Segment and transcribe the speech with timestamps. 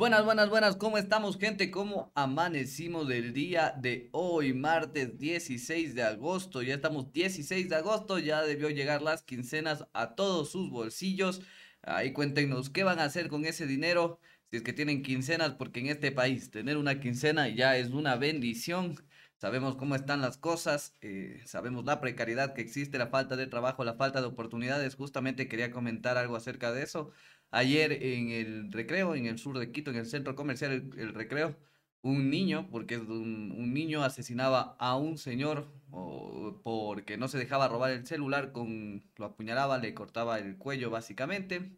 [0.00, 1.70] Buenas, buenas, buenas, ¿cómo estamos gente?
[1.70, 6.62] ¿Cómo amanecimos del día de hoy, martes 16 de agosto?
[6.62, 11.42] Ya estamos 16 de agosto, ya debió llegar las quincenas a todos sus bolsillos.
[11.82, 14.20] Ahí cuéntenos qué van a hacer con ese dinero,
[14.50, 18.16] si es que tienen quincenas, porque en este país tener una quincena ya es una
[18.16, 18.96] bendición.
[19.36, 23.84] Sabemos cómo están las cosas, eh, sabemos la precariedad que existe, la falta de trabajo,
[23.84, 24.94] la falta de oportunidades.
[24.94, 27.12] Justamente quería comentar algo acerca de eso.
[27.50, 31.56] Ayer en el recreo, en el sur de Quito, en el centro comercial El, Recreo,
[32.02, 35.68] un niño, porque un, niño asesinaba a un señor
[36.62, 41.72] porque no se dejaba robar el celular, con, lo apuñalaba, le cortaba el cuello básicamente.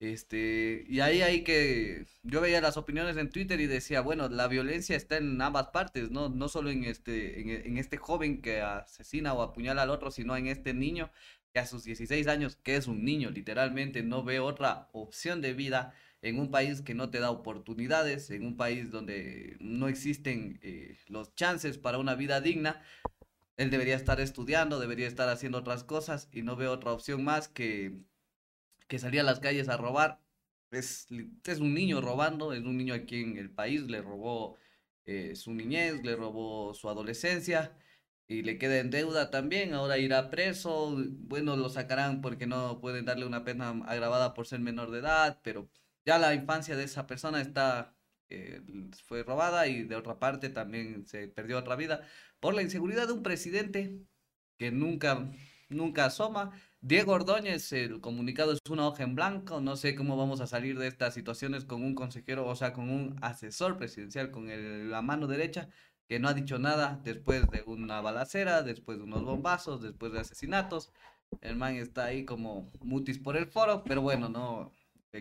[0.00, 4.96] Este, y ahí que, yo veía las opiniones en Twitter y decía, bueno, la violencia
[4.96, 9.34] está en ambas partes, no, no solo en este, en, en este joven que asesina
[9.34, 11.10] o apuñala al otro, sino en este niño
[11.54, 15.52] que a sus 16 años, que es un niño, literalmente no ve otra opción de
[15.54, 20.58] vida en un país que no te da oportunidades, en un país donde no existen
[20.62, 22.82] eh, los chances para una vida digna,
[23.56, 27.46] él debería estar estudiando, debería estar haciendo otras cosas y no ve otra opción más
[27.46, 28.00] que,
[28.88, 30.20] que salir a las calles a robar.
[30.72, 31.06] Es,
[31.44, 34.56] es un niño robando, es un niño aquí en el país, le robó
[35.06, 37.76] eh, su niñez, le robó su adolescencia
[38.26, 43.04] y le queda en deuda también, ahora irá preso, bueno, lo sacarán porque no pueden
[43.04, 45.68] darle una pena agravada por ser menor de edad, pero
[46.06, 47.94] ya la infancia de esa persona está,
[48.30, 48.62] eh,
[49.06, 52.02] fue robada y de otra parte también se perdió otra vida
[52.40, 53.98] por la inseguridad de un presidente
[54.58, 55.30] que nunca,
[55.68, 56.52] nunca asoma.
[56.80, 60.78] Diego Ordóñez, el comunicado es una hoja en blanco, no sé cómo vamos a salir
[60.78, 64.48] de estas situaciones con un consejero, o sea, con un asesor presidencial, con
[64.90, 65.68] la mano derecha,
[66.08, 70.20] que no ha dicho nada después de una balacera, después de unos bombazos, después de
[70.20, 70.92] asesinatos.
[71.40, 74.72] El man está ahí como mutis por el foro, pero bueno, no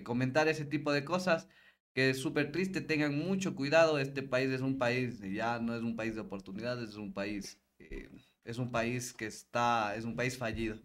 [0.03, 1.47] comentar ese tipo de cosas
[1.93, 5.83] que es súper triste, tengan mucho cuidado, este país es un país, ya no es
[5.83, 8.09] un país de oportunidades, es un país, eh,
[8.43, 10.77] es un país que está, es un país fallido.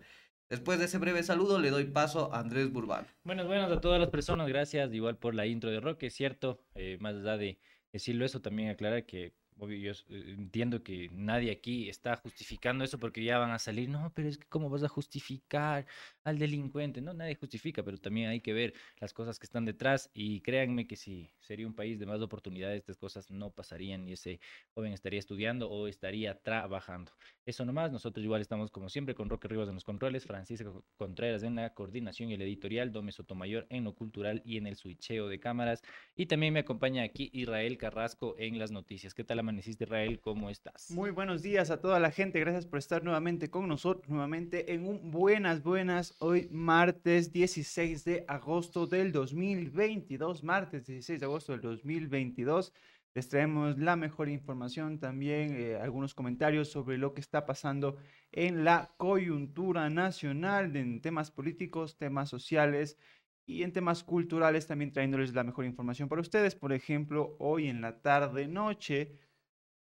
[0.50, 3.06] Después de ese breve saludo, le doy paso a Andrés Burbán.
[3.24, 6.60] Buenas, buenas a todas las personas, gracias igual por la intro de Roque, es cierto,
[6.74, 7.58] eh, más allá de
[7.92, 12.98] decirlo eso, también aclarar que obvio, yo eh, entiendo que nadie aquí está justificando eso
[12.98, 15.86] porque ya van a salir, no, pero es que cómo vas a justificar
[16.28, 20.10] al delincuente, no, nadie justifica, pero también hay que ver las cosas que están detrás
[20.12, 24.12] y créanme que si sería un país de más oportunidades, estas cosas no pasarían y
[24.12, 24.40] ese
[24.74, 27.12] joven estaría estudiando o estaría trabajando.
[27.46, 31.42] Eso nomás, nosotros igual estamos como siempre con Roque Rivas en los controles, Francisco Contreras
[31.42, 35.28] en la coordinación y el editorial, Dome Sotomayor en lo cultural y en el switcheo
[35.28, 35.82] de cámaras
[36.14, 39.14] y también me acompaña aquí Israel Carrasco en las noticias.
[39.14, 40.20] ¿Qué tal amaneciste Israel?
[40.20, 40.90] ¿Cómo estás?
[40.90, 44.86] Muy buenos días a toda la gente, gracias por estar nuevamente con nosotros, nuevamente en
[44.86, 51.60] un buenas, buenas, hoy martes 16 de agosto del 2022, martes 16 de agosto del
[51.60, 52.72] 2022.
[53.14, 57.96] Les traemos la mejor información, también eh, algunos comentarios sobre lo que está pasando
[58.32, 62.98] en la coyuntura nacional, en temas políticos, temas sociales
[63.46, 66.54] y en temas culturales, también trayéndoles la mejor información para ustedes.
[66.54, 69.18] Por ejemplo, hoy en la tarde-noche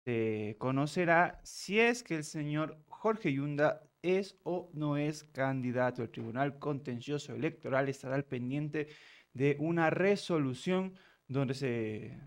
[0.05, 6.03] se conocerá si es que el señor Jorge Yunda es o no es candidato.
[6.03, 8.87] El Tribunal Contencioso Electoral estará al pendiente
[9.33, 10.93] de una resolución
[11.27, 12.17] donde se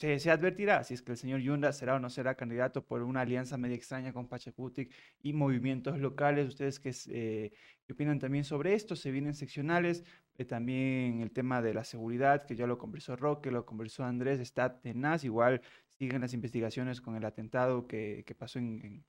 [0.00, 3.20] se, advertirá si es que el señor Yunda será o no será candidato por una
[3.20, 4.90] alianza media extraña con Pachacutic
[5.22, 6.48] y movimientos locales.
[6.48, 7.52] Ustedes que, eh,
[7.90, 10.04] opinan también sobre esto, se vienen seccionales.
[10.38, 14.40] Eh, también el tema de la seguridad, que ya lo conversó Roque, lo conversó Andrés,
[14.40, 15.24] está tenaz.
[15.24, 15.60] Igual
[15.98, 19.04] siguen las investigaciones con el atentado que, pasó en, en,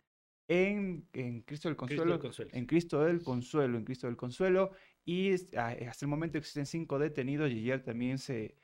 [0.52, 2.20] en, Cristo del Consuelo,
[2.52, 4.72] en Cristo del Consuelo, en Cristo del Consuelo,
[5.06, 8.58] y hasta el momento existen cinco detenidos y ayer también se,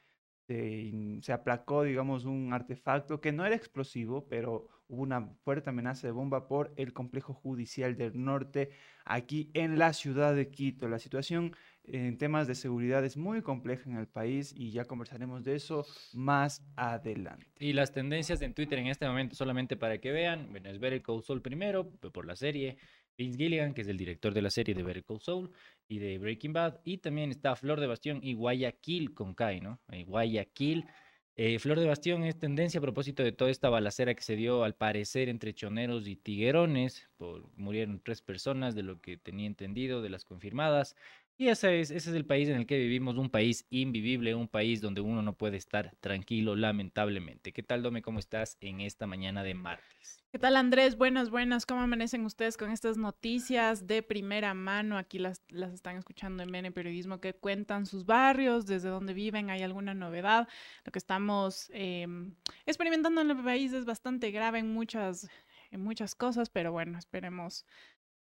[0.47, 6.11] se, aplacó, digamos, un artefacto que no era explosivo, pero hubo una fuerte amenaza de
[6.11, 8.71] bomba por el complejo judicial del norte
[9.05, 10.90] aquí en la ciudad de Quito.
[10.90, 11.55] La situación
[11.87, 15.85] en temas de seguridad es muy compleja en el país y ya conversaremos de eso
[16.13, 17.47] más adelante.
[17.59, 21.03] Y las tendencias en Twitter en este momento, solamente para que vean, es ver el
[21.23, 22.78] Soul primero, por la serie,
[23.17, 25.51] Vince Gilligan, que es el director de la serie de Better Call Saul
[25.87, 29.79] y de Breaking Bad, y también está Flor de Bastión y Guayaquil con Kai, ¿no?
[29.91, 30.85] Eh, Guayaquil.
[31.40, 34.63] Eh, Flor de Bastión es tendencia a propósito de toda esta balacera que se dio
[34.63, 37.07] al parecer entre choneros y tiguerones.
[37.17, 40.95] Por, murieron tres personas, de lo que tenía entendido, de las confirmadas.
[41.39, 44.47] Y ese es, ese es el país en el que vivimos, un país invivible, un
[44.47, 47.53] país donde uno no puede estar tranquilo, lamentablemente.
[47.53, 48.01] ¿Qué tal, Dome?
[48.01, 50.23] ¿Cómo estás en esta mañana de martes?
[50.31, 50.97] ¿Qué tal Andrés?
[50.97, 51.67] Buenas, buenas.
[51.67, 54.97] ¿Cómo amanecen ustedes con estas noticias de primera mano?
[54.97, 59.51] Aquí las, las están escuchando en Bene Periodismo que cuentan sus barrios, desde dónde viven,
[59.51, 60.47] hay alguna novedad.
[60.85, 62.07] Lo que estamos eh,
[62.66, 65.29] experimentando en el país es bastante grave en muchas,
[65.69, 67.63] en muchas cosas, pero bueno, esperemos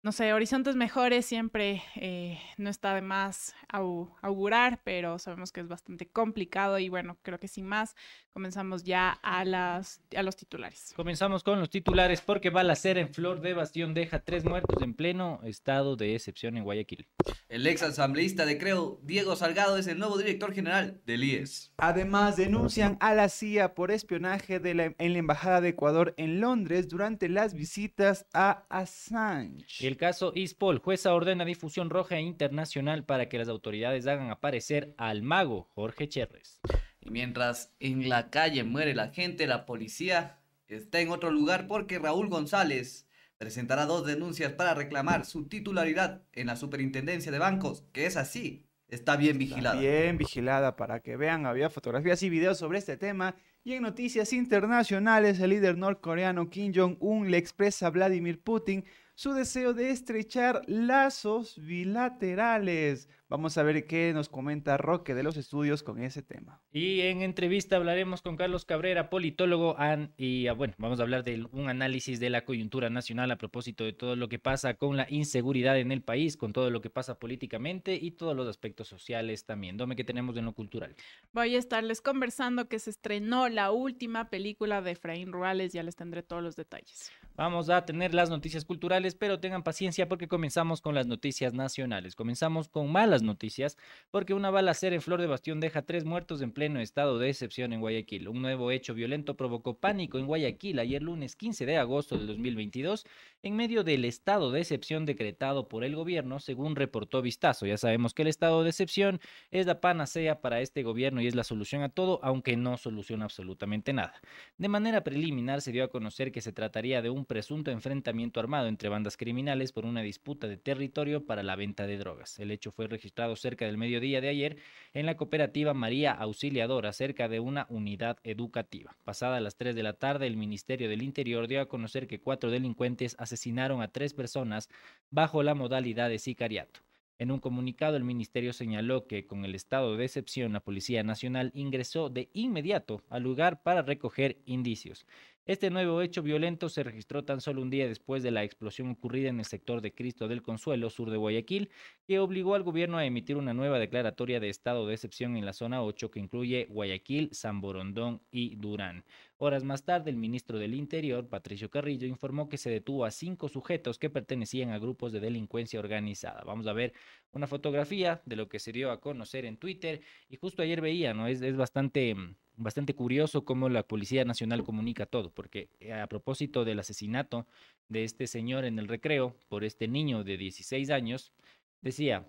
[0.02, 5.60] no sé, horizontes mejores siempre eh, no está de más au augurar, pero sabemos que
[5.60, 7.94] es bastante complicado y bueno, creo que sin más,
[8.32, 10.92] comenzamos ya a, las, a los titulares.
[10.96, 15.40] Comenzamos con los titulares porque balacera en Flor de Bastión deja tres muertos en pleno
[15.44, 17.06] estado de excepción en Guayaquil.
[17.48, 21.72] El ex asambleísta de Creo, Diego Salgado, es el nuevo director general del IES.
[21.76, 26.40] Además, denuncian a la CIA por espionaje de la, en la Embajada de Ecuador en
[26.40, 29.86] Londres durante las visitas a Assange.
[29.86, 35.22] El caso Ispol, jueza ordena difusión roja internacional para que las autoridades hagan aparecer al
[35.22, 36.60] mago Jorge Cherres.
[37.00, 40.38] Y mientras en la calle muere la gente, la policía
[40.68, 43.06] está en otro lugar porque Raúl González
[43.38, 48.66] presentará dos denuncias para reclamar su titularidad en la superintendencia de bancos, que es así,
[48.88, 49.76] está bien vigilada.
[49.76, 53.34] Está bien vigilada para que vean, había fotografías y videos sobre este tema.
[53.64, 58.84] Y en noticias internacionales, el líder norcoreano Kim Jong-un le expresa a Vladimir Putin
[59.20, 63.06] su deseo de estrechar lazos bilaterales.
[63.28, 66.62] Vamos a ver qué nos comenta Roque de los estudios con ese tema.
[66.72, 69.76] Y en entrevista hablaremos con Carlos Cabrera, politólogo,
[70.16, 73.84] y ah, bueno, vamos a hablar de un análisis de la coyuntura nacional a propósito
[73.84, 76.88] de todo lo que pasa con la inseguridad en el país, con todo lo que
[76.88, 79.76] pasa políticamente y todos los aspectos sociales también.
[79.76, 80.96] Dome que tenemos en lo cultural.
[81.34, 85.94] Voy a estarles conversando que se estrenó la última película de Efraín Ruales, ya les
[85.94, 87.12] tendré todos los detalles.
[87.40, 92.14] Vamos a tener las noticias culturales, pero tengan paciencia porque comenzamos con las noticias nacionales.
[92.14, 93.78] Comenzamos con malas noticias
[94.10, 97.72] porque una balacera en Flor de Bastión deja tres muertos en pleno estado de excepción
[97.72, 98.28] en Guayaquil.
[98.28, 103.06] Un nuevo hecho violento provocó pánico en Guayaquil ayer lunes 15 de agosto del 2022
[103.42, 107.64] en medio del estado de excepción decretado por el gobierno, según reportó Vistazo.
[107.64, 109.18] Ya sabemos que el estado de excepción
[109.50, 113.24] es la panacea para este gobierno y es la solución a todo, aunque no soluciona
[113.24, 114.20] absolutamente nada.
[114.58, 118.66] De manera preliminar se dio a conocer que se trataría de un presunto enfrentamiento armado
[118.66, 122.40] entre bandas criminales por una disputa de territorio para la venta de drogas.
[122.40, 124.56] El hecho fue registrado cerca del mediodía de ayer
[124.94, 128.96] en la cooperativa María Auxiliadora, cerca de una unidad educativa.
[129.04, 132.50] Pasada las 3 de la tarde, el Ministerio del Interior dio a conocer que cuatro
[132.50, 134.68] delincuentes asesinaron a tres personas
[135.12, 136.80] bajo la modalidad de sicariato.
[137.20, 141.50] En un comunicado, el ministerio señaló que con el estado de excepción, la Policía Nacional
[141.52, 145.04] ingresó de inmediato al lugar para recoger indicios.
[145.46, 149.30] Este nuevo hecho violento se registró tan solo un día después de la explosión ocurrida
[149.30, 151.70] en el sector de Cristo del Consuelo, sur de Guayaquil,
[152.06, 155.54] que obligó al gobierno a emitir una nueva declaratoria de estado de excepción en la
[155.54, 159.04] zona 8 que incluye Guayaquil, San Borondón y Durán.
[159.38, 163.48] Horas más tarde, el ministro del Interior, Patricio Carrillo, informó que se detuvo a cinco
[163.48, 166.42] sujetos que pertenecían a grupos de delincuencia organizada.
[166.44, 166.92] Vamos a ver
[167.32, 171.14] una fotografía de lo que se dio a conocer en Twitter y justo ayer veía,
[171.14, 171.26] ¿no?
[171.26, 172.14] Es, es bastante
[172.60, 177.46] bastante curioso cómo la Policía Nacional comunica todo, porque eh, a propósito del asesinato
[177.88, 181.32] de este señor en el recreo por este niño de 16 años,
[181.80, 182.28] decía,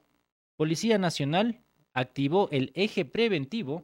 [0.55, 1.61] Policía Nacional
[1.93, 3.83] activó el eje preventivo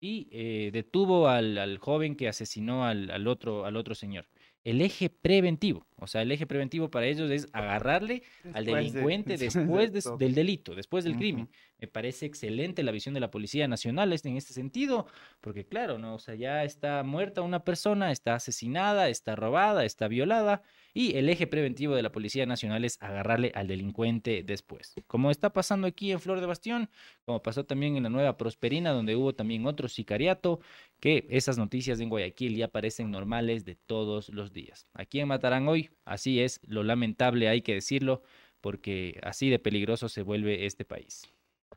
[0.00, 4.26] y eh, detuvo al, al, joven que asesinó al, al, otro, al otro señor.
[4.64, 9.36] El eje preventivo, o sea, el eje preventivo para ellos es agarrarle después al delincuente
[9.36, 11.18] de, después de, del delito, después del uh -huh.
[11.18, 11.48] crimen.
[11.78, 15.06] Me parece excelente la visión de la Policía Nacional en este sentido,
[15.40, 16.14] porque claro, ¿no?
[16.14, 20.62] O sea, ya está muerta una persona, está asesinada, está robada, está violada,
[20.92, 24.94] y el eje preventivo de la Policía Nacional es agarrarle al delincuente después.
[25.06, 26.90] Como está pasando aquí en Flor de Bastión,
[27.24, 30.58] como pasó también en la Nueva Prosperina, donde hubo también otro sicariato,
[30.98, 34.88] que esas noticias en Guayaquil ya parecen normales de todos los días.
[34.94, 38.22] Aquí en Matarán hoy, así es, lo lamentable hay que decirlo,
[38.60, 41.22] porque así de peligroso se vuelve este país.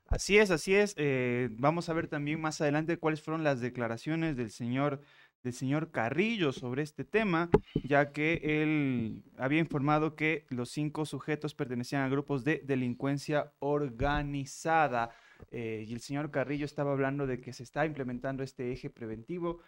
[0.08, 0.94] Así es, así es.
[0.98, 5.02] Eh, vamos a ver también más adelante cuáles fueron las declaraciones del señor
[5.44, 7.50] del señor Carrillo sobre este tema,
[7.84, 15.10] ya que él había informado que los cinco sujetos pertenecían a grupos de delincuencia organizada.
[15.50, 19.62] Eh, y el señor Carrillo estaba hablando de que se está implementando este eje preventivo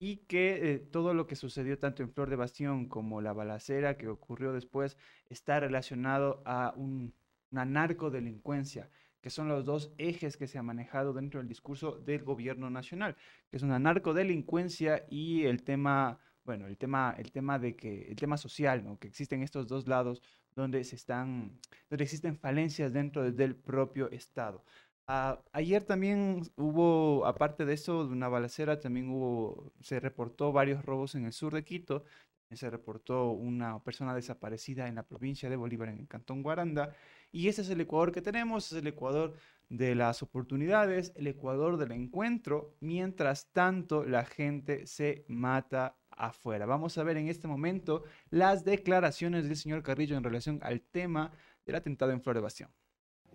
[0.00, 3.96] y que eh, todo lo que sucedió tanto en Flor de Bastión como la balacera
[3.98, 4.96] que ocurrió después
[5.28, 7.14] está relacionado a un,
[7.52, 8.90] una narcodelincuencia
[9.20, 13.16] que son los dos ejes que se han manejado dentro del discurso del gobierno nacional,
[13.50, 18.16] que es una narcodelincuencia y el tema, bueno, el tema, el tema de que, el
[18.16, 18.98] tema social, ¿no?
[18.98, 20.22] Que existen estos dos lados
[20.54, 21.58] donde, se están,
[21.90, 24.64] donde existen falencias dentro del propio Estado.
[25.12, 30.84] Ah, ayer también hubo, aparte de eso, de una balacera, también hubo, se reportó varios
[30.84, 32.04] robos en el sur de Quito,
[32.52, 36.94] se reportó una persona desaparecida en la provincia de Bolívar, en el cantón Guaranda,
[37.32, 39.34] y ese es el Ecuador que tenemos, es el Ecuador
[39.68, 46.66] de las oportunidades, el Ecuador del encuentro, mientras tanto la gente se mata afuera.
[46.66, 51.32] Vamos a ver en este momento las declaraciones del señor Carrillo en relación al tema
[51.66, 52.70] del atentado en Flor de Bastión.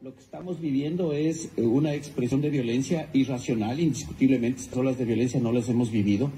[0.02, 5.06] Lo que estamos viviendo es eh, una expresión de violencia irracional, indiscutiblemente, estas olas de
[5.06, 6.32] violencia no las hemos vivido.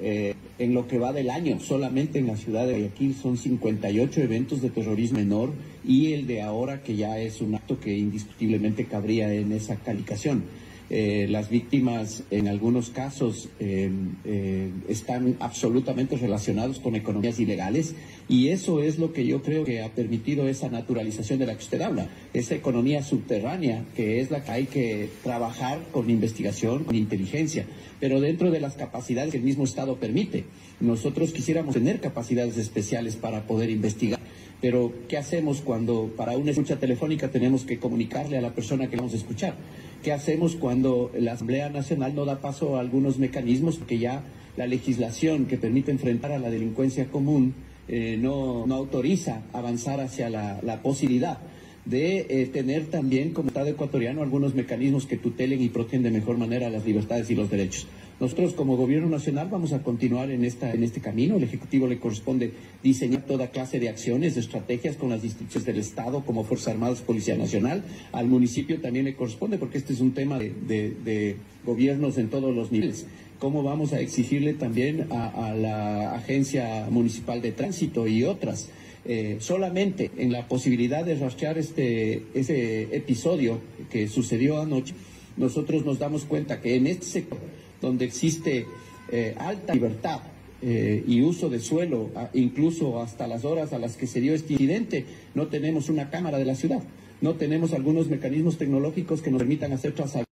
[0.00, 4.22] Eh, en lo que va del año, solamente en la ciudad de Guayaquil son 58
[4.22, 5.52] eventos de terrorismo menor
[5.86, 10.44] y el de ahora que ya es un acto que indiscutiblemente cabría en esa calificación.
[10.90, 13.90] Eh, las víctimas en algunos casos eh,
[14.24, 17.94] eh, están absolutamente relacionados con economías ilegales
[18.28, 21.64] y eso es lo que yo creo que ha permitido esa naturalización de la que
[21.64, 26.94] usted habla, esa economía subterránea que es la que hay que trabajar con investigación, con
[26.94, 27.64] inteligencia,
[27.98, 30.44] pero dentro de las capacidades que el mismo Estado permite.
[30.80, 34.20] Nosotros quisiéramos tener capacidades especiales para poder investigar.
[34.62, 38.96] Pero, ¿qué hacemos cuando para una escucha telefónica tenemos que comunicarle a la persona que
[38.96, 39.56] vamos a escuchar?
[40.02, 44.24] ¿Qué hacemos cuando la Asamblea Nacional no da paso a algunos mecanismos que ya
[44.56, 47.54] la legislación que permite enfrentar a la delincuencia común
[47.86, 51.38] eh, no, no, autoriza avanzar hacia la, la posibilidad
[51.84, 56.36] de eh, tener también como Estado ecuatoriano algunos mecanismos que tutelen y protegen de mejor
[56.36, 57.86] manera las libertades y los derechos?
[58.22, 61.38] Nosotros como gobierno nacional vamos a continuar en, esta, en este camino.
[61.38, 65.78] El Ejecutivo le corresponde diseñar toda clase de acciones, de estrategias con las instituciones del
[65.78, 67.82] Estado como Fuerzas Armadas, Policía Nacional.
[68.12, 71.36] Al municipio también le corresponde porque este es un tema de,
[71.66, 73.06] gobiernos en todos los niveles
[73.40, 78.68] cómo vamos a exigirle también a, la Agencia Municipal de Tránsito y otras.
[79.04, 83.58] Eh, solamente en la posibilidad de rastrear este, ese episodio
[83.90, 84.94] que sucedió anoche,
[85.36, 87.40] nosotros nos damos cuenta que en este sector
[87.82, 88.66] donde existe
[89.10, 90.22] eh, alta libertad
[90.62, 94.54] eh, y uso de suelo, incluso hasta las horas a las que se dio este
[94.54, 96.82] incidente, no tenemos una cámara de la ciudad,
[97.20, 100.26] no tenemos algunos mecanismos tecnológicos que nos permitan hacer trazabilidad.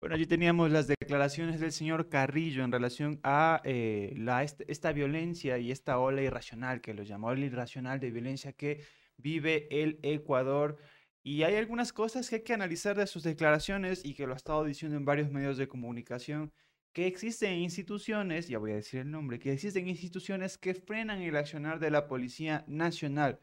[0.00, 5.58] Bueno, allí teníamos las declaraciones del señor Carrillo en relación a eh, la, esta violencia
[5.58, 8.80] y esta ola irracional, que lo llamó ola irracional de violencia que
[9.16, 10.78] vive el Ecuador.
[11.22, 14.36] Y hay algunas cosas que hay que analizar de sus declaraciones y que lo ha
[14.36, 16.52] estado diciendo en varios medios de comunicación,
[16.92, 21.36] que existen instituciones, ya voy a decir el nombre, que existen instituciones que frenan el
[21.36, 23.40] accionar de la Policía Nacional.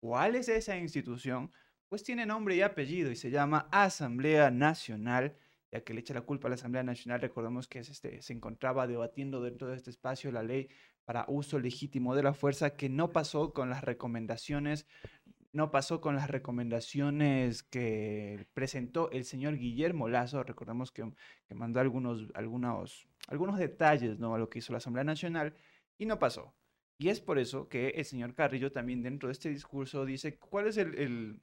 [0.00, 1.50] ¿Cuál es esa institución?
[1.88, 5.36] Pues tiene nombre y apellido y se llama Asamblea Nacional,
[5.72, 8.86] ya que le echa la culpa a la Asamblea Nacional, recordemos que este, se encontraba
[8.86, 10.68] debatiendo dentro de este espacio la ley
[11.04, 14.86] para uso legítimo de la fuerza que no pasó con las recomendaciones
[15.52, 20.42] no pasó con las recomendaciones que presentó el señor Guillermo Lazo.
[20.42, 21.10] Recordemos que,
[21.54, 24.34] mandó algunos, algunos, algunos detalles ¿no?
[24.34, 25.54] a lo que hizo la Asamblea Nacional
[25.96, 26.54] y no pasó.
[26.98, 30.66] Y es por eso que el señor Carrillo también dentro de este discurso dice cuál
[30.66, 31.40] es el,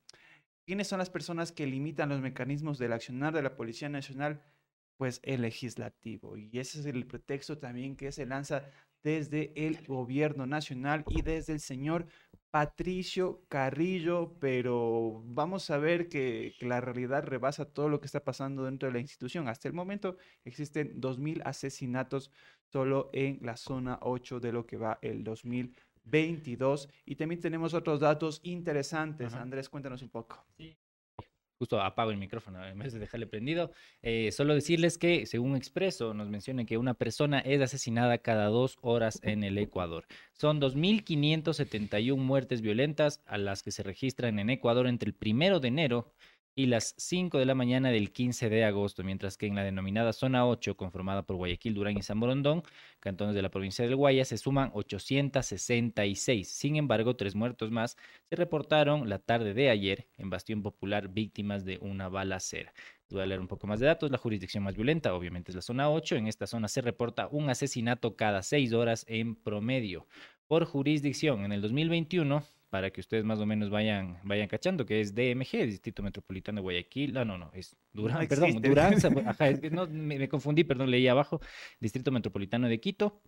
[0.66, 4.44] quiénes son las personas que limitan los mecanismos del accionar de la Policía Nacional,
[4.98, 6.38] pues el legislativo.
[6.38, 8.70] Y ese es el pretexto también que se lanza
[9.06, 12.08] desde el gobierno nacional y desde el señor
[12.50, 18.66] Patricio Carrillo, pero vamos a ver que, la realidad rebasa todo lo que está pasando
[18.66, 19.48] dentro de la institución.
[19.48, 22.32] Hasta el momento existen 2.000 asesinatos
[22.72, 26.90] solo en la zona 8 de lo que va el 2022.
[27.06, 29.36] Y también tenemos otros datos interesantes.
[29.36, 30.44] Andrés, cuéntanos un poco.
[30.58, 30.76] Sí
[31.58, 33.72] justo apago el micrófono en vez de dejarle prendido.
[34.02, 38.78] Eh, solo decirles que, según Expreso, nos menciona que una persona es asesinada cada dos
[38.82, 40.06] horas en el Ecuador.
[40.34, 45.70] Son 2.571 muertes violentas a las que se registran en Ecuador entre el primero de
[45.70, 46.12] enero
[46.56, 50.14] y las 5 de la mañana del 15 de agosto, mientras que en la denominada
[50.14, 52.64] zona 8, conformada por Guayaquil, Durán y San Borondón,
[53.02, 56.48] cantones de la provincia del Guaya, se suman 866.
[56.48, 57.98] Sin embargo, tres muertos más
[58.30, 62.74] se reportaron la tarde de ayer en Bastión Popular, víctimas de una balacera.
[63.10, 64.10] Voy a leer un poco más de datos.
[64.10, 66.16] La jurisdicción más violenta, obviamente, es la zona 8.
[66.16, 70.08] En esta zona se reporta un asesinato cada seis horas en promedio.
[70.48, 75.00] Por jurisdicción, en el 2021 para que ustedes más o menos vayan, vayan cachando, que
[75.00, 77.14] es DMG, Distrito Metropolitano de Guayaquil.
[77.14, 78.94] No, no, no, es Durán, perdón, Durán,
[79.28, 81.40] ajá, es que no, me, confundí, perdón, leí abajo,
[81.80, 83.22] Distrito Metropolitano de Quito.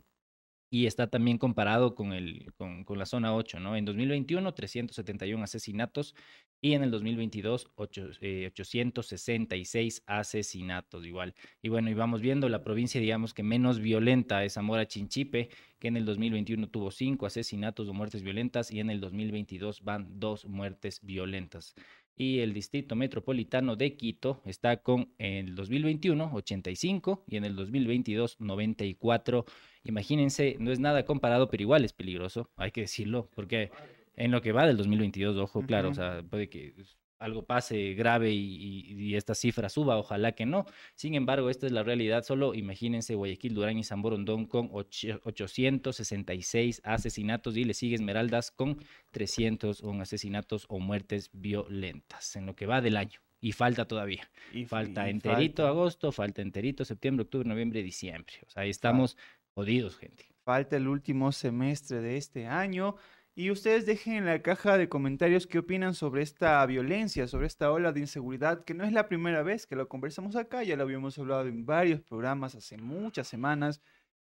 [0.69, 3.77] Y está también comparado con, el, con, con la zona 8, ¿no?
[3.77, 6.13] En 2021, 371 asesinatos
[6.61, 11.33] y en el 2022 ocho- eh, 866 asesinatos igual.
[11.61, 15.49] Y bueno, y vamos viendo la provincia, digamos que menos violenta es Zamora Chinchipe,
[15.79, 20.19] que en el 2021 tuvo cinco asesinatos o muertes violentas y en el 2022 van
[20.19, 21.75] dos muertes violentas.
[22.19, 27.55] Y el distrito metropolitano de Quito está con en el 2021 85 y en el
[27.55, 29.45] 2022 94.
[29.83, 33.69] Imagínense, no es nada comparado, pero igual es peligroso, hay que decirlo, porque
[34.17, 36.73] en lo que va del 2022, ojo, claro, o sea, puede que
[37.19, 40.65] algo pase grave y, y- y esta cifra suba, ojalá que no.
[40.93, 42.23] Sin embargo, esta es la realidad.
[42.23, 48.51] Solo imagínense Guayaquil, Durán y San Borondón con ocho- 866 asesinatos y le sigue Esmeraldas
[48.51, 48.77] con
[49.11, 53.19] 301 asesinatos o muertes violentas en lo que va del año.
[53.39, 54.29] Y falta todavía.
[54.51, 58.33] Y, Falta enterito falta- agosto, falta enterito septiembre, octubre, noviembre, diciembre.
[58.47, 59.15] O sea, ahí estamos
[59.53, 60.25] jodidos, gente.
[60.43, 62.95] falta el último semestre de este año.
[63.39, 67.71] Y ustedes dejen en la caja de comentarios qué opinan sobre esta violencia, sobre esta
[67.71, 70.81] ola de inseguridad, que no es la primera vez que lo conversamos acá, ya lo
[70.81, 73.79] habíamos hablado en varios programas hace muchas semanas.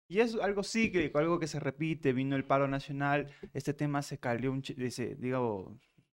[0.09, 4.17] Y es algo cíclico, algo que se repite, vino el paro nacional, este tema se
[4.17, 5.15] calmó, un, se, se,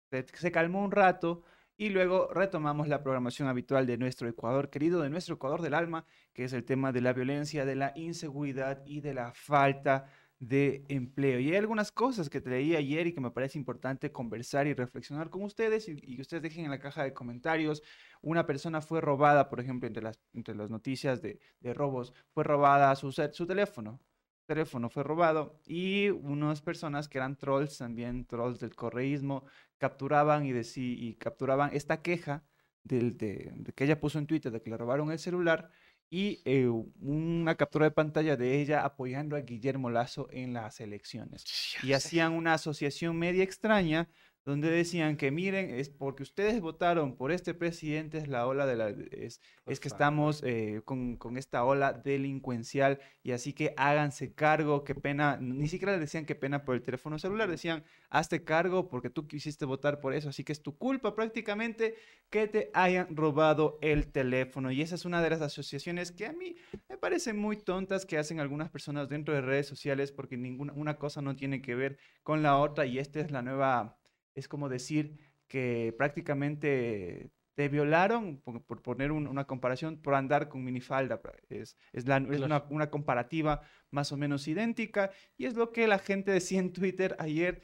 [0.10, 1.44] se calmó un rato
[1.78, 6.08] y luego retomamos la programación habitual de nuestro Ecuador querido, de nuestro Ecuador del alma,
[6.34, 10.86] que es el tema de la violencia, de la inseguridad y de la falta de
[10.90, 11.40] empleo.
[11.40, 14.74] Y hay algunas cosas que te leí ayer y que me parece importante conversar y
[14.74, 17.82] reflexionar con ustedes y, que ustedes dejen en la caja de comentarios.
[18.22, 21.40] Una persona fue robada, por ejemplo, entre las, entre las noticias de,
[21.74, 24.00] robos, fue robada su, su teléfono.
[24.46, 29.46] teléfono fue robado y unas personas que eran trolls, también trolls del correísmo,
[29.78, 32.44] capturaban y, deci- y capturaban esta queja
[32.84, 35.70] del- de, de que ella puso en Twitter de que le robaron el celular
[36.10, 41.44] y eh, una captura de pantalla de ella apoyando a Guillermo Lazo en las elecciones.
[41.84, 44.10] Y hacían una asociación media extraña
[44.48, 48.78] donde decían que miren, es porque ustedes votaron por este presidente, es la ola de
[48.78, 48.88] la...
[49.12, 54.86] es, es que estamos eh, con, con esta ola delincuencial y así que háganse cargo,
[54.86, 58.88] qué pena, ni siquiera le decían qué pena por el teléfono celular, decían, hazte cargo
[58.88, 61.96] porque tú quisiste votar por eso, así que es tu culpa prácticamente
[62.30, 64.72] que te hayan robado el teléfono.
[64.72, 66.56] Y esa es una de las asociaciones que a mí
[66.88, 70.96] me parecen muy tontas que hacen algunas personas dentro de redes sociales porque ninguna una
[70.96, 73.98] cosa no tiene que ver con la otra y esta es la nueva,
[74.38, 75.18] es como decir
[75.48, 81.20] que prácticamente te violaron, por, por poner un- una comparación, por andar con minifalda.
[81.50, 85.88] Es, es, la, es una, una comparativa más o menos idéntica y es lo que
[85.88, 87.62] la gente decía en Twitter ayer.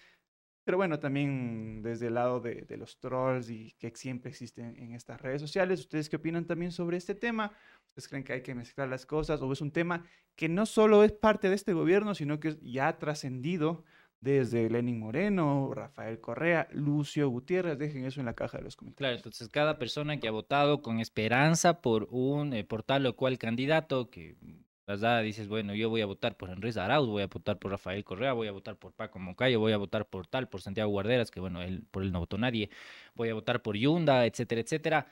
[0.65, 4.93] Pero bueno, también desde el lado de, de los trolls y que siempre existen en
[4.93, 7.51] estas redes sociales, ¿ustedes qué opinan también sobre este tema?
[7.89, 10.05] ¿Ustedes creen que hay que mezclar las cosas o es un tema
[10.35, 13.83] que no solo es parte de este gobierno, sino que ya ha trascendido
[14.23, 17.77] desde Lenin Moreno, Rafael Correa, Lucio Gutiérrez?
[17.77, 19.17] Dejen eso en la caja de los Claro, comentarios.
[19.17, 23.37] entonces cada persona que ha votado con esperanza por un eh, por tal o cual
[23.37, 24.37] candidato que
[24.85, 27.71] las da, dices, bueno, yo voy a votar por Enrique Arauz, voy a votar por
[27.71, 30.91] Rafael Correa, voy a votar por Paco Moncayo, voy a votar por tal, por Santiago
[30.91, 32.69] Guarderas, que bueno, él, por él no votó nadie,
[33.15, 35.07] voy a votar por Yunda, etcétera, etcétera.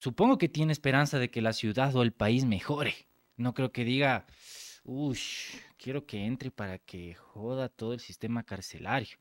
[0.00, 2.94] Supongo que tiene esperanza de que la ciudad o el país mejore.
[3.36, 4.26] No creo que diga,
[4.88, 5.18] uy,
[5.76, 9.18] quiero que entre para que joda todo el sistema carcelario.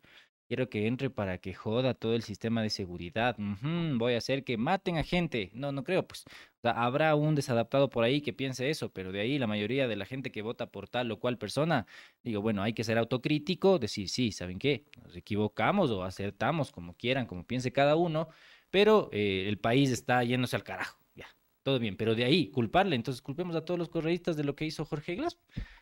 [0.48, 3.36] Quiero que entre para que joda todo el sistema de seguridad.
[3.38, 5.52] voy a hacer que maten a gente.
[5.54, 6.24] No, no creo, pues.
[6.26, 9.90] O sea, habrá un desadaptado por ahí que piense eso, pero de ahí la mayoría
[9.90, 11.86] de la gente que vota por tal o cual persona,
[12.24, 14.86] digo, bueno, hay que ser autocrítico, decir, sí, ¿saben qué?
[15.04, 18.30] Nos equivocamos o acertamos, como quieran, como piense cada uno,
[18.72, 20.98] pero eh, el país está yéndose al carajo.
[21.68, 24.64] Todo bien, pero de ahí culparle, entonces culpemos a todos los correístas de lo que
[24.64, 25.38] hizo Jorge Glass.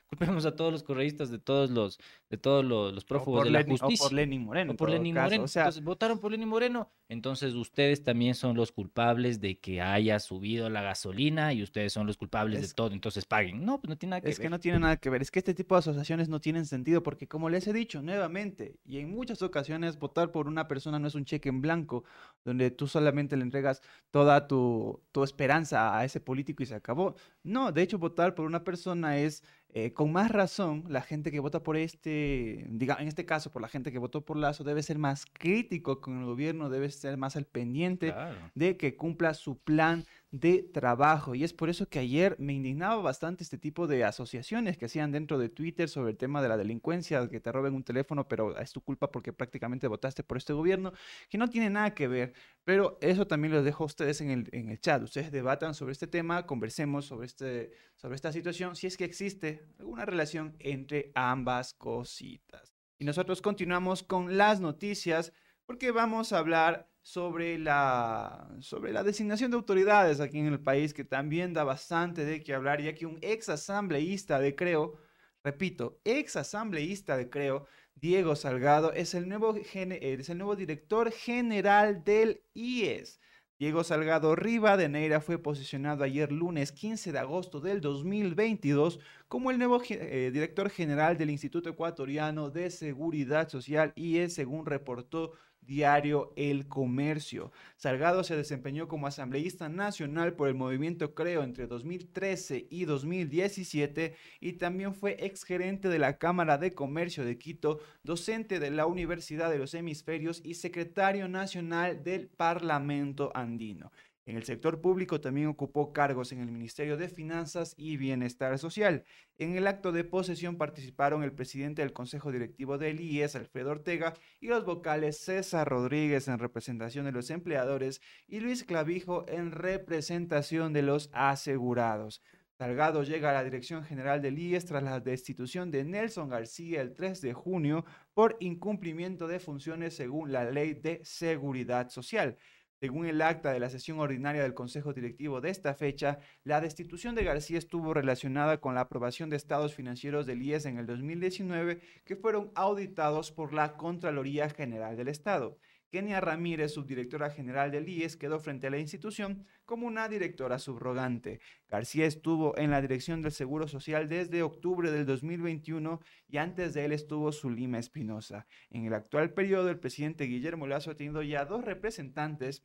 [0.09, 3.49] Culpemos a todos los correístas de todos los, de todos los, los O prófugos de
[3.49, 4.03] la Lenin, o justicia.
[4.05, 4.73] por Lenin Moreno.
[4.73, 5.25] O por Lenin caso.
[5.25, 5.43] Moreno.
[5.43, 6.91] O sea, Entonces, votaron por Lenin Moreno.
[7.09, 12.05] Entonces, ustedes también son los culpables de que haya subido la gasolina y ustedes son
[12.07, 12.91] los culpables Es- de todo.
[12.93, 13.65] Entonces, paguen.
[13.65, 14.51] No, pues no tiene nada que Es que ver.
[14.51, 17.27] no tiene nada que ver, es que este tipo de asociaciones no tienen sentido porque
[17.27, 21.15] como les he dicho nuevamente y en muchas ocasiones votar por una persona no es
[21.15, 22.03] un cheque en blanco
[22.43, 27.15] donde tú solamente le entregas toda tu, tu esperanza a ese político y se acabó.
[27.43, 31.39] No, de hecho votar por una persona es eh, con más razón la gente que
[31.41, 34.81] vota por este, diga, en este caso por la gente que votó por Lazo debe
[34.83, 38.51] ser más crítico con el gobierno, debe ser más al pendiente Claro.
[38.55, 41.33] de que cumpla su plan de trabajo.
[41.33, 45.13] Y es por eso que ayer me indignaba bastante este tipo de asociaciones que hacían
[45.13, 48.57] dentro de Twitter sobre el tema de la delincuencia, que te roben un teléfono, pero
[48.59, 50.91] es tu culpa porque prácticamente votaste por este gobierno,
[51.29, 52.33] que no tiene nada que ver.
[52.65, 55.01] Pero eso también los dejo a ustedes en el, en el chat.
[55.01, 59.63] Ustedes debatan sobre este tema, conversemos sobre, este, sobre esta situación, si es que existe
[59.79, 62.73] alguna relación entre ambas cositas.
[62.99, 65.31] Y nosotros continuamos con las noticias
[65.65, 70.91] porque vamos a hablar sobre la, sobre la designación de autoridades aquí en el país,
[70.91, 74.95] que también da bastante de qué hablar, ya que un ex asambleísta de Creo,
[75.43, 82.03] repito, ex asambleísta de Creo, Diego Salgado, es el nuevo, es el nuevo director general
[82.03, 83.19] del IES.
[83.59, 89.79] Diego Salgado Rivadeneira fue posicionado ayer lunes 15 de agosto del 2022 como el nuevo
[89.87, 95.33] eh, director general del Instituto Ecuatoriano de Seguridad Social y según reportó
[95.65, 97.51] diario El Comercio.
[97.75, 104.53] Salgado se desempeñó como asambleísta nacional por el movimiento Creo entre 2013 y 2017 y
[104.53, 109.59] también fue exgerente de la Cámara de Comercio de Quito, docente de la Universidad de
[109.59, 113.91] los Hemisferios y secretario nacional del Parlamento Andino.
[114.27, 119.03] En el sector público también ocupó cargos en el Ministerio de Finanzas y Bienestar Social.
[119.37, 124.15] En el acto de posesión participaron el presidente del Consejo Directivo del IES, Alfredo Ortega,
[124.39, 130.73] y los vocales César Rodríguez en representación de los empleadores y Luis Clavijo en representación
[130.73, 132.23] de los asegurados.
[132.57, 136.93] Salgado llega a la dirección general del IES tras la destitución de Nelson García el
[136.93, 142.37] 3 de junio por incumplimiento de funciones según la ley de seguridad social.
[142.81, 147.15] Según el acta de la sesión ordinaria del Consejo Directivo de esta fecha, la destitución
[147.15, 151.79] de García estuvo relacionada con la aprobación de estados financieros del IES en el 2019
[152.03, 155.57] que fueron auditados por la Contraloría General del Estado.
[155.89, 161.41] Kenia Ramírez, subdirectora general del IES, quedó frente a la institución como una directora subrogante.
[161.67, 166.85] García estuvo en la dirección del Seguro Social desde octubre del 2021 y antes de
[166.85, 168.47] él estuvo Zulima Espinosa.
[168.69, 172.63] En el actual periodo, el presidente Guillermo Lazo ha tenido ya dos representantes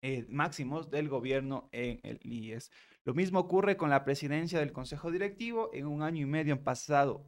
[0.00, 2.70] eh, máximos del gobierno en el IES.
[3.04, 5.70] Lo mismo ocurre con la presidencia del Consejo Directivo.
[5.72, 7.26] En un año y medio han pasado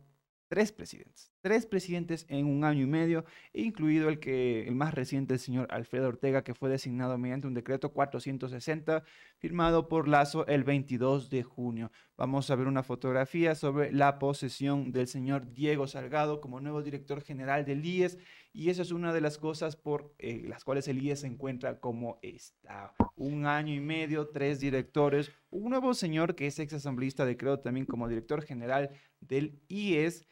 [0.49, 5.35] tres presidentes, tres presidentes en un año y medio, incluido el que el más reciente,
[5.35, 9.03] el señor Alfredo Ortega, que fue designado mediante un decreto 460
[9.39, 11.91] firmado por Lazo el 22 de junio.
[12.17, 17.23] Vamos a ver una fotografía sobre la posesión del señor Diego Salgado como nuevo director
[17.23, 18.19] general del IES
[18.53, 21.81] y eso es una de las cosas por eh, las cuales el IES se encuentra
[21.81, 22.93] como está.
[23.17, 27.61] Un año y medio, tres directores, un nuevo señor que es ex asambleísta de Creo
[27.61, 30.27] también como director general del IES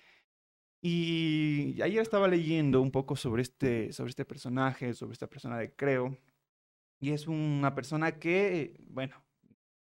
[0.81, 5.75] y ayer estaba leyendo un poco sobre este, sobre este personaje, sobre esta persona de
[5.75, 6.17] Creo.
[7.01, 9.25] Y es una persona que, bueno,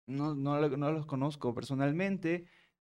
[0.07, 2.45] no, no, no los conozco personalmente,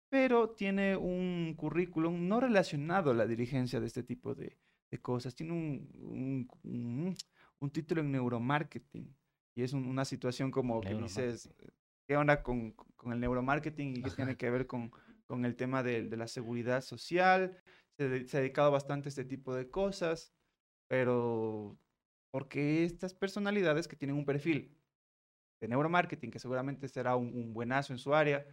[0.08, 4.58] pero tiene un currículum no relacionado a la dirigencia de este tipo de,
[4.90, 5.34] de cosas.
[5.34, 7.16] Tiene un, un,
[7.60, 9.14] un, título en neuromarketing.
[9.54, 11.52] Y es una situación como que dices,
[12.06, 14.90] ¿qué onda con, con el neuromarketing y qué tiene que ver con,
[15.26, 17.56] con el tema de, de la seguridad social?
[18.08, 20.32] Se, ha dedicado bastante a este tipo de cosas,
[20.88, 21.78] pero
[22.30, 24.76] porque estas personalidades que tienen un perfil
[25.60, 28.46] de neuromarketing, que seguramente será un, buenazo en su área,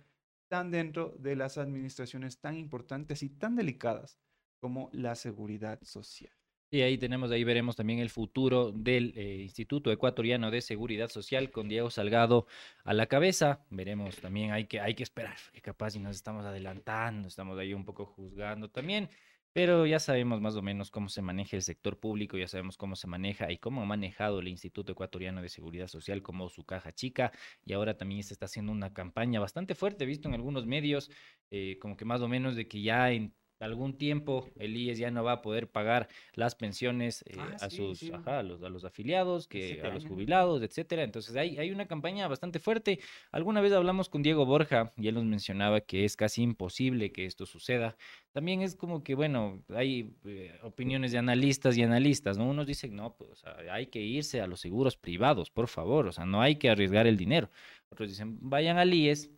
[0.44, 4.18] están dentro de las administraciones tan importantes y tan delicadas
[4.60, 6.32] como la seguridad social.
[6.70, 11.50] Y ahí tenemos, ahí veremos también el futuro del eh, Instituto Ecuatoriano de Seguridad Social
[11.50, 12.46] con Diego Salgado
[12.84, 13.66] a la cabeza.
[13.70, 17.74] Veremos también, hay que, hay que esperar, que capaz si nos estamos adelantando, estamos ahí
[17.74, 19.10] un poco juzgando también.
[19.58, 22.96] Pero ya sabemos más o menos cómo se maneja el sector público, ya sabemos cómo
[22.96, 26.94] se maneja y cómo ha manejado el Instituto Ecuatoriano de Seguridad Social como su caja
[26.94, 27.32] chica.
[27.66, 31.10] Y ahora también se está haciendo una campaña bastante fuerte, visto en algunos medios,
[31.50, 35.12] eh, como que más o menos de que ya en algún tiempo el IES ya
[35.12, 38.86] no va a poder pagar las pensiones eh, ah, a sus a, los, a los
[38.86, 41.04] afiliados, que, a los jubilados, etcétera.
[41.04, 43.00] Entonces hay, hay una campaña bastante fuerte.
[43.32, 47.26] Alguna vez hablamos con Diego Borja y él nos mencionaba que es casi imposible que
[47.26, 47.98] esto suceda.
[48.32, 52.48] También es como que, bueno, hay eh, opiniones de analistas y analistas, ¿no?
[52.48, 56.26] Unos dicen, no, pues hay que irse a los seguros privados, por favor, o sea,
[56.26, 57.50] no hay que arriesgar el dinero.
[57.90, 59.32] Otros dicen, vayan al IES,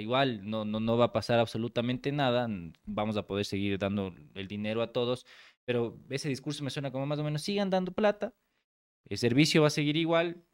[0.00, 2.48] igual no, no, no va a pasar absolutamente nada,
[2.84, 5.26] vamos a poder seguir dando el dinero a todos,
[5.64, 8.34] pero ese discurso me suena como más o menos, sigan dando plata,
[9.08, 10.44] el servicio va a seguir igual,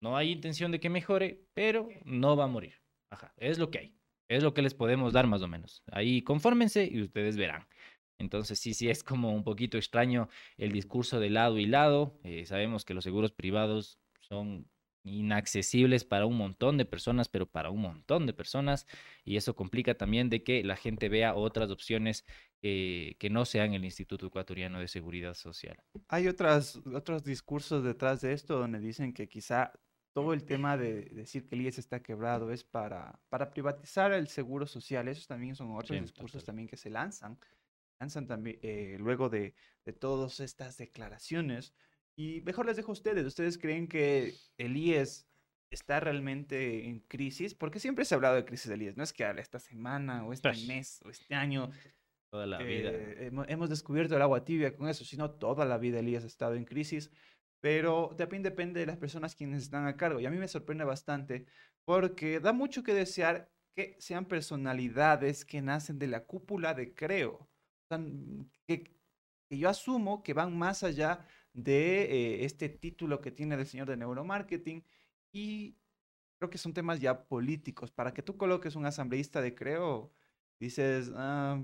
[0.00, 2.74] no hay intención de que mejore, pero no va a morir.
[3.10, 3.94] Ajá, es lo que hay,
[4.28, 5.82] es lo que les podemos dar más o menos.
[5.90, 7.66] Ahí confórmense y ustedes verán.
[8.18, 12.18] Entonces sí, sí es como un poquito extraño el discurso de lado y lado.
[12.24, 14.68] Eh, sabemos que los seguros privados son
[15.08, 18.86] inaccesibles para un montón de personas, pero para un montón de personas,
[19.24, 22.24] y eso complica también de que la gente vea otras opciones
[22.60, 25.76] que no sean el Instituto Ecuatoriano de Seguridad Social.
[26.08, 29.72] Hay otras, otros discursos detrás de esto donde dicen que quizá
[30.12, 34.26] todo el tema de decir que el IES está quebrado es para, para privatizar el
[34.26, 35.06] seguro social.
[35.06, 37.38] Esos también son otros discursos también que se lanzan,
[38.00, 41.72] lanzan también eh, luego de, de todas estas declaraciones
[42.18, 43.24] Y mejor les dejo a ustedes.
[43.24, 45.28] ¿Ustedes creen que el IES
[45.72, 47.54] está realmente en crisis?
[47.54, 48.96] Porque siempre se ha hablado de crisis del IES.
[48.96, 51.70] No es que esta semana o este mes o este año
[52.32, 52.90] Toda la vida.
[52.92, 56.24] eh, hemo- hemos descubierto el agua tibia con eso, sino toda la vida el IES
[56.24, 57.10] ha estado en crisis,
[57.62, 60.18] pero también depende de las personas quienes están a cargo.
[60.18, 61.46] Y a mí me sorprende bastante
[61.86, 67.34] porque da mucho que desear que sean personalidades que nacen de la cúpula de Creo.
[67.34, 67.48] O
[67.88, 72.02] sea, n- que, que yo asumo que van más allá de
[72.42, 74.84] eh, este título que tiene del señor de neuromarketing
[75.32, 75.76] y
[76.38, 77.90] creo que son temas ya políticos.
[77.92, 80.12] Para que tú coloques un asambleísta de Creo,
[80.60, 81.62] dices, "Ah,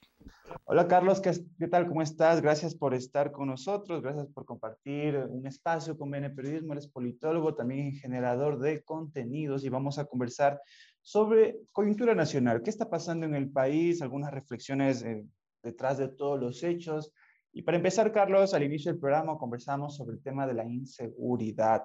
[0.65, 1.85] Hola Carlos, ¿qué, qué tal?
[1.85, 2.41] ¿Cómo estás?
[2.41, 7.53] Gracias por estar con nosotros, gracias por compartir un espacio con BN Periodismo, eres politólogo,
[7.53, 10.59] también generador de contenidos y vamos a conversar
[11.03, 12.63] sobre coyuntura nacional.
[12.63, 14.01] ¿Qué está pasando en el país?
[14.01, 15.23] Algunas reflexiones eh,
[15.61, 17.13] detrás de todos los hechos.
[17.51, 21.83] Y para empezar, Carlos, al inicio del programa conversamos sobre el tema de la inseguridad.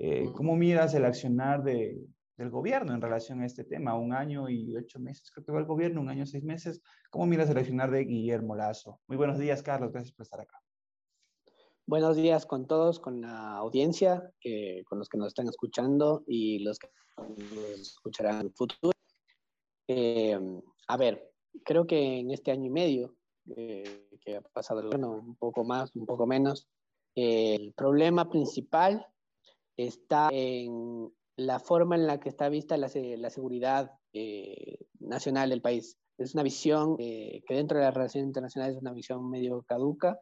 [0.00, 2.00] Eh, ¿Cómo miras el accionar de,
[2.36, 3.98] del gobierno en relación a este tema?
[3.98, 6.80] Un año y ocho meses, creo que va el gobierno, un año y seis meses.
[7.10, 9.00] ¿Cómo miras el accionar de Guillermo Lazo?
[9.08, 10.62] Muy buenos días, Carlos, gracias por estar acá.
[11.84, 16.60] Buenos días con todos, con la audiencia, eh, con los que nos están escuchando y
[16.60, 18.92] los que nos escucharán en el futuro.
[19.88, 20.38] Eh,
[20.86, 21.32] a ver,
[21.64, 23.16] creo que en este año y medio
[23.56, 26.68] eh, que ha pasado, bueno, un poco más, un poco menos,
[27.16, 29.04] el problema principal
[29.78, 35.62] está en la forma en la que está vista la, la seguridad eh, nacional del
[35.62, 35.96] país.
[36.18, 40.18] Es una visión eh, que dentro de las relaciones internacionales es una visión medio caduca,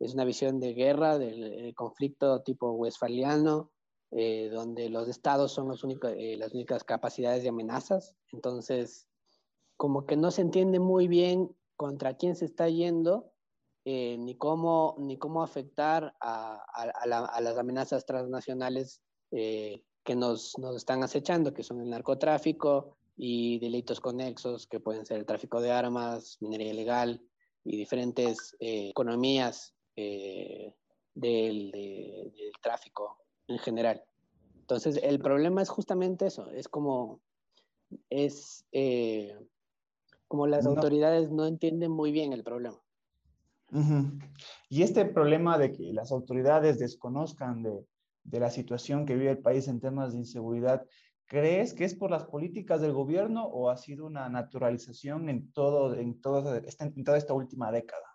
[0.00, 3.70] es una visión de guerra, del eh, conflicto tipo westfaliano,
[4.52, 8.14] donde los estados son los únicos, las únicas capacidades de amenazas.
[8.30, 9.08] Entonces,
[9.76, 13.33] como que no se entiende muy bien contra quién se está yendo,
[13.86, 19.82] eh, ni, cómo, ni cómo afectar a, a, a, la, a las amenazas transnacionales eh,
[20.02, 25.18] que nos, nos, están acechando, que son el narcotráfico y delitos conexos, que pueden ser
[25.18, 27.20] el tráfico de armas, minería ilegal
[27.62, 30.74] y diferentes eh, economías del,
[31.14, 33.18] de, del, tráfico
[33.48, 34.02] en general.
[34.60, 37.20] Entonces, el problema es justamente eso, es como,
[38.08, 38.64] es,
[40.26, 40.70] como las no.
[40.70, 42.83] autoridades no entienden muy bien el problema.
[44.68, 47.84] Y este problema de que las autoridades desconozcan de,
[48.22, 50.86] de, la situación que vive el país en temas de inseguridad,
[51.26, 55.94] ¿crees que es por las políticas del gobierno o ha sido una naturalización en, todo,
[55.94, 58.14] en, en toda esta última década?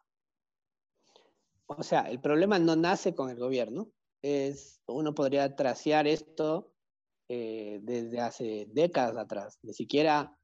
[1.68, 3.92] O sea, el problema no nace con el gobierno.
[4.24, 6.74] Es, uno podría traciar esto
[7.30, 10.36] eh, desde hace décadas atrás, ni siquiera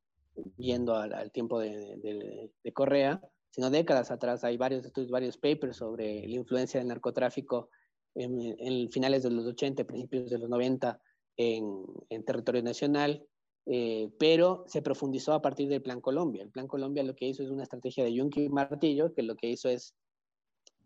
[0.58, 3.22] yendo al, tiempo de, de, Correa,
[3.56, 4.44] sino décadas atrás.
[4.44, 7.70] Hay varios estudios, varios papers sobre la influencia del narcotráfico
[8.14, 11.00] en, en finales de los 80, principios de los 90
[11.38, 13.26] en, en territorio nacional.
[13.68, 16.44] eh, pero se profundizó a partir del Plan Colombia.
[16.44, 19.36] El Plan Colombia lo que hizo es una estrategia de yunque y martillo, que lo
[19.36, 19.96] que hizo es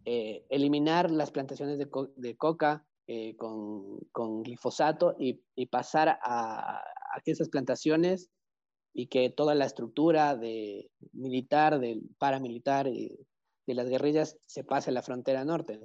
[0.06, 6.84] eh, eliminar las plantaciones de, coca eh, con, glifosato y, pasar a,
[7.26, 8.30] que esas plantaciones
[9.00, 13.26] y que toda la estructura de militar, del paramilitar y
[13.66, 15.80] de las guerrillas se pase a la frontera norte,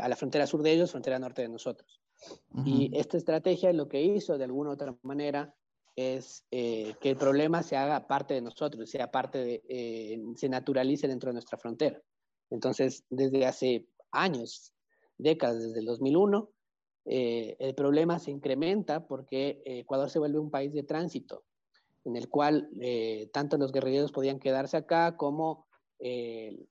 [0.00, 2.00] a la frontera sur de ellos, frontera norte de nosotros.
[2.64, 5.54] Y esta estrategia lo que hizo de alguna u otra manera
[5.94, 10.48] es eh, que el problema se haga parte de nosotros, sea parte de, eh, se
[10.48, 12.02] naturalice dentro de nuestra frontera.
[12.50, 14.72] Entonces, desde hace años,
[15.18, 16.50] décadas, desde el 2001,
[17.04, 21.44] eh, el problema se incrementa porque Ecuador se vuelve un país de tránsito,
[22.04, 22.70] en el cual
[23.32, 25.66] tanto los guerrilleros podían quedarse acá como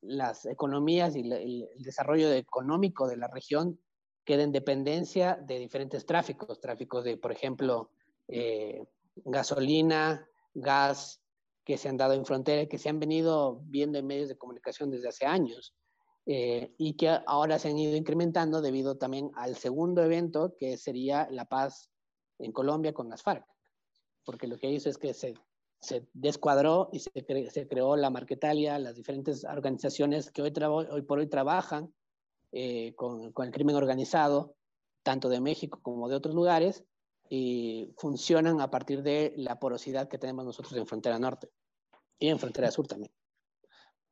[0.02, 3.80] las economías y el desarrollo económico de la región
[4.26, 7.92] queda en dependencia de diferentes tráficos, tráficos de, por ejemplo,
[9.26, 11.22] gasolina, gas
[11.70, 14.90] que se han dado en frontera, que se han venido viendo en medios de comunicación
[14.90, 15.76] desde hace años
[16.26, 21.28] eh, y que ahora se han ido incrementando debido también al segundo evento que sería
[21.32, 21.92] la paz
[22.40, 23.46] en Colombia con las FARC,
[24.26, 25.36] porque lo que hizo es que se,
[25.82, 27.12] se descuadró y se,
[27.50, 30.54] se, creó la Marquetalia, las diferentes organizaciones que hoy,
[30.92, 31.94] hoy por hoy trabajan
[32.52, 34.56] eh, con, con el crimen organizado,
[35.04, 36.84] tanto de México como de otros lugares,
[37.30, 41.50] y funcionan a partir de la porosidad que tenemos nosotros en frontera norte
[42.18, 43.12] y en frontera sur también.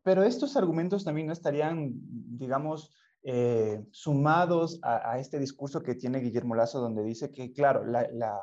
[0.04, 2.91] Pero estos argumentos también no estarían, digamos,
[3.24, 8.39] eh, sumados a, este discurso que tiene Guillermo Lazo, donde dice que, claro, la, la,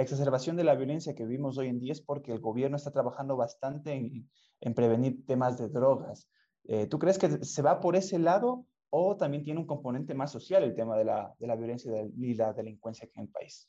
[0.00, 3.36] exacerbación de la violencia que vivimos hoy en día es porque el gobierno está trabajando
[3.36, 6.30] bastante en, en prevenir temas de drogas.
[6.64, 10.32] Eh, ¿Tú crees que se va por ese lado o también tiene un componente más
[10.32, 13.68] social el tema de la, de la violencia y la delincuencia en el país?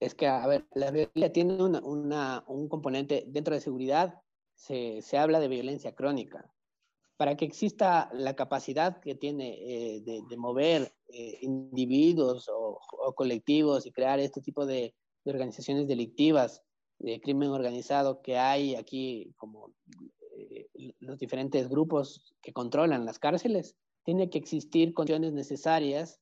[0.00, 4.22] es que, a ver, la violencia tiene un componente dentro de seguridad,
[4.54, 6.52] se, habla de violencia crónica.
[7.16, 9.58] Para que exista la capacidad que tiene
[9.96, 12.78] eh, de, mover eh, individuos o,
[13.16, 14.94] colectivos y crear este tipo de,
[15.30, 16.62] organizaciones delictivas
[16.98, 19.72] de crimen organizado que hay aquí, como
[20.36, 20.68] eh,
[21.00, 26.20] los diferentes grupos que controlan las cárceles, tiene que existir condiciones necesarias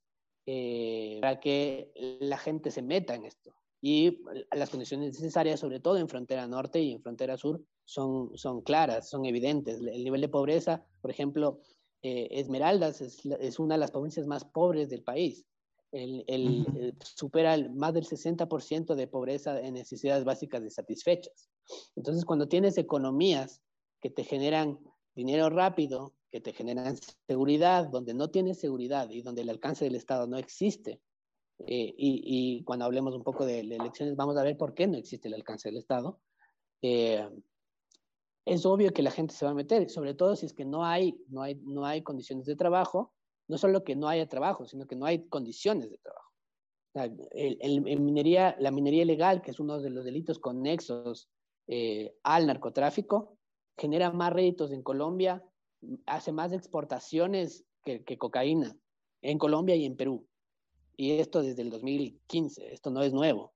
[1.20, 1.90] para que
[2.20, 4.18] la gente se meta en esto y
[4.52, 9.08] las condiciones necesarias, sobre todo en frontera norte y en frontera sur, son, son claras,
[9.08, 9.78] son evidentes.
[9.78, 11.60] El nivel de pobreza, por ejemplo,
[12.02, 15.46] eh, Esmeraldas es, es, una de las provincias más pobres del país.
[15.92, 21.48] El, el, supera el, más del 60% de pobreza en necesidades básicas insatisfechas.
[21.94, 23.62] Entonces, cuando tienes economías
[24.00, 24.78] que te generan
[25.14, 26.96] dinero rápido, que te generan
[27.26, 31.00] seguridad, donde no tienes seguridad y donde el alcance del Estado no existe,
[31.66, 35.28] eh, y, cuando hablemos un poco de, elecciones vamos a ver por qué no existe
[35.28, 36.20] el alcance del Estado.
[36.82, 37.26] Eh,
[38.44, 40.84] es obvio que la gente se va a meter, sobre todo si es que no
[40.84, 43.12] hay, no hay, no hay condiciones de trabajo,
[43.48, 46.32] no solo que no haya trabajo, sino que no hay condiciones de trabajo.
[47.32, 51.28] el, minería, la minería ilegal, que es uno de los delitos conexos
[51.68, 53.36] eh, al narcotráfico,
[53.76, 55.44] genera más réditos en Colombia,
[56.06, 58.76] hace más exportaciones que, que cocaína
[59.22, 60.26] en Colombia y en Perú.
[60.96, 63.52] Y esto desde el 2015, esto no es nuevo.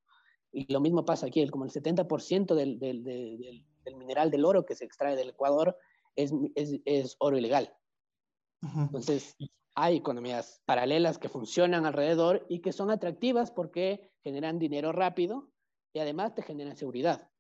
[0.53, 4.67] Y lo mismo pasa aquí, como el 70% del, del, del, del, mineral del oro
[4.67, 5.77] que se extrae del Ecuador
[6.17, 7.73] es, es, es oro ilegal.
[8.63, 9.37] Entonces,
[9.75, 15.51] hay economías paralelas que funcionan alrededor y que son atractivas porque generan dinero rápido
[15.93, 17.31] y además te generan seguridad.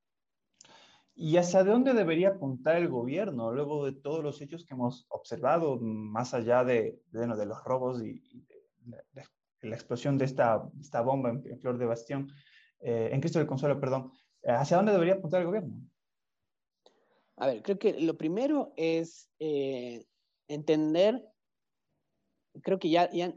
[1.15, 5.79] ¿Y hacia dónde debería apuntar el gobierno luego de todos los hechos que hemos observado,
[5.81, 9.25] más allá de, de, de los robos y, y de,
[9.63, 12.31] la explosión de esta, esta bomba en, Flor de Bastión,
[12.81, 14.13] eh, en Cristo del Consuelo, perdón,
[14.43, 15.75] eh, ¿hacia dónde debería apuntar el gobierno?
[17.37, 20.05] A ver, creo que lo primero es eh,
[20.49, 21.30] entender,
[22.63, 23.35] creo que ya, ya,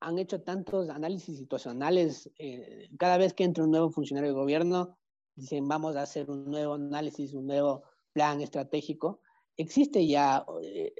[0.00, 2.30] han hecho tantos análisis situacionales,
[2.98, 4.96] cada vez que entra un nuevo funcionario de gobierno,
[5.34, 9.20] dicen vamos a hacer un nuevo análisis, un nuevo plan estratégico.
[9.56, 10.44] Existe ya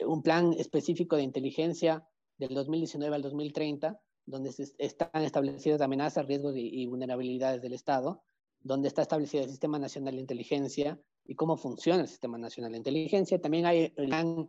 [0.07, 6.87] un plan específico de inteligencia del 2019 al 2030, donde están establecidas amenazas, riesgos y,
[6.87, 8.23] vulnerabilidades del Estado,
[8.61, 12.79] donde está establecido el Sistema Nacional de Inteligencia y cómo funciona el Sistema Nacional de
[12.79, 13.41] Inteligencia.
[13.41, 14.49] También hay el plan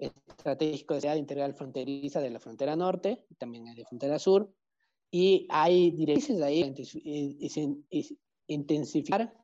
[0.00, 4.52] estratégico de seguridad integral fronteriza de la frontera norte, también de frontera sur,
[5.10, 6.74] y hay directrices ahí
[8.46, 9.34] intensificar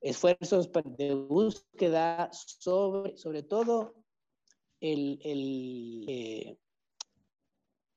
[0.00, 3.94] esfuerzos de búsqueda sobre, sobre todo
[4.80, 6.58] el, el, eh,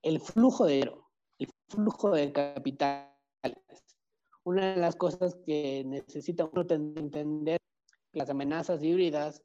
[0.03, 1.05] el flujo de dinero
[1.39, 3.15] el flujo de capitales.
[4.43, 7.59] una de las cosas que necesita uno entender
[8.15, 9.43] las amenazas híbridas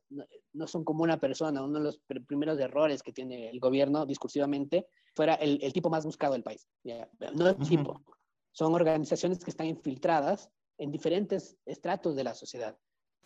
[0.52, 1.62] no, son como una persona.
[1.62, 6.34] Uno de los primeros errores que tiene el gobierno discursivamente fuera el, tipo más buscado
[6.34, 6.68] del país.
[7.34, 8.00] No es tipo.
[8.52, 12.76] Son organizaciones que están infiltradas en diferentes estratos de la sociedad,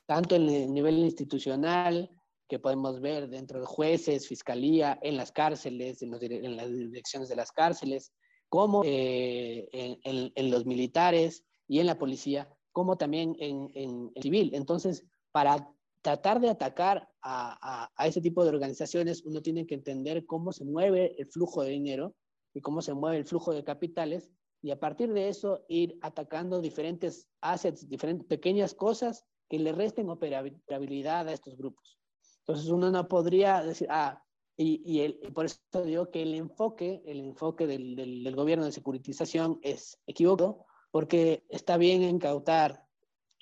[0.07, 2.11] tanto en el nivel institucional,
[2.49, 7.53] que podemos ver dentro de jueces, fiscalía, en las cárceles, en, las direcciones de las
[7.53, 8.13] cárceles,
[8.49, 14.51] como eh, en, los militares y en la policía, como también en, en civil.
[14.55, 15.05] Entonces,
[15.35, 15.69] para
[16.01, 21.17] tratar de atacar a, ese tipo de organizaciones, uno tiene que entender cómo se mueve
[21.19, 22.15] el flujo de dinero
[22.55, 24.31] y cómo se mueve el flujo de capitales
[24.63, 30.09] y a partir de eso ir atacando diferentes assets, diferentes pequeñas cosas que le resten
[30.09, 31.99] operabilidad a estos grupos.
[32.47, 34.23] Entonces uno no podría decir, ah,
[34.57, 39.99] y, por eso digo que el enfoque, el enfoque del, del gobierno de securitización es
[40.07, 42.84] equivocado, porque está bien incautar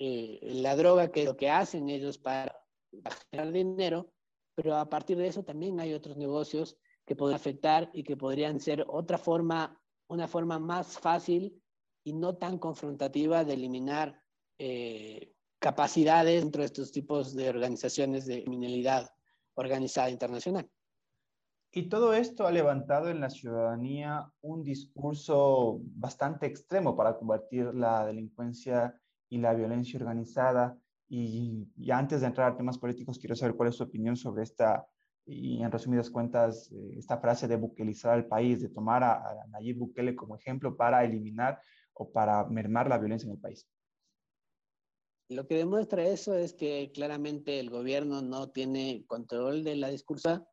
[0.05, 2.53] eh, la droga, que lo que hacen ellos para
[3.31, 4.11] generar dinero,
[4.53, 8.59] pero a partir de eso también hay otros negocios que pueden afectar y que podrían
[8.59, 11.57] ser otra forma, una forma más fácil
[12.03, 14.21] y no tan confrontativa de eliminar
[14.59, 19.09] eh, capacidades dentro de estos tipos de organizaciones de criminalidad
[19.55, 20.69] organizada internacional.
[21.71, 28.05] Y todo esto ha levantado en la ciudadanía un discurso bastante extremo para combatir la
[28.05, 28.99] delincuencia
[29.33, 30.77] y la violencia organizada.
[31.09, 34.85] Y, antes de entrar a temas políticos, quiero saber cuál es su opinión sobre esta,
[35.25, 39.47] y en resumidas cuentas, eh, esta frase de buquelizar al país, de tomar a, a
[39.49, 41.59] Nayib Bukele como ejemplo para eliminar
[41.93, 43.67] o para mermar la violencia en el país.
[45.29, 50.47] Lo que demuestra eso es que claramente el gobierno no tiene control de la discursa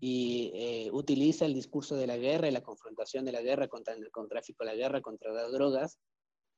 [0.00, 3.94] y eh, utiliza el discurso de la guerra y la confrontación de la guerra contra
[3.94, 5.98] el tráfico, la guerra contra las drogas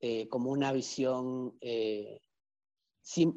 [0.00, 2.20] eh, como una visión, eh,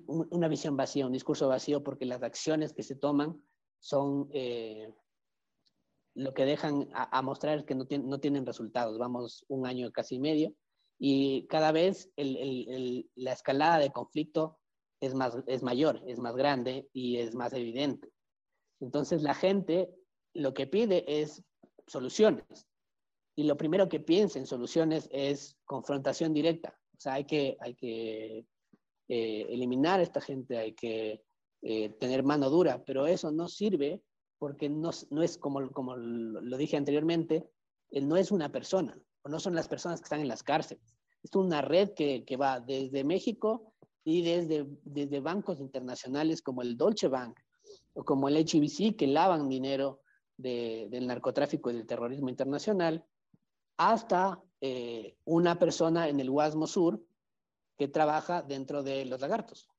[0.07, 3.41] una visión vacía, un discurso vacío, porque las acciones que se toman
[3.79, 4.93] son eh,
[6.15, 8.97] lo que dejan a, mostrar que no, no, tienen resultados.
[8.97, 10.53] Vamos un año casi medio
[10.97, 14.59] y cada vez la escalada de conflicto
[14.99, 18.11] es, más, es mayor, es más grande y es más evidente.
[18.81, 19.89] Entonces la gente
[20.33, 21.41] lo que pide es
[21.87, 22.68] soluciones
[23.39, 26.77] y lo primero que piensa en soluciones es confrontación directa.
[26.97, 28.45] O sea, hay que, hay que
[29.07, 31.23] eh, eliminar a esta gente, hay que
[31.61, 34.03] eh, tener mano dura, pero eso no sirve
[34.39, 37.49] porque no, no es como, como lo dije anteriormente,
[37.91, 40.97] no es una persona, o no son las personas que están en las cárceles.
[41.23, 43.71] Es una red que, que va desde México
[44.03, 47.39] y desde, desde bancos internacionales como el Dolce Bank
[47.93, 50.01] o como el HBC que lavan dinero
[50.35, 53.05] de, del narcotráfico y del terrorismo internacional
[53.79, 57.01] hasta eh, una persona en el Guasmo Sur
[57.77, 59.69] que trabaja dentro de los lagartos.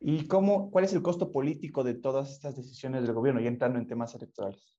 [0.00, 3.78] ¿Y cómo, cuál es el costo político de todas estas decisiones del gobierno, ya entrando
[3.78, 4.74] en temas electorales?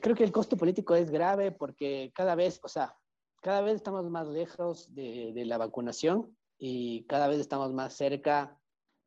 [0.00, 2.96] creo que el costo político es grave porque cada vez, o sea,
[3.42, 8.56] cada vez estamos más lejos de, la vacunación y cada vez estamos más cerca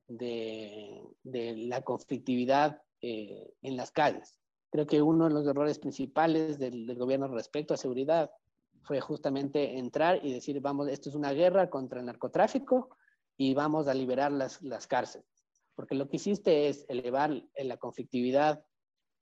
[0.09, 4.42] de, la conflictividad eh, en las calles.
[4.73, 8.31] Creo que uno de los errores principales del, gobierno respecto a seguridad
[8.81, 12.89] fue justamente entrar y decir, vamos, esto es una guerra contra el narcotráfico
[13.37, 15.45] y vamos a liberar las, las cárceles.
[15.75, 18.65] Porque lo que hiciste es elevar la conflictividad,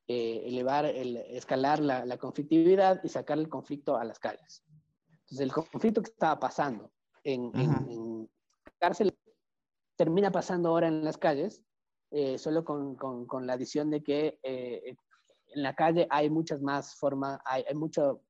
[0.08, 4.64] eh, elevar, el, escalar la, la, conflictividad y sacar el conflicto a las calles.
[5.10, 6.94] Entonces, el conflicto que estaba pasando
[7.26, 8.30] en, en,
[8.80, 9.14] cárcel
[9.98, 11.62] termina pasando ahora en las calles,
[12.10, 14.96] eh, solo con, con, con, la adición de que eh,
[15.54, 18.22] en la calle hay muchas más formas, hay, mucho,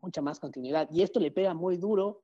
[0.00, 0.88] mucha más continuidad.
[0.90, 2.22] Y esto le pega muy duro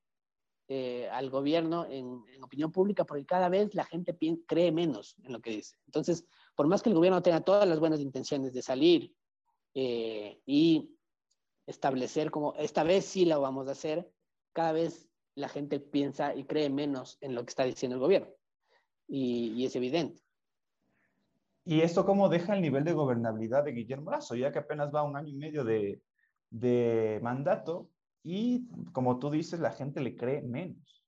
[0.69, 5.41] eh, al gobierno en, opinión pública porque cada vez la gente cree menos en lo
[5.41, 5.77] que dice.
[5.87, 6.25] Entonces,
[6.55, 9.15] por más que el gobierno tenga todas las buenas intenciones de salir
[9.75, 10.97] eh, y
[11.67, 14.11] establecer como esta vez sí lo vamos a hacer,
[14.53, 18.31] cada vez la gente piensa y cree menos en lo que está diciendo el gobierno.
[19.07, 20.23] y es evidente.
[21.65, 25.03] ¿Y esto cómo deja el nivel de gobernabilidad de Guillermo Lazo, ya que apenas va
[25.03, 27.91] un año y medio de, mandato
[28.23, 31.05] y, como tú dices, la gente le cree menos?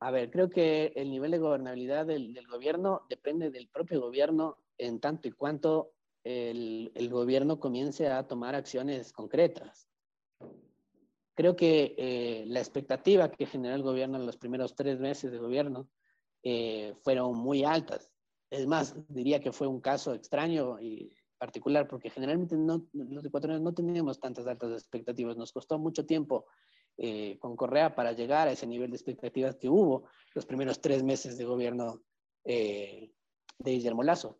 [0.00, 4.98] A ver, creo que el nivel de gobernabilidad del, gobierno depende del propio gobierno en
[5.00, 5.92] tanto y cuanto
[6.24, 9.88] el, el, gobierno comience a tomar acciones concretas.
[11.34, 15.38] Creo que eh, la expectativa que generó el gobierno en los primeros tres meses de
[15.38, 15.88] gobierno
[16.42, 18.11] eh, fueron muy altas.
[18.52, 23.64] Es más, diría que fue un caso extraño y particular, porque generalmente no, los ecuatorianos
[23.64, 25.38] no teníamos tantas altas expectativas.
[25.38, 26.44] Nos costó mucho tiempo
[26.98, 31.02] eh, con Correa para llegar a ese nivel de expectativas que hubo los primeros tres
[31.02, 32.02] meses de gobierno
[32.44, 33.10] eh,
[33.58, 34.38] de Guillermo Lazo.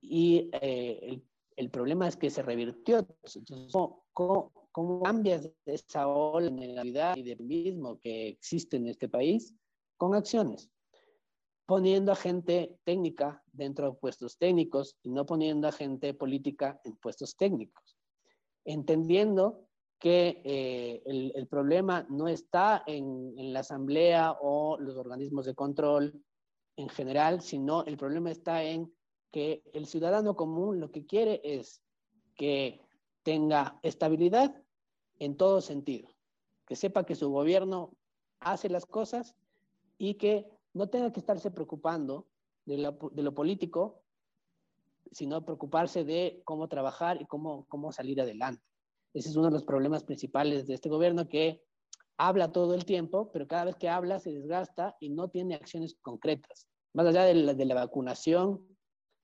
[0.00, 1.22] Y eh,
[1.54, 2.98] el, problema es que se revirtió.
[2.98, 3.44] Entonces,
[4.12, 9.54] ¿cómo, cómo, cambias esa ola de negatividad y de mismo que existe en este país
[9.96, 10.68] con acciones?
[11.70, 16.96] Poniendo a gente técnica dentro de puestos técnicos y no poniendo a gente política en
[16.96, 17.96] puestos técnicos.
[18.64, 19.68] Entendiendo
[20.00, 26.20] que eh, el, problema no está en, en, la asamblea o los organismos de control
[26.74, 28.92] en general, sino el problema está en
[29.30, 31.80] que el ciudadano común lo que quiere es
[32.34, 32.80] que
[33.22, 34.60] tenga estabilidad
[35.20, 36.08] en todo sentido,
[36.66, 37.96] que sepa que su gobierno
[38.40, 39.36] hace las cosas
[39.96, 42.28] y que no tenga que estarse preocupando
[42.64, 44.02] de lo, de lo político,
[45.12, 48.62] sino preocuparse de cómo trabajar y cómo, cómo salir adelante.
[49.12, 51.62] Ese es uno de los problemas principales de este gobierno que
[52.16, 55.96] habla todo el tiempo, pero cada vez que habla se desgasta y no tiene acciones
[56.00, 56.68] concretas.
[56.92, 58.66] Más allá de la, de la vacunación,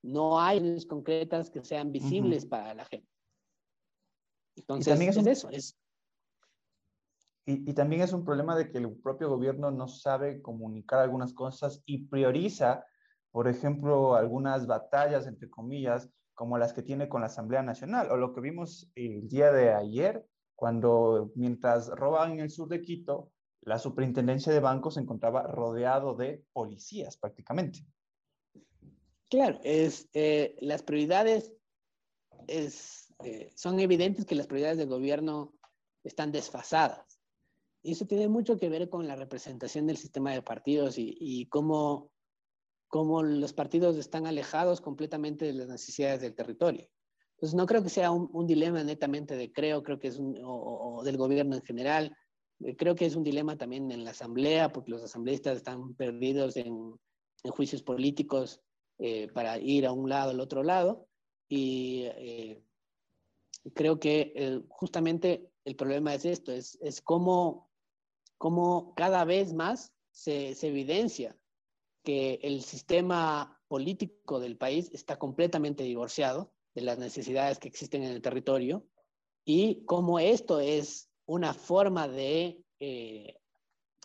[0.03, 2.51] no hay acciones concretas que sean visibles uh -huh.
[2.51, 3.09] para la gente.
[4.57, 5.51] Entonces, es, un, es eso.
[5.51, 5.77] Es...
[7.49, 11.81] Y, también es un problema de que el propio gobierno no sabe comunicar algunas cosas
[11.87, 12.85] y prioriza,
[13.31, 18.17] por ejemplo, algunas batallas, entre comillas, como las que tiene con la Asamblea Nacional, o
[18.17, 20.27] lo que vimos el día de ayer,
[20.57, 23.31] cuando mientras roban en el sur de Quito,
[23.61, 27.87] la superintendencia de bancos se encontraba rodeado de policías prácticamente.
[29.29, 31.53] Claro, es, eh, las prioridades
[32.49, 35.55] es, eh, son evidentes que las prioridades del gobierno
[36.03, 37.06] están desfasadas.
[37.87, 41.47] Y eso tiene mucho que ver con la representación del sistema de partidos y, y
[41.47, 42.11] cómo
[42.89, 46.89] cómo los partidos están alejados completamente de las necesidades del territorio.
[47.35, 50.39] Entonces, no creo que sea un, un dilema netamente de creo, creo que es un,
[50.43, 52.17] o, o, del gobierno en general.
[52.61, 56.57] Eh, creo que es un dilema también en la asamblea, porque los asambleístas están perdidos
[56.57, 56.95] en,
[57.45, 58.61] en juicios políticos
[58.99, 61.07] eh, para ir a un lado al otro lado.
[61.49, 62.63] Y eh,
[63.75, 67.69] creo que eh, justamente el problema es esto, es, es cómo,
[68.39, 71.37] cómo cada vez más se, evidencia
[72.03, 78.13] que el sistema político del país está completamente divorciado de las necesidades que existen en
[78.13, 78.87] el territorio
[79.45, 83.37] y cómo esto es una forma de, eh,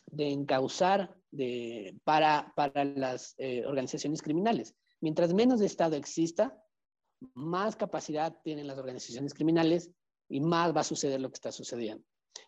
[0.08, 4.76] de encauzar de, para, para las eh, organizaciones criminales.
[5.00, 6.58] Mientras menos Estado exista,
[7.34, 9.92] más capacidad tienen las organizaciones criminales
[10.28, 12.04] y más va a suceder lo que está sucediendo.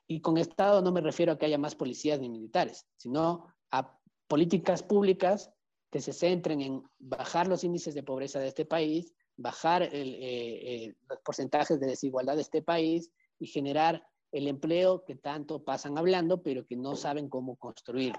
[0.07, 3.97] Y con Estado no me refiero a que haya más policías ni militares, sino a
[4.27, 5.51] políticas públicas
[5.91, 10.95] que se centren en bajar los índices de pobreza de este país, bajar eh, eh,
[11.07, 16.41] los porcentajes de desigualdad de este país y generar el empleo que tanto pasan hablando,
[16.41, 18.13] pero que no saben cómo construir.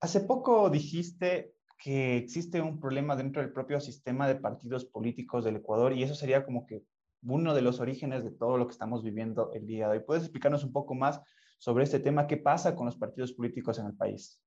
[0.00, 5.56] Hace poco dijiste que existe un problema dentro del propio sistema de partidos políticos del
[5.56, 6.84] Ecuador y eso sería como que
[7.22, 10.04] uno de los orígenes de todo lo que estamos viviendo el día de hoy.
[10.04, 11.20] ¿Puedes explicarnos un poco más
[11.58, 12.26] sobre este tema?
[12.26, 14.40] ¿Qué pasa con los partidos políticos en el país?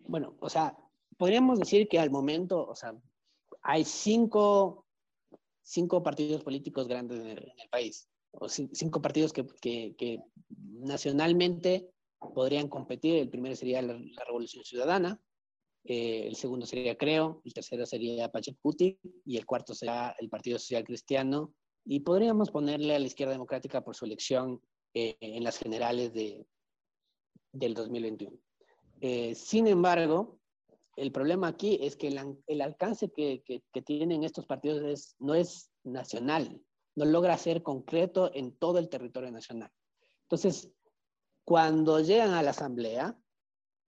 [0.00, 0.76] Bueno, o sea,
[1.16, 2.94] podríamos decir que al momento, o sea,
[3.62, 4.86] hay cinco,
[5.62, 11.90] cinco partidos políticos grandes en el, país, o cinco partidos que, que, que, nacionalmente
[12.34, 13.16] podrían competir.
[13.16, 15.20] El primero sería la, la Revolución Ciudadana,
[15.84, 20.58] eh, el segundo sería Creo, el tercero sería Pachacuti y el cuarto sería el Partido
[20.58, 21.54] Social Cristiano.
[21.84, 24.60] Y podríamos ponerle a la izquierda democrática por su elección
[24.94, 26.46] eh, en las generales de,
[27.52, 28.36] del 2021.
[29.00, 30.38] Eh, sin embargo,
[30.96, 35.16] el problema aquí es que el, el alcance que, que, que, tienen estos partidos es,
[35.18, 36.60] no es nacional,
[36.94, 39.70] no logra ser concreto en todo el territorio nacional.
[40.24, 40.70] Entonces,
[41.44, 43.18] cuando llegan a la asamblea,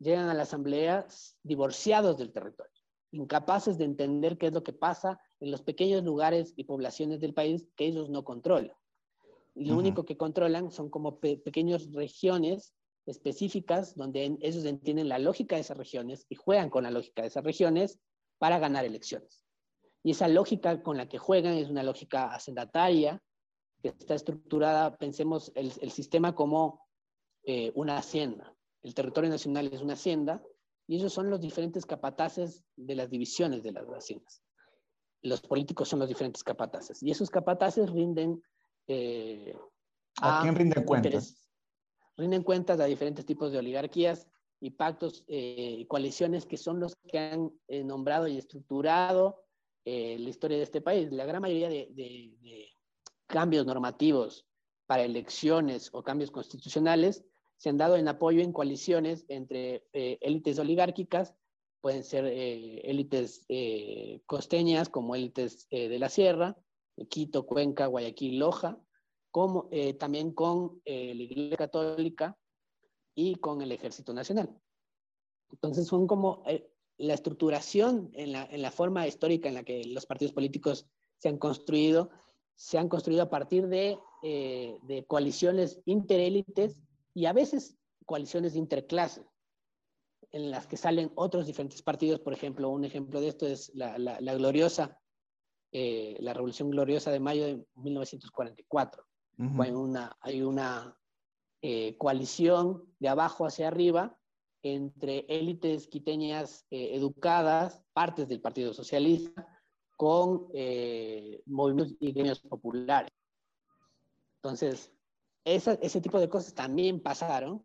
[0.03, 1.07] llegan a la asamblea
[1.43, 2.73] divorciados del territorio,
[3.13, 7.35] incapaces de entender qué es lo que pasa en los pequeños lugares y poblaciones del
[7.35, 8.77] país que ellos no controlan.
[9.55, 9.81] Y lo uh -huh.
[9.81, 12.75] único que controlan son como pe pequeñas regiones
[13.07, 17.29] específicas donde ellos entienden la lógica de esas regiones y juegan con la lógica de
[17.29, 17.99] esas regiones
[18.39, 19.45] para ganar elecciones.
[20.05, 23.23] Y esa lógica con la que juegan es una lógica hacendataria
[23.83, 26.87] que está estructurada, pensemos el, el sistema como
[27.45, 28.55] eh, una hacienda.
[28.83, 30.43] El territorio nacional es una hacienda
[30.87, 34.43] y ellos son los diferentes capataces de las divisiones de las haciendas.
[35.23, 38.43] Los políticos son los diferentes capataces y esos capataces rinden...
[38.89, 39.55] Eh,
[40.21, 41.39] ¿A, ¿A quién rinden cuentas?
[42.17, 44.29] rinden cuentas a diferentes tipos de oligarquías
[44.61, 49.45] y pactos y eh, coaliciones que son los que han eh, nombrado y estructurado
[49.85, 51.11] la historia de este país.
[51.11, 52.69] La gran mayoría de, de,
[53.27, 54.47] cambios normativos
[54.87, 57.25] para elecciones o cambios constitucionales
[57.63, 61.33] se han dado en apoyo en coaliciones entre eh, élites oligárquicas,
[61.81, 63.47] pueden ser eh, élites
[64.27, 66.57] costeñas como élites de la sierra,
[67.09, 68.81] Quito, Cuenca, Guayaquil, Loja,
[69.31, 72.37] como también con la Iglesia Católica
[73.15, 74.51] y con el Ejército Nacional.
[75.51, 76.43] Entonces son como
[76.99, 80.87] la estructuración en la, en la, forma histórica en la que los partidos políticos
[81.17, 82.11] se han construido,
[82.57, 86.81] se han construido a partir de, eh, de coaliciones interélites
[87.15, 89.25] y a veces coaliciones interclase,
[90.31, 92.21] en las que salen otros diferentes partidos.
[92.21, 94.99] Por ejemplo, un ejemplo de esto es la, la, gloriosa,
[95.73, 99.05] eh, la Revolución Gloriosa de mayo de 1944.
[99.59, 100.97] hay una, hay una
[101.61, 104.19] eh, coalición de abajo hacia arriba
[104.63, 109.47] entre élites quiteñas eh, educadas, partes del Partido Socialista,
[109.97, 113.13] con eh, movimientos y gremios populares.
[114.37, 114.93] Entonces,
[115.45, 117.65] ese tipo de cosas también pasaron,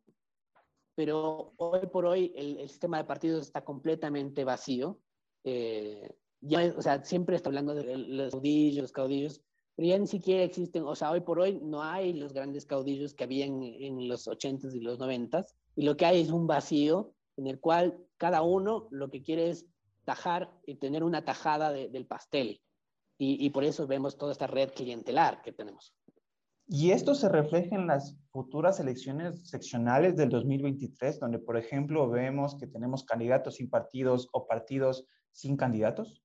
[0.96, 5.00] pero hoy por hoy el, sistema de partidos está completamente vacío.
[5.44, 6.10] Eh,
[6.42, 9.42] ya, o sea, siempre está hablando de los caudillos, los caudillos,
[9.76, 13.14] pero ya ni siquiera existen, o sea, hoy por hoy no hay los grandes caudillos
[13.14, 17.14] que habían en los 80s y los 90s, y lo que hay es un vacío
[17.38, 19.68] en el cual cada uno lo que quiere es
[20.04, 22.60] tajar y tener una tajada del pastel.
[23.20, 25.94] Y, y, por eso vemos toda esta red clientelar que tenemos.
[26.70, 32.58] Y esto se refleja en las futuras elecciones seccionales del 2023, donde, por ejemplo, vemos
[32.58, 36.22] que tenemos candidatos sin partidos o partidos sin candidatos.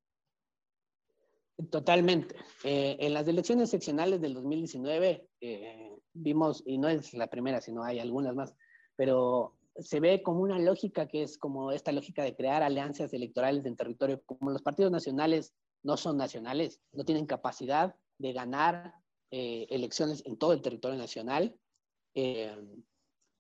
[1.71, 2.35] Totalmente.
[2.65, 7.85] Eh, en las elecciones seccionales del 2019 eh, vimos, y no es la primera, sino
[7.85, 8.53] hay algunas más,
[8.97, 13.65] pero se ve como una lógica que es como esta lógica de crear alianzas electorales
[13.65, 14.23] en territorio.
[14.27, 18.95] Como los partidos nacionales no son nacionales, no tienen capacidad de ganar
[19.33, 21.59] eh, elecciones en todo el territorio nacional,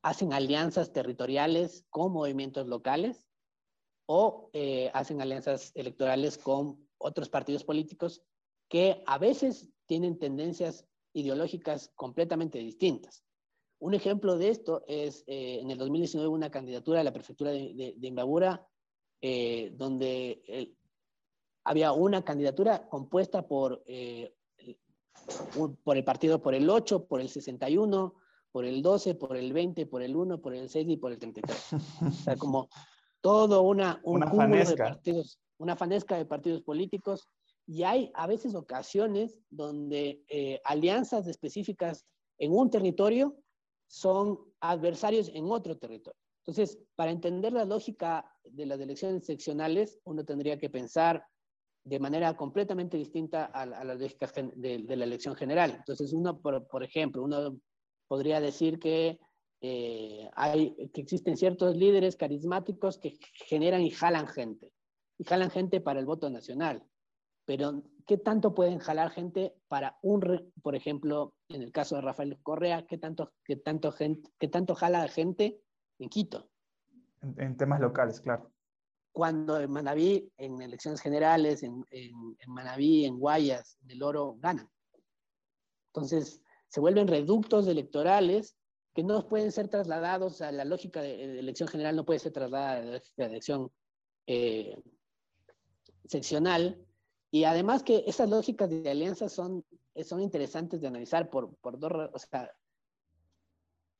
[0.02, 3.28] hacen alianzas territoriales con movimientos locales
[4.06, 4.50] o
[4.94, 8.22] hacen alianzas electorales con otros partidos políticos
[8.68, 13.22] que a veces tienen tendencias ideológicas completamente distintas.
[13.82, 17.94] Un ejemplo de esto es eh, en el 2019 una candidatura a la prefectura de,
[17.96, 18.66] de, Imbabura,
[19.20, 20.74] eh, donde
[21.64, 24.34] había una candidatura compuesta por, eh,
[25.84, 28.14] por el partido por el 8, por el 61,
[28.50, 31.18] por el 12, por el 20, por el 1, por el 6 y por el
[31.18, 31.72] 33.
[32.02, 32.68] o sea, como
[33.20, 37.28] todo una, un una de partidos una fanesca de partidos políticos
[37.66, 42.04] y hay a veces ocasiones donde eh, alianzas específicas
[42.38, 43.36] en un territorio
[43.86, 46.18] son adversarios en otro territorio.
[46.38, 51.24] Entonces, para entender la lógica de las elecciones seccionales, uno tendría que pensar
[51.84, 55.74] de manera completamente distinta a, a las de, la elección general.
[55.76, 57.58] Entonces, uno, por, ejemplo, uno
[58.06, 59.18] podría decir que,
[59.60, 64.72] eh, hay, que existen ciertos líderes carismáticos que generan y jalan gente
[65.18, 66.84] y jalan gente para el voto nacional.
[67.44, 72.38] Pero, ¿qué tanto pueden jalar gente para un, por ejemplo, en el caso de Rafael
[72.42, 75.60] Correa, qué tanto, qué tanto, gente, qué tanto jala gente
[75.98, 76.48] en Quito?
[77.20, 78.51] En, temas locales, claro.
[79.12, 84.36] Cuando en Manaví, en elecciones generales, en, en, en Manaví, en Guayas, en El Oro,
[84.38, 84.68] ganan.
[85.88, 88.56] Entonces, se vuelven reductos electorales
[88.94, 92.78] que no pueden ser trasladados a la lógica de, elección general, no puede ser trasladada
[92.78, 93.70] a la elección
[94.26, 94.76] eh,
[96.06, 96.82] seccional.
[97.30, 99.64] Y además que esas lógicas de alianza son,
[100.04, 102.50] son interesantes de analizar por, por dos, o sea,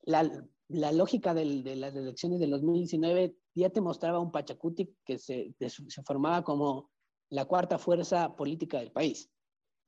[0.03, 5.19] la, la lógica del, de las elecciones del 2019 ya te mostraba un Pachacuti que
[5.19, 6.89] se, se, formaba como
[7.29, 9.29] la cuarta fuerza política del país.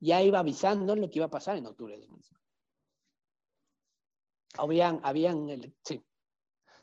[0.00, 2.44] Ya iba avisando lo que iba a pasar en octubre de 2019.
[4.58, 6.04] Habían, habían, sí.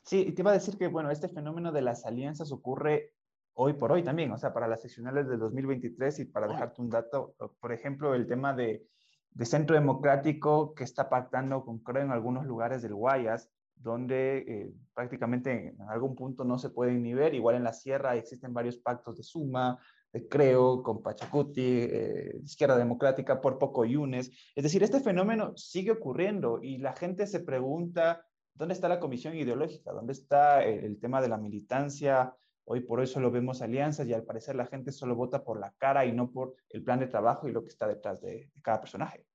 [0.02, 3.14] Sí, te iba a decir que, bueno, este fenómeno de las alianzas ocurre
[3.54, 6.90] hoy por hoy también, o sea, para las seccionales de 2023 y para dejarte un
[6.90, 8.86] dato, por ejemplo, el tema de,
[9.30, 14.72] de Centro Democrático que está pactando con, creo, en algunos lugares del Guayas, donde eh,
[14.94, 18.78] prácticamente en algún punto no se pueden ni ver, igual en la sierra existen varios
[18.78, 19.78] pactos de Suma,
[20.12, 24.30] de Creo, con Pachacuti, eh, Izquierda Democrática, por poco Yunes.
[24.54, 29.36] Es decir, este fenómeno sigue ocurriendo y la gente se pregunta, ¿dónde está la comisión
[29.36, 29.92] ideológica?
[29.92, 32.34] ¿Dónde está el tema de la militancia?
[32.66, 35.72] Hoy por hoy solo vemos alianzas y al parecer la gente solo vota por la
[35.76, 38.80] cara y no por el plan de trabajo y lo que está detrás de, cada
[38.80, 39.26] personaje.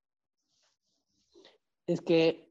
[1.86, 2.50] Es que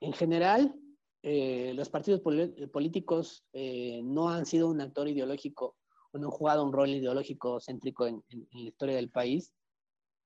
[0.00, 0.74] en general
[1.22, 5.76] eh, los partidos políticos eh, no han sido un actor ideológico
[6.12, 9.52] o no han jugado un rol ideológico céntrico en, la historia del país.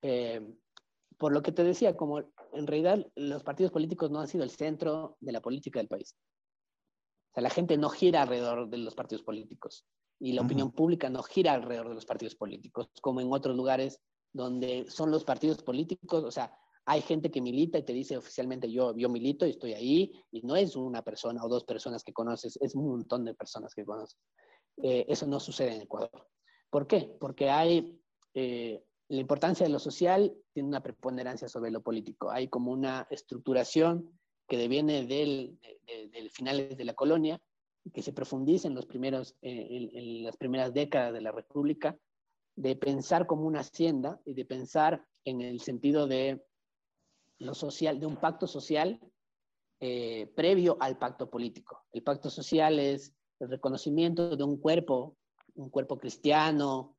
[0.03, 0.41] Eh,
[1.19, 4.51] por lo que te decía, como en realidad los partidos políticos no han sido el
[4.51, 6.17] centro de la política del país.
[7.31, 9.85] O sea, la gente no gira alrededor de los partidos políticos
[10.21, 14.01] y la opinión pública no gira alrededor de los partidos políticos, como en otros lugares
[14.33, 16.57] donde son los partidos políticos, o sea,
[16.87, 20.43] hay gente que milita y te dice oficialmente yo, yo milito y estoy ahí, y
[20.43, 23.85] no es una persona o dos personas que conoces, es un montón de personas que
[23.85, 24.19] conoces.
[24.83, 26.29] Eh, eso no sucede en Ecuador.
[26.71, 27.17] ¿Por qué?
[27.21, 27.99] Porque hay
[28.35, 32.31] eh, la importancia de lo social tiene una preponderancia sobre lo político.
[32.31, 34.19] Hay como una estructuración
[34.49, 37.41] que deviene del, de, finales de la colonia
[37.93, 41.97] que se profundiza eh, en, las primeras décadas de la República,
[42.57, 46.43] de pensar como una hacienda y de pensar en el sentido de
[47.45, 49.01] lo social, de un pacto social
[49.81, 51.85] eh, previo al pacto político.
[51.93, 55.17] El pacto social es el reconocimiento de un cuerpo,
[55.55, 56.97] un cuerpo cristiano,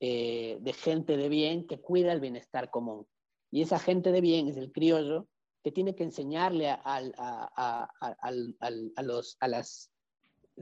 [0.00, 3.06] eh, de gente de bien que cuida el bienestar común.
[3.50, 5.28] Y esa gente de bien es el criollo
[5.62, 9.90] que tiene que enseñarle a, a, a, los las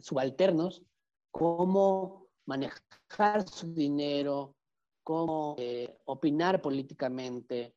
[0.00, 0.82] subalternos
[1.30, 4.54] cómo manejar su dinero,
[5.02, 7.74] cómo eh, opinar políticamente,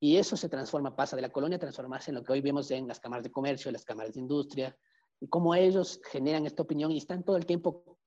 [0.00, 2.70] y eso se transforma, pasa de la colonia a transformarse en lo que hoy vemos
[2.70, 4.76] en las cámaras de comercio, las cámaras de industria,
[5.20, 7.98] y cómo ellos generan esta opinión y están todo el tiempo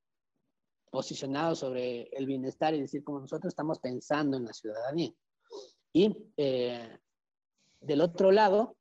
[0.89, 5.11] posicionados sobre el bienestar y decir como nosotros estamos pensando en la ciudadanía.
[5.93, 6.97] Y eh,
[7.81, 8.77] del otro lado,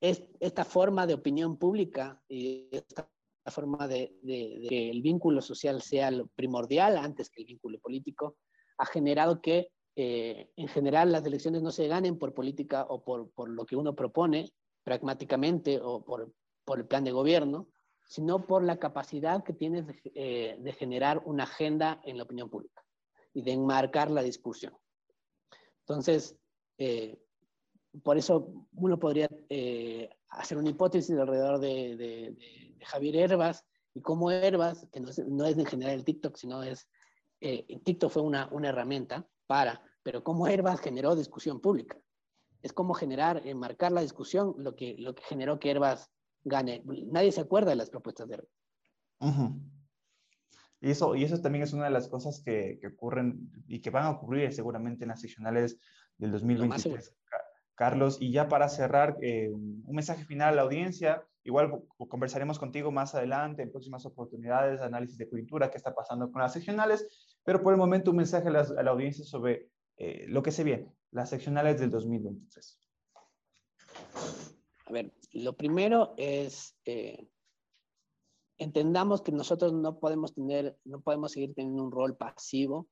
[0.00, 3.08] es esta forma de opinión pública y esta
[3.46, 8.36] forma de, de que el vínculo social sea lo primordial antes que el vínculo político,
[8.78, 13.48] ha generado que eh, en general las elecciones no se ganen por política o por,
[13.48, 14.52] lo que uno propone
[14.84, 16.34] pragmáticamente o por,
[16.76, 17.68] el plan de gobierno,
[18.04, 22.50] sino por la capacidad que tienes de, eh, de, generar una agenda en la opinión
[22.50, 22.84] pública
[23.32, 24.76] y de enmarcar la discusión.
[25.80, 26.36] Entonces,
[26.76, 27.18] eh,
[28.02, 29.30] por eso uno podría
[30.28, 32.36] hacer una hipótesis alrededor de,
[32.84, 35.08] Javier Herbas y cómo Herbas, que no
[35.46, 36.86] es, en general el TikTok, sino es,
[37.40, 41.98] TikTok fue una herramienta para, pero cómo Herbas generó discusión pública.
[42.62, 46.10] Es como generar, enmarcar la discusión, lo que, lo que generó que Herbas
[46.44, 46.82] gane.
[46.84, 48.50] Nadie se acuerda de las propuestas de Herbas.
[50.80, 53.90] Y eso, y eso también es una de las cosas que, que, ocurren y que
[53.90, 55.78] van a ocurrir seguramente en las seccionales
[56.18, 57.14] del 2023.
[57.76, 61.22] Carlos, y ya para cerrar, eh, un mensaje final a la audiencia.
[61.44, 66.42] Igual conversaremos contigo más adelante en próximas oportunidades, análisis de coyuntura, qué está pasando con
[66.42, 67.06] las seccionales,
[67.46, 70.92] pero por el momento un mensaje a la, audiencia sobre eh, lo que se viene,
[71.12, 72.80] las seccionales del 2023.
[74.86, 77.28] A ver, lo primero es, eh,
[78.58, 82.88] entendamos que nosotros no podemos tener, no podemos seguir teniendo un rol pasivo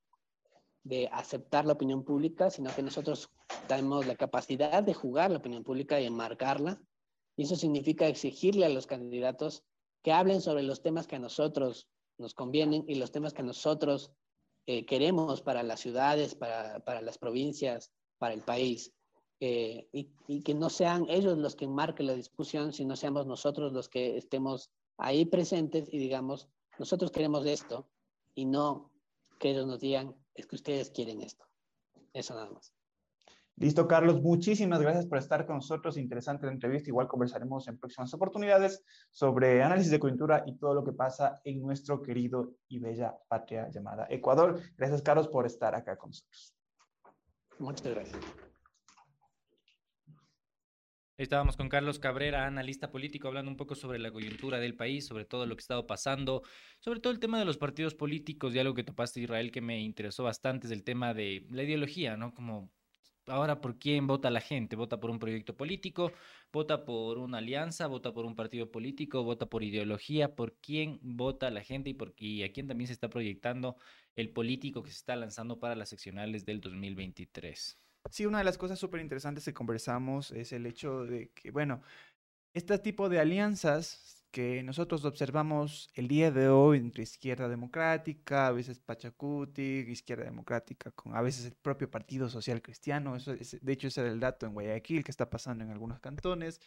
[0.85, 3.33] de aceptar la opinión pública, sino que nosotros
[3.67, 6.81] tenemos la capacidad de jugar la opinión pública y enmarcarla.
[7.35, 9.65] Y eso significa exigirle a los candidatos
[10.05, 11.89] que hablen sobre los temas que a nosotros
[12.19, 14.13] nos convienen y los temas que nosotros
[14.67, 18.93] queremos para las ciudades, para, para, las provincias, para el país.
[19.41, 23.73] Eh, y, y, que no sean ellos los que enmarquen la discusión, sino seamos nosotros
[23.73, 26.49] los que estemos ahí presentes y digamos,
[26.79, 27.89] nosotros queremos esto
[28.35, 28.91] y no
[29.39, 31.45] que ellos nos digan, es que ustedes quieren esto.
[32.13, 32.73] Eso nada más.
[33.57, 34.21] Listo, Carlos.
[34.21, 35.97] Muchísimas gracias por estar con nosotros.
[35.97, 36.91] Interesante la entrevista.
[36.91, 38.83] Igual conversaremos en próximas oportunidades
[39.13, 43.69] sobre análisis de coyuntura y todo lo que pasa en nuestro querido y bella patria
[43.71, 44.61] llamada Ecuador.
[44.77, 46.53] Gracias, Carlos, por estar acá con nosotros.
[47.61, 48.21] Muchas gracias.
[51.17, 55.25] Estábamos con Carlos Cabrera, analista político, hablando un poco sobre la coyuntura del país, sobre
[55.25, 56.43] todo lo que ha estado pasando,
[56.81, 59.81] sobre todo el tema de los partidos políticos y algo que topaste Israel que me
[59.81, 62.35] interesó bastante es el tema de la ideología, ¿no?
[62.35, 62.73] Como
[63.27, 66.13] ahora por quién vota la gente, vota por un proyecto político,
[66.53, 71.51] vota por una alianza, vota por un partido político, vota por ideología, por quién vota
[71.51, 73.77] la gente y, por, y a quién también se está proyectando
[74.17, 77.79] el político que se está lanzando para las seccionales del 2023.
[78.11, 81.83] Sí, una de las cosas súper interesantes que conversamos es el hecho de que, bueno,
[82.53, 88.51] este tipo de alianzas que nosotros observamos el día de hoy entre izquierda democrática, a
[88.51, 93.87] veces Pachacuti, izquierda democrática, con a veces el propio Partido Social Cristiano, eso de hecho
[93.87, 96.61] ese era el dato en Guayaquil que está pasando en algunos cantones,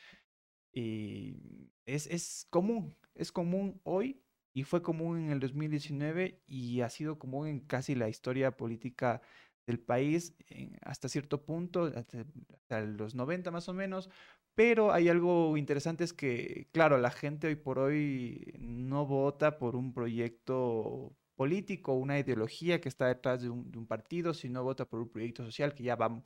[0.71, 6.89] y es, es común, es común hoy y fue común en el 2019 y ha
[6.89, 9.21] sido común en casi la historia política
[9.67, 10.33] del país
[10.81, 14.09] hasta cierto punto, hasta, los 90 más o menos,
[14.55, 19.75] pero hay algo interesante es que, claro, la gente hoy por hoy no vota por
[19.75, 24.85] un proyecto político, una ideología que está detrás de un, de un partido, sino vota
[24.85, 26.23] por un proyecto social que ya va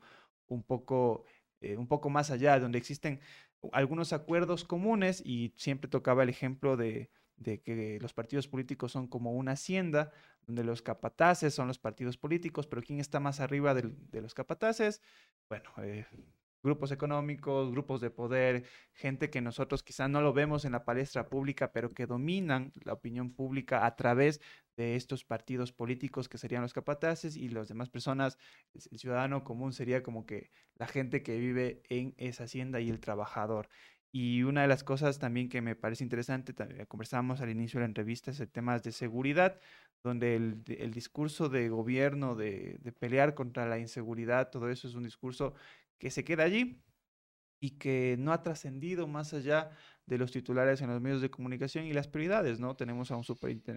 [0.47, 1.25] un poco,
[1.61, 3.19] eh, un poco más allá, donde existen
[3.73, 7.09] algunos acuerdos comunes y siempre tocaba el ejemplo de,
[7.41, 10.11] de que los partidos políticos son como una hacienda,
[10.45, 15.01] donde los capataces son los partidos políticos, pero ¿quién está más arriba de, los capataces?
[15.49, 16.05] Bueno, eh,
[16.63, 21.29] grupos económicos, grupos de poder, gente que nosotros quizá no lo vemos en la palestra
[21.29, 24.39] pública, pero que dominan la opinión pública a través
[24.77, 28.37] de estos partidos políticos que serían los capataces y las demás personas,
[28.73, 32.99] el ciudadano común sería como que la gente que vive en esa hacienda y el
[32.99, 33.67] trabajador.
[34.11, 37.83] Y una de las cosas también que me parece interesante, también conversábamos al inicio de
[37.85, 39.59] la entrevista, es el tema de seguridad,
[40.03, 45.03] donde el, discurso de gobierno de, de pelear contra la inseguridad, todo eso es un
[45.03, 45.53] discurso
[45.97, 46.81] que se queda allí
[47.61, 49.69] y que no ha trascendido más allá
[50.07, 52.75] de los titulares en los medios de comunicación y las prioridades, ¿no?
[52.75, 53.23] Tenemos a, un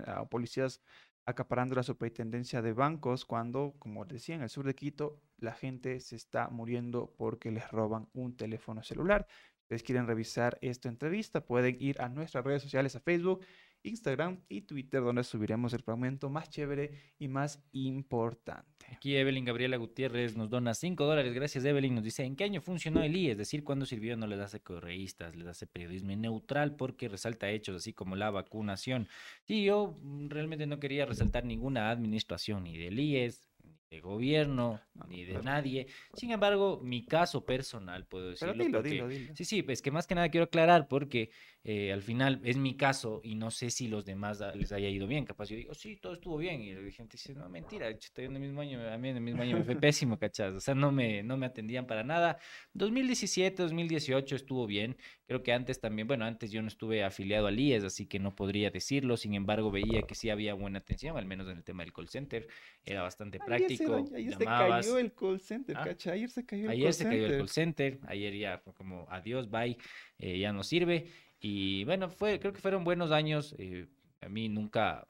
[0.07, 0.81] a policías
[1.27, 6.01] acaparando la superintendencia de bancos cuando, como decía, en el sur de Quito, la gente
[6.01, 9.27] se está muriendo porque les roban un teléfono celular.
[9.75, 13.45] Ustedes quieren revisar esta entrevista, pueden ir a nuestras redes sociales, a Facebook,
[13.83, 18.87] Instagram y Twitter, donde subiremos el fragmento más chévere y más importante.
[18.93, 21.35] Aquí Evelyn Gabriela Gutiérrez nos dona 5 dólares.
[21.35, 21.97] Gracias, Evelyn.
[21.97, 23.33] Nos dice, ¿en qué año funcionó el IE?
[23.33, 24.17] Es decir, ¿cuándo sirvió?
[24.17, 29.09] No les hace correístas, les hace periodismo neutral porque resalta hechos así como la vacunación.
[29.43, 29.99] Sí, yo
[30.29, 33.45] realmente no quería resaltar ninguna administración, ni del IES,
[33.91, 35.87] de gobierno, No, ni de nadie.
[36.15, 38.65] Sin embargo, mi caso personal, puedo Pero decirlo.
[38.65, 39.37] dilo, porque- dilo, dilo.
[39.37, 41.31] Sí, sí, es que más que nada quiero aclarar porque
[41.67, 45.07] eh, al final es mi caso y no sé si los demás les haya ido
[45.07, 45.25] bien.
[45.25, 46.61] Capaz yo digo, sí, todo estuvo bien.
[46.61, 49.23] Y la gente dice, no, mentira, yo en el mismo año, a mí en el
[49.23, 50.55] mismo año me fue pésimo, ¿cachas?
[50.55, 52.39] O sea, no me, no me atendían para nada.
[52.75, 54.97] 2017, 2018 estuvo bien.
[55.27, 58.35] Creo que antes también, bueno, antes yo no estuve afiliado al IES, así que no
[58.37, 59.17] podría decirlo.
[59.17, 62.09] Sin embargo, veía que sí había buena atención, al menos en el tema del call
[62.09, 62.47] center.
[62.85, 63.84] Era bastante se práctico.
[63.91, 65.85] Dañó- Ayer se cayó el call center, Ah.
[65.85, 66.13] cacha.
[66.13, 69.07] Ayer se cayó el Ayer call se cayó el call center, ayer ya fue como
[69.11, 69.77] adiós, bye,
[70.19, 71.07] eh, ya no sirve.
[71.41, 73.55] Y bueno, fue, creo que fueron buenos años.
[73.59, 73.87] eh,
[74.21, 75.07] a mí nunca,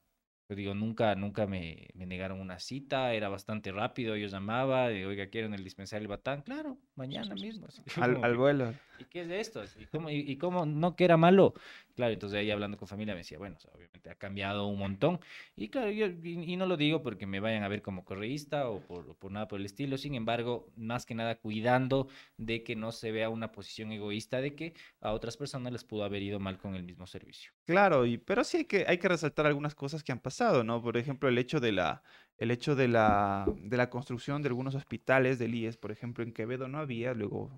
[0.48, 4.16] digo, nunca, nunca me, me negaron una cita, era bastante rápido.
[4.16, 6.42] Yo llamaba, de, oiga, ¿quieren el dispensario del Batán?
[6.42, 7.66] Claro, mañana mismo.
[7.68, 8.74] así, Al, como al vuelo.
[8.98, 9.62] ¿Y qué es de esto?
[9.80, 11.54] ¿Y cómo, y, y cómo no que era malo?
[11.94, 15.20] Claro, entonces ahí hablando con familia me decía, bueno, obviamente ha cambiado un montón.
[15.54, 18.80] Y claro, yo y, no lo digo porque me vayan a ver como correísta o
[18.80, 19.96] por, por nada por el estilo.
[19.96, 24.56] Sin embargo, más que nada cuidando de que no se vea una posición egoísta de
[24.56, 27.52] que a otras personas les pudo haber ido mal con el mismo servicio.
[27.64, 30.82] Claro, y, pero sí hay que, hay que resaltar algunas cosas que han pasado, ¿no?
[30.82, 32.02] Por ejemplo, el hecho de la,
[32.38, 36.32] el hecho de la, de la construcción de algunos hospitales del IES, por ejemplo, en
[36.32, 37.50] Quevedo no había, luego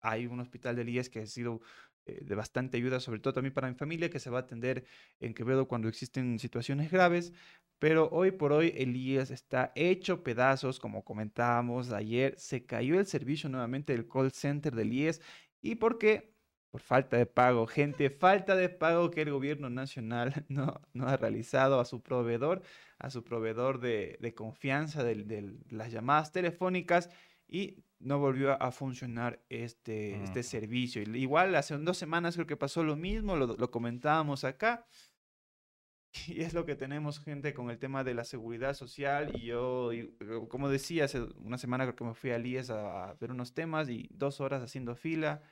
[0.00, 1.60] hay un hospital del IES que ha sido
[2.06, 4.84] eh, de bastante ayuda, sobre todo también para mi familia, que se va a atender
[5.20, 7.32] en Quevedo cuando existen situaciones graves,
[7.78, 13.06] pero hoy por hoy el IES está hecho pedazos, como comentábamos ayer, se cayó el
[13.06, 15.20] servicio nuevamente del call center del IES,
[15.60, 16.32] ¿y por qué?
[16.70, 21.16] Por falta de pago, gente, falta de pago que el gobierno nacional no, no ha
[21.16, 22.62] realizado a su proveedor,
[22.98, 27.10] a su proveedor de, de confianza de, de las llamadas telefónicas.
[27.46, 30.48] Y no volvió a funcionar este, este Ujú.
[30.48, 31.02] servicio.
[31.02, 34.86] Y Igual hace dos semanas creo que pasó lo mismo, lo, lo comentábamos acá.
[36.28, 39.30] Y es lo que tenemos, gente, con el tema de la seguridad social.
[39.34, 42.70] Y yo, y, eh, como decía, hace una semana creo que me fui al IES
[42.70, 45.42] a, a ver unos temas y dos horas haciendo fila.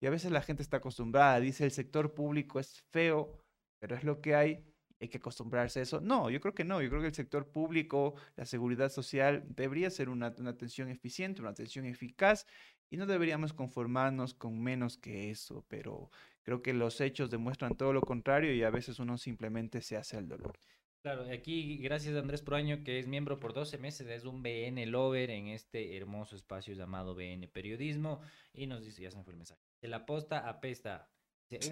[0.00, 3.38] Y a veces la gente está acostumbrada, dice el sector público es feo,
[3.78, 4.69] pero es lo que hay,
[5.00, 6.00] hay que acostumbrarse a eso.
[6.00, 9.90] No, yo creo que no, yo creo que el sector público, la seguridad social, debería
[9.90, 12.46] ser una, una atención eficiente, una atención eficaz,
[12.90, 16.10] y no deberíamos conformarnos con menos que eso, pero
[16.42, 20.18] creo que los hechos demuestran todo lo contrario y a veces uno simplemente se hace
[20.18, 20.58] el dolor.
[21.02, 24.84] Claro, aquí gracias a Andrés Proaño, que es miembro por 12 meses, es un BN
[24.86, 28.20] Lover en este hermoso espacio llamado BN Periodismo,
[28.52, 31.08] y nos dice, ya se me fue el mensaje, de la posta apesta,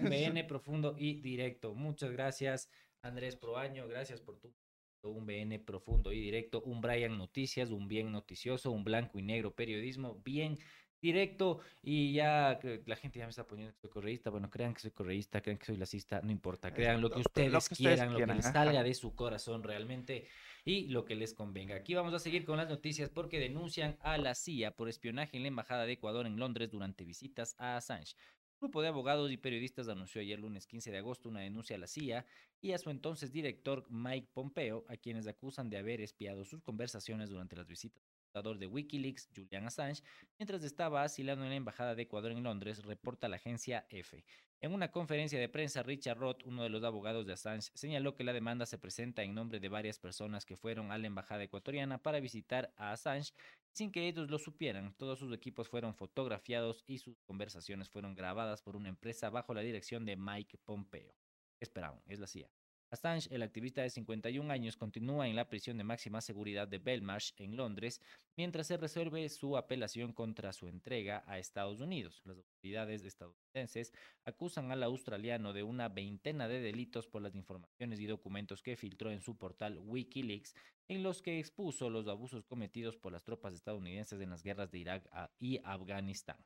[0.01, 1.75] un BN profundo y directo.
[1.75, 2.71] Muchas gracias,
[3.01, 4.53] Andrés Proaño, gracias por tu
[5.01, 9.55] un BN profundo y directo, un Brian Noticias, un bien noticioso, un blanco y negro
[9.55, 10.59] periodismo, bien
[11.01, 14.81] directo y ya la gente ya me está poniendo que soy correísta, bueno, crean que
[14.81, 17.77] soy correísta, crean que soy lacista, no importa, crean lo que lo ustedes que ustedes
[17.77, 20.27] quieran, lo que quieran, les salga de su corazón realmente
[20.65, 21.75] y lo que les convenga.
[21.75, 25.43] Aquí vamos a seguir con las noticias porque denuncian a la CIA por espionaje en
[25.43, 28.15] la Embajada de Ecuador en Londres durante visitas a Assange.
[28.61, 31.87] Grupo de abogados y periodistas anunció ayer lunes 15 de agosto una denuncia a la
[31.87, 32.25] CIA
[32.59, 37.29] y a su entonces director Mike Pompeo, a quienes acusan de haber espiado sus conversaciones
[37.29, 40.03] durante las visitas de Wikileaks, Julian Assange,
[40.37, 44.23] mientras estaba asilando en la Embajada de Ecuador en Londres, reporta la agencia EFE.
[44.61, 48.23] En una conferencia de prensa, Richard Roth, uno de los abogados de Assange, señaló que
[48.23, 51.97] la demanda se presenta en nombre de varias personas que fueron a la embajada ecuatoriana
[51.97, 53.33] para visitar a Assange
[53.71, 54.93] sin que ellos lo supieran.
[54.95, 59.61] Todos sus equipos fueron fotografiados y sus conversaciones fueron grabadas por una empresa bajo la
[59.61, 61.15] dirección de Mike Pompeo.
[61.59, 62.49] Esperaban, es la CIA.
[62.91, 67.33] Assange, el activista de 51 años, continúa en la prisión de máxima seguridad de Belmarsh,
[67.37, 68.01] en Londres,
[68.35, 72.19] mientras se resuelve su apelación contra su entrega a Estados Unidos.
[72.25, 73.93] Las autoridades estadounidenses
[74.25, 79.11] acusan al australiano de una veintena de delitos por las informaciones y documentos que filtró
[79.11, 80.55] en su portal Wikileaks,
[80.87, 84.79] en los que expuso los abusos cometidos por las tropas estadounidenses en las guerras de
[84.79, 85.07] Irak
[85.39, 86.37] y Afganistán.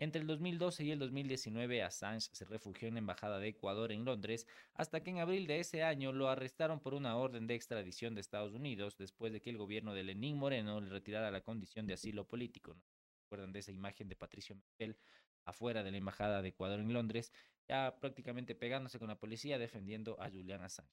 [0.00, 4.04] Entre el 2012 y el 2019, Assange se refugió en la Embajada de Ecuador en
[4.04, 8.12] Londres, hasta que en abril de ese año lo arrestaron por una orden de extradición
[8.14, 11.86] de Estados Unidos, después de que el gobierno de Lenín Moreno le retirara la condición
[11.86, 12.74] de asilo político.
[12.74, 12.82] ¿no?
[13.22, 14.98] ¿Recuerdan de esa imagen de Patricio Miguel
[15.44, 17.32] afuera de la Embajada de Ecuador en Londres,
[17.68, 20.90] ya prácticamente pegándose con la policía defendiendo a Julian Assange?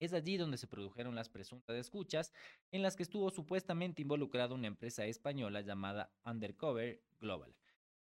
[0.00, 2.32] Es allí donde se produjeron las presuntas escuchas
[2.72, 7.54] en las que estuvo supuestamente involucrada una empresa española llamada Undercover Global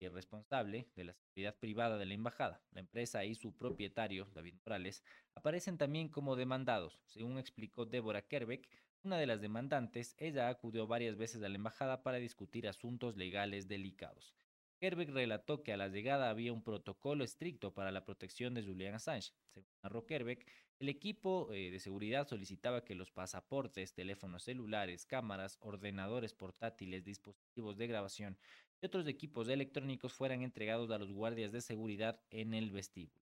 [0.09, 2.61] responsable de la seguridad privada de la embajada.
[2.73, 5.03] La empresa y su propietario, David Morales,
[5.35, 7.01] aparecen también como demandados.
[7.07, 8.69] Según explicó Débora Kerbeck,
[9.05, 13.67] una de las demandantes, ella acudió varias veces a la embajada para discutir asuntos legales
[13.67, 14.35] delicados.
[14.83, 18.95] Kerbeck relató que a la llegada había un protocolo estricto para la protección de Julian
[18.95, 19.33] Assange.
[19.47, 20.45] Según narró Kerbeck,
[20.81, 27.77] el equipo eh, de seguridad solicitaba que los pasaportes, teléfonos celulares, cámaras, ordenadores portátiles, dispositivos
[27.77, 28.37] de grabación
[28.83, 33.22] y otros equipos electrónicos fueran entregados a los guardias de seguridad en el vestíbulo.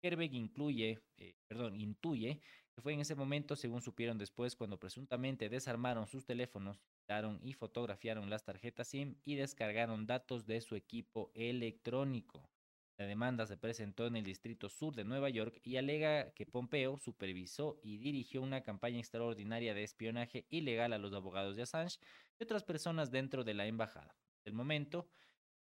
[0.00, 2.40] Kerbeck incluye, eh, perdón, intuye
[2.74, 7.52] que fue en ese momento, según supieron después, cuando presuntamente desarmaron sus teléfonos, quitaron y
[7.52, 12.50] fotografiaron las tarjetas SIM y descargaron datos de su equipo electrónico.
[12.98, 16.98] La demanda se presentó en el Distrito Sur de Nueva York y alega que Pompeo
[16.98, 21.98] supervisó y dirigió una campaña extraordinaria de espionaje ilegal a los abogados de Assange
[22.38, 24.16] y otras personas dentro de la embajada
[24.46, 25.08] el momento,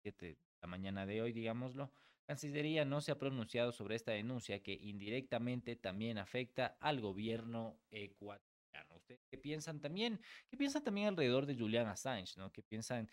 [0.05, 1.93] la mañana de hoy, digámoslo,
[2.27, 8.95] Cancillería no se ha pronunciado sobre esta denuncia que indirectamente también afecta al gobierno ecuatoriano.
[8.95, 10.21] ¿Ustedes qué piensan también?
[10.49, 12.35] ¿Qué piensan también alrededor de Julian Assange?
[12.37, 12.53] ¿no?
[12.53, 13.11] ¿Qué piensan?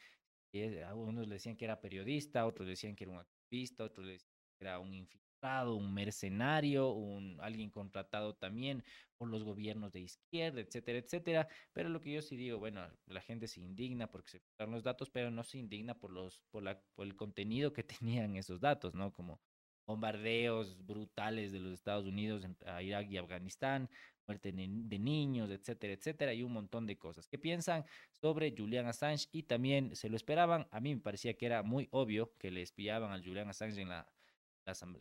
[0.51, 4.13] Que algunos le decían que era periodista, otros decían que era un activista, otros le
[4.13, 4.93] decían que era un
[5.41, 8.83] un mercenario, un, alguien contratado también
[9.17, 11.47] por los gobiernos de izquierda, etcétera, etcétera.
[11.73, 14.83] Pero lo que yo sí digo, bueno, la gente se indigna porque se dan los
[14.83, 17.83] datos, pero no se indigna por, los, por, la, por el contenido que
[18.23, 19.11] tenían esos datos, ¿no?
[19.13, 19.41] Como
[19.85, 23.89] bombardeos brutales de los Estados Unidos a Irak y Afganistán,
[24.27, 27.27] muerte de niños, etcétera, etcétera, y un montón de cosas.
[27.27, 29.27] ¿Qué piensan sobre Julian Assange?
[29.31, 30.67] Y también se lo esperaban.
[30.71, 33.89] A mí me parecía que era muy obvio que le espiaban a Julian Assange en
[33.89, 34.11] la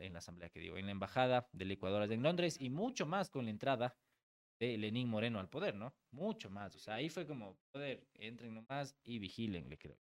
[0.01, 3.31] en la asamblea que digo, en la embajada del Ecuador en Londres y mucho más
[3.31, 3.97] con la entrada
[4.59, 5.95] de Lenín Moreno al poder, ¿no?
[6.11, 6.75] Mucho más.
[6.75, 9.99] O sea, ahí fue como, poder, entren nomás y vigilenle, creo.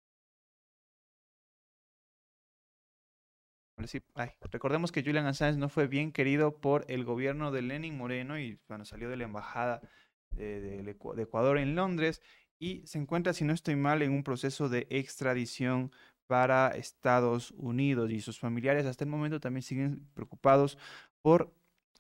[3.88, 4.02] Sí,
[4.52, 8.58] recordemos que Julian Assange no fue bien querido por el gobierno de Lenin Moreno y
[8.68, 9.82] cuando salió de la embajada
[10.32, 12.22] de, Ecuador en Londres
[12.60, 15.92] y se encuentra, si no estoy mal, en un proceso de extradición
[16.32, 20.78] para Estados Unidos y sus familiares hasta el momento también siguen preocupados
[21.22, 21.54] por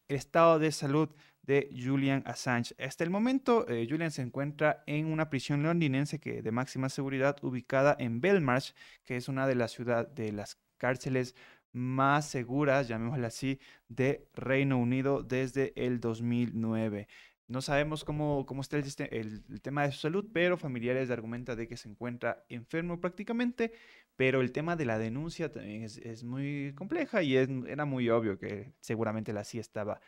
[0.07, 1.09] el estado de salud
[1.41, 2.73] de Julian Assange.
[2.81, 7.43] Hasta el momento, eh, Julian se encuentra en una prisión londinense que, de máxima seguridad
[7.43, 8.71] ubicada en Belmarsh,
[9.03, 11.35] que es una de las ciudades de las cárceles
[11.73, 13.59] más seguras, llamémosla así,
[13.89, 17.09] de Reino Unido desde el 2009.
[17.51, 21.67] No sabemos cómo, cómo está el, el, tema de su salud, pero familiares argumentan de
[21.67, 23.73] que se encuentra enfermo prácticamente
[24.21, 28.71] pero el tema de la denuncia también es, muy compleja y era muy obvio que
[28.79, 29.99] seguramente la CIA estaba,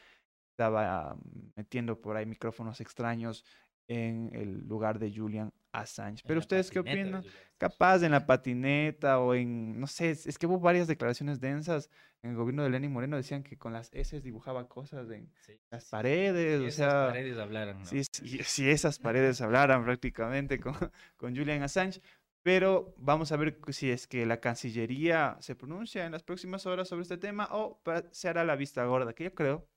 [0.51, 1.17] estaba
[1.55, 3.43] metiendo por ahí micrófonos extraños
[3.87, 6.23] en el lugar de Julian Assange.
[6.25, 7.23] Pero ustedes qué opinan?
[7.57, 11.89] Capaz en la patineta o en, no sé, es, que hubo varias declaraciones densas
[12.21, 15.31] en el gobierno de Lenin Moreno, decían que con las S dibujaba cosas en
[15.71, 17.07] las paredes, o sea...
[17.07, 20.75] paredes hablaran, si, si, esas paredes hablaran prácticamente con,
[21.17, 22.01] con Julian Assange,
[22.43, 26.89] pero vamos a ver si es que la Cancillería se pronuncia en las próximas horas
[26.89, 27.81] sobre este tema o
[28.11, 29.67] se hará la vista gorda, que yo creo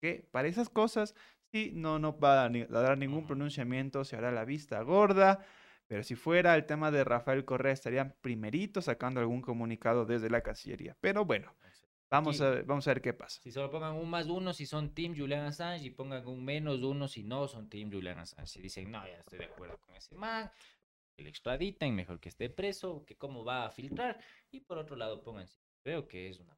[0.00, 1.35] que para esas cosas sí
[1.74, 5.44] no, no va a, dar ningún pronunciamiento, se hará la vista gorda.
[5.86, 10.40] Pero si fuera el tema de Rafael Correa, estarían primerito sacando algún comunicado desde la
[10.40, 10.96] Cancillería.
[11.00, 11.54] Pero bueno,
[12.10, 13.40] vamos, a, vamos a ver qué pasa.
[13.40, 16.82] Si solo pongan un más uno si son Team Julian Assange y pongan un menos
[16.82, 18.48] uno si no son Team Julian Assange.
[18.48, 20.50] Si dicen, no, ya estoy de acuerdo con ese man,
[21.14, 24.18] que le extraditen, mejor que esté preso, que cómo va a filtrar.
[24.50, 26.55] Y por otro lado, pónganse, creo que es una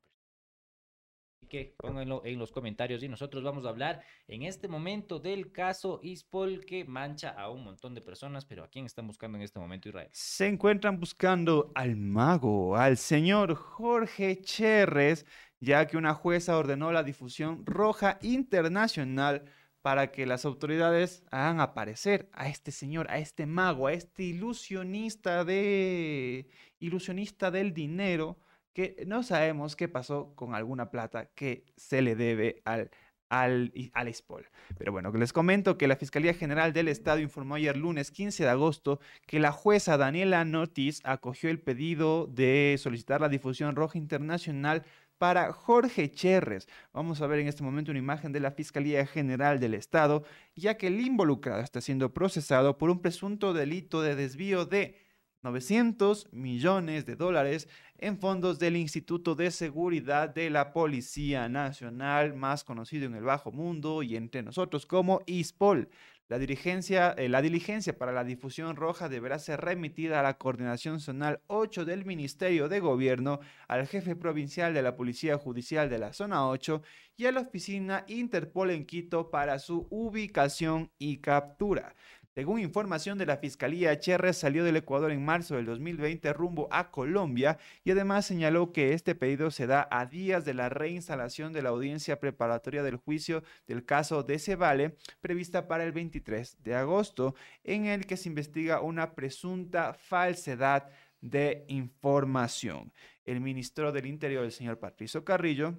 [1.48, 6.00] que pónganlo en los comentarios y nosotros vamos a hablar en este momento del caso
[6.02, 9.58] Ispol que mancha a un montón de personas, pero ¿a quién están buscando en este
[9.58, 10.08] momento Israel?
[10.12, 15.26] Se encuentran buscando al mago, al señor Jorge Cherres,
[15.60, 19.44] ya que una jueza ordenó la difusión roja internacional
[19.82, 25.44] para que las autoridades hagan aparecer a este señor, a este mago, a este ilusionista
[25.44, 28.38] de ilusionista del dinero
[28.78, 32.92] que no sabemos qué pasó con alguna plata que se le debe al
[33.28, 34.46] al, al SPOL.
[34.78, 38.48] Pero bueno, les comento que la Fiscalía General del Estado informó ayer lunes 15 de
[38.48, 44.84] agosto que la jueza Daniela Notis acogió el pedido de solicitar la difusión roja internacional
[45.18, 46.68] para Jorge Cherres.
[46.92, 50.22] Vamos a ver en este momento una imagen de la Fiscalía General del Estado,
[50.54, 55.07] ya que el involucrado está siendo procesado por un presunto delito de desvío de
[55.42, 57.68] 900 millones de dólares
[57.98, 63.52] en fondos del Instituto de Seguridad de la Policía Nacional, más conocido en el bajo
[63.52, 65.88] mundo y entre nosotros como ISPOL.
[66.28, 71.86] La, eh, diligencia para la difusión roja deberá ser remitida a la Coordinación Zonal 8
[71.86, 76.82] del Ministerio de Gobierno, al jefe provincial de la Policía Judicial de la Zona 8
[77.16, 81.94] y a la oficina Interpol en Quito para su ubicación y captura.
[82.38, 86.92] Según información de la Fiscalía, Cherres salió del Ecuador en marzo del 2020 rumbo a
[86.92, 91.62] Colombia y además señaló que este pedido se da a días de la reinstalación de
[91.62, 97.34] la audiencia preparatoria del juicio del caso de Cebale, prevista para el 23 de agosto,
[97.64, 102.92] en el que se investiga una presunta falsedad de información.
[103.24, 105.74] El ministro del Interior, el señor Patricio Carrillo,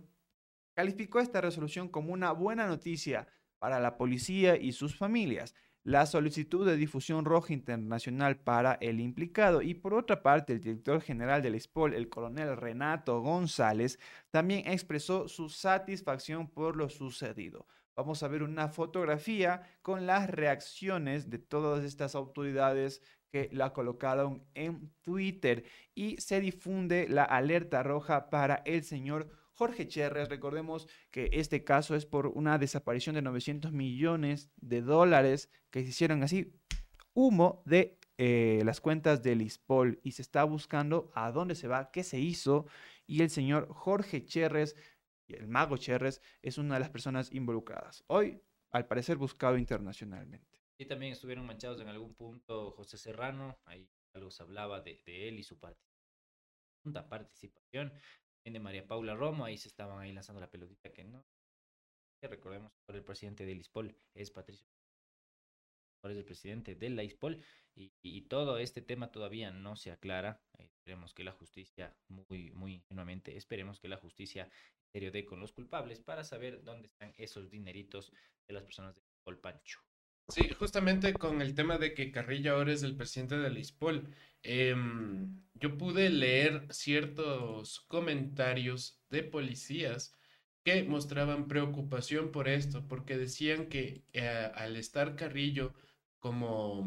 [0.76, 3.30] calificó esta resolución como una buena noticia
[3.60, 9.62] para la policía y sus familias la solicitud de difusión roja internacional para el implicado.
[9.62, 14.00] Y por otra parte, el director general del SPOL, el coronel Renato González,
[14.32, 17.68] también expresó su satisfacción por lo sucedido.
[17.96, 24.44] Vamos a ver una fotografía con las reacciones de todas estas autoridades que la colocaron
[24.54, 25.66] en Twitter
[25.96, 29.30] y se difunde la alerta roja para el señor
[29.60, 35.52] Jorge Cherres, recordemos que este caso es por una desaparición de 900 millones de dólares
[35.70, 36.54] que se hicieron así,
[37.14, 41.92] humo de eh, las cuentas del ISPOL y se está buscando a dónde se va,
[41.92, 42.68] qué se hizo
[43.06, 44.78] y el señor Jorge Cherres,
[45.28, 48.06] el mago Cherres, es una de las personas involucradas.
[48.08, 48.42] Hoy,
[48.72, 50.62] al parecer, buscado internacionalmente.
[50.78, 55.38] Y también estuvieron manchados en algún punto José Serrano, ahí algo se hablaba de, él
[55.38, 55.60] y su
[57.10, 57.92] participación
[58.44, 61.24] de María Paula Romo, ahí se estaban ahí lanzando la pelotita que no.
[62.22, 64.68] Recordemos que el presidente del ISPOL es Patricio.
[66.04, 67.44] Es el presidente de la ISPOL
[67.76, 70.42] y, todo este tema todavía no se aclara.
[70.58, 74.50] esperemos que la justicia, muy, muy ingenuamente, esperemos que la justicia
[74.92, 78.12] serio dé con los culpables para saber dónde están esos dineritos
[78.48, 79.80] de las personas de ISPOL Pancho.
[80.30, 84.08] Sí, justamente con el tema de que Carrillo ahora es el presidente del ISPOL.
[84.44, 90.16] Em, yo pude leer ciertos comentarios de policías
[90.64, 95.74] que mostraban preocupación por esto, porque decían que eh, al estar Carrillo
[96.20, 96.86] como,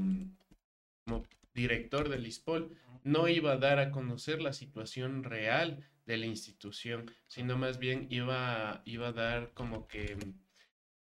[1.05, 1.25] como
[1.55, 7.11] director del ISPOL, no iba a dar a conocer la situación real de la institución,
[7.27, 10.17] sino más bien iba, iba a dar como que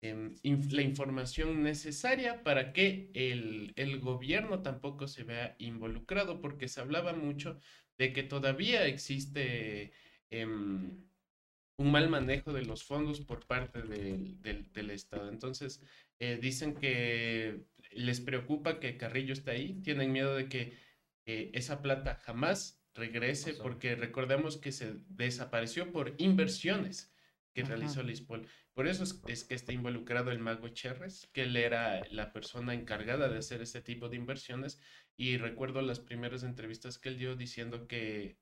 [0.09, 0.35] Em,
[0.71, 7.13] la información necesaria para que el, el, gobierno tampoco se vea involucrado, porque se hablaba
[7.13, 7.59] mucho
[7.97, 9.91] de que todavía existe
[10.29, 11.07] em,
[11.77, 15.29] un mal manejo de los fondos por parte del, del, Estado.
[15.29, 15.81] Entonces,
[16.19, 20.73] eh, dicen que les preocupa que Carrillo está ahí, tienen miedo de que
[21.25, 27.13] eh, esa plata jamás regrese, porque recordemos que se desapareció por inversiones
[27.53, 28.47] que realizó el ISPOL.
[28.77, 33.27] Por eso es, que está involucrado el mago Cherres, que él era la persona encargada
[33.27, 34.79] de hacer este tipo de inversiones.
[35.17, 38.37] Y recuerdo las primeras entrevistas que él dio diciendo que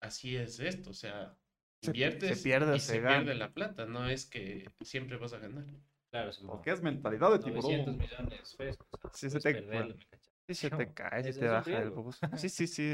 [0.00, 1.38] así es esto, o sea,
[1.82, 5.64] inviertes se, pierde, y se, pierde la plata, no es que siempre vas a ganar.
[6.10, 7.96] Claro, porque es mentalidad de tiburón.
[7.96, 8.56] millones
[9.12, 9.52] sí, se te,
[10.54, 12.18] Sí, se te cae, se te baja el bus.
[12.36, 12.92] Sí, sí, sí,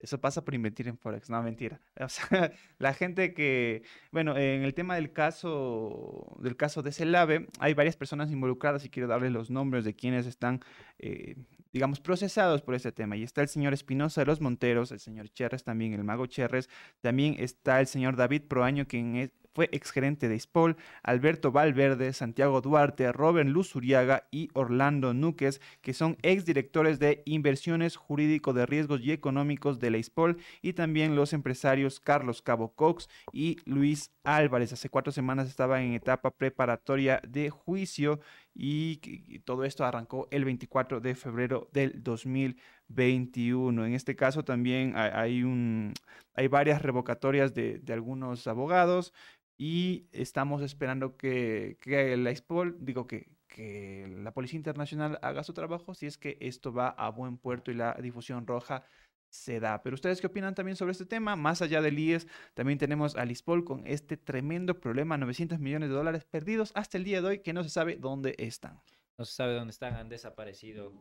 [0.00, 1.80] eso pasa por invertir en Forex, no, mentira.
[2.00, 7.48] O sea, la gente que, bueno, en el tema del caso, del caso de Celave,
[7.58, 10.60] hay varias personas involucradas y quiero darles los nombres de quienes están,
[10.98, 11.36] eh,
[11.72, 13.16] digamos, procesados por este tema.
[13.16, 16.70] Y está el señor Espinosa de los Monteros, el señor Cherres también, el mago Cherres,
[17.02, 22.60] también está el señor David Proaño, quien es fue exgerente de ISPOL, Alberto Valverde, Santiago
[22.60, 29.12] Duarte, Robert Luzuriaga y Orlando Núquez, que son exdirectores de inversiones jurídico de riesgos y
[29.12, 34.72] económicos de la ISPOL, y también los empresarios Carlos Cabo Cox y Luis Álvarez.
[34.72, 38.20] Hace cuatro semanas estaban en etapa preparatoria de juicio
[38.54, 43.86] y, todo esto arrancó el 24 de febrero del 2021.
[43.86, 45.94] En este caso también hay, un,
[46.34, 49.12] hay varias revocatorias de, algunos abogados
[49.60, 55.52] y estamos esperando que, que la ISPOL, digo que, que la Policía Internacional haga su
[55.52, 58.84] trabajo si es que esto va a buen puerto y la difusión roja
[59.28, 59.82] se da.
[59.82, 61.36] Pero ustedes qué opinan también sobre este tema?
[61.36, 65.94] Más allá del IES, también tenemos a Lispol con este tremendo problema, 900 millones de
[65.94, 68.80] dólares perdidos hasta el día de hoy que no se sabe dónde están.
[69.18, 70.94] No se sabe dónde están, han desaparecido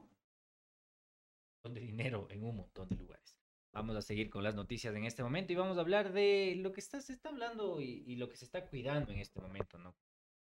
[1.64, 3.39] con dinero en un montón de lugares.
[3.72, 6.72] Vamos a seguir con las noticias en este momento y vamos a hablar de lo
[6.72, 9.96] que está, se está hablando y, lo que se está cuidando en este momento, ¿no?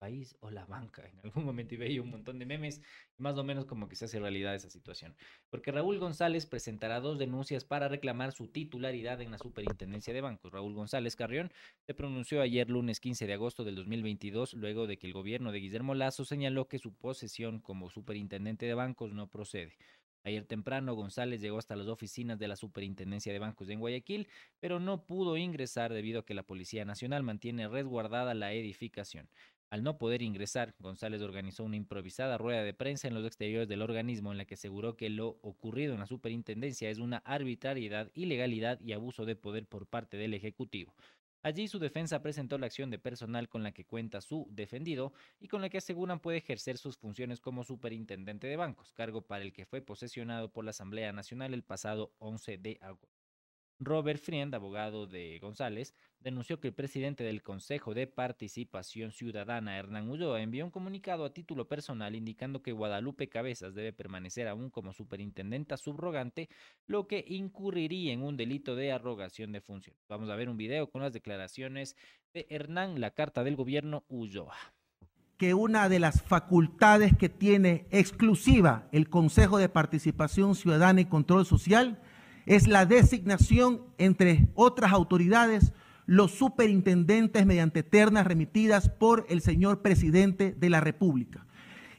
[0.02, 1.02] país o la banca.
[1.12, 2.82] En algún momento y veía un montón de memes
[3.18, 5.14] más o menos como que se hace realidad esa situación.
[5.48, 10.50] Porque Raúl González presentará dos denuncias para reclamar su titularidad en la Superintendencia de Bancos.
[10.50, 11.52] Raúl González Carrión
[11.86, 15.60] se pronunció ayer lunes 15 de agosto del 2022 luego de que el gobierno de
[15.60, 19.76] Guillermo Lazo señaló que su posesión como superintendente de bancos no procede.
[20.24, 24.28] Ayer temprano González llegó hasta las oficinas de la Superintendencia de Bancos en Guayaquil,
[24.60, 29.28] pero no pudo ingresar debido a que la Policía Nacional mantiene resguardada la edificación.
[29.72, 33.80] Al no poder ingresar, González organizó una improvisada rueda de prensa en los exteriores del
[33.80, 38.78] organismo en la que aseguró que lo ocurrido en la superintendencia es una arbitrariedad, ilegalidad
[38.80, 40.94] y abuso de poder por parte del Ejecutivo.
[41.42, 45.48] Allí su defensa presentó la acción de personal con la que cuenta su defendido y
[45.48, 49.52] con la que aseguran puede ejercer sus funciones como superintendente de bancos, cargo para el
[49.52, 53.21] que fue posesionado por la Asamblea Nacional el pasado 11 de agosto.
[53.78, 60.08] Robert Friend, abogado de González, denunció que el presidente del Consejo de Participación Ciudadana, Hernán
[60.08, 64.92] Ulloa, envió un comunicado a título personal indicando que Guadalupe Cabezas debe permanecer aún como
[64.92, 66.48] superintendenta subrogante,
[66.86, 69.96] lo que incurriría en un delito de arrogación de función.
[70.08, 71.96] Vamos a ver un video con las declaraciones
[72.32, 74.56] de Hernán, la carta del gobierno Ulloa
[75.42, 81.44] que una de las facultades que tiene exclusiva el Consejo de Participación Ciudadana y Control
[81.44, 82.00] Social
[82.46, 85.72] es la designación, entre otras autoridades,
[86.06, 91.46] los superintendentes mediante ternas remitidas por el señor presidente de la República.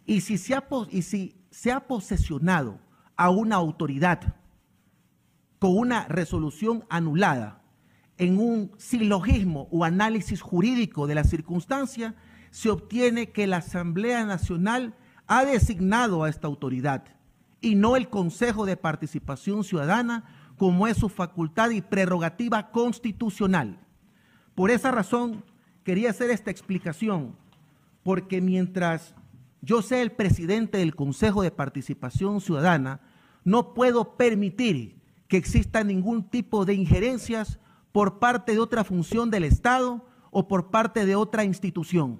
[0.05, 2.79] Y si se ha, y si se ha posesionado
[3.15, 4.35] a una autoridad
[5.59, 7.61] con una resolución anulada
[8.17, 12.15] en un silogismo o análisis jurídico de la circunstancia,
[12.51, 14.93] se obtiene que la Asamblea Nacional
[15.25, 17.05] ha designado a esta autoridad
[17.63, 20.25] y no el Consejo de Participación Ciudadana
[20.57, 23.79] como es su facultad y prerrogativa constitucional.
[24.53, 25.45] Por esa razón,
[25.83, 27.35] quería hacer esta explicación,
[28.03, 29.15] porque mientras
[29.61, 32.99] yo sea el presidente del Consejo de Participación Ciudadana,
[33.45, 34.97] no puedo permitir
[35.29, 37.59] que exista ningún tipo de injerencias
[37.93, 42.19] por parte de otra función del Estado o por parte de otra institución.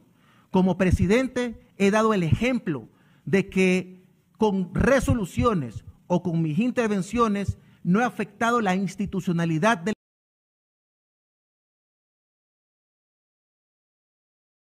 [0.51, 2.87] Como presidente he dado el ejemplo
[3.25, 4.02] de que
[4.37, 9.93] con resoluciones o con mis intervenciones no he afectado la institucionalidad del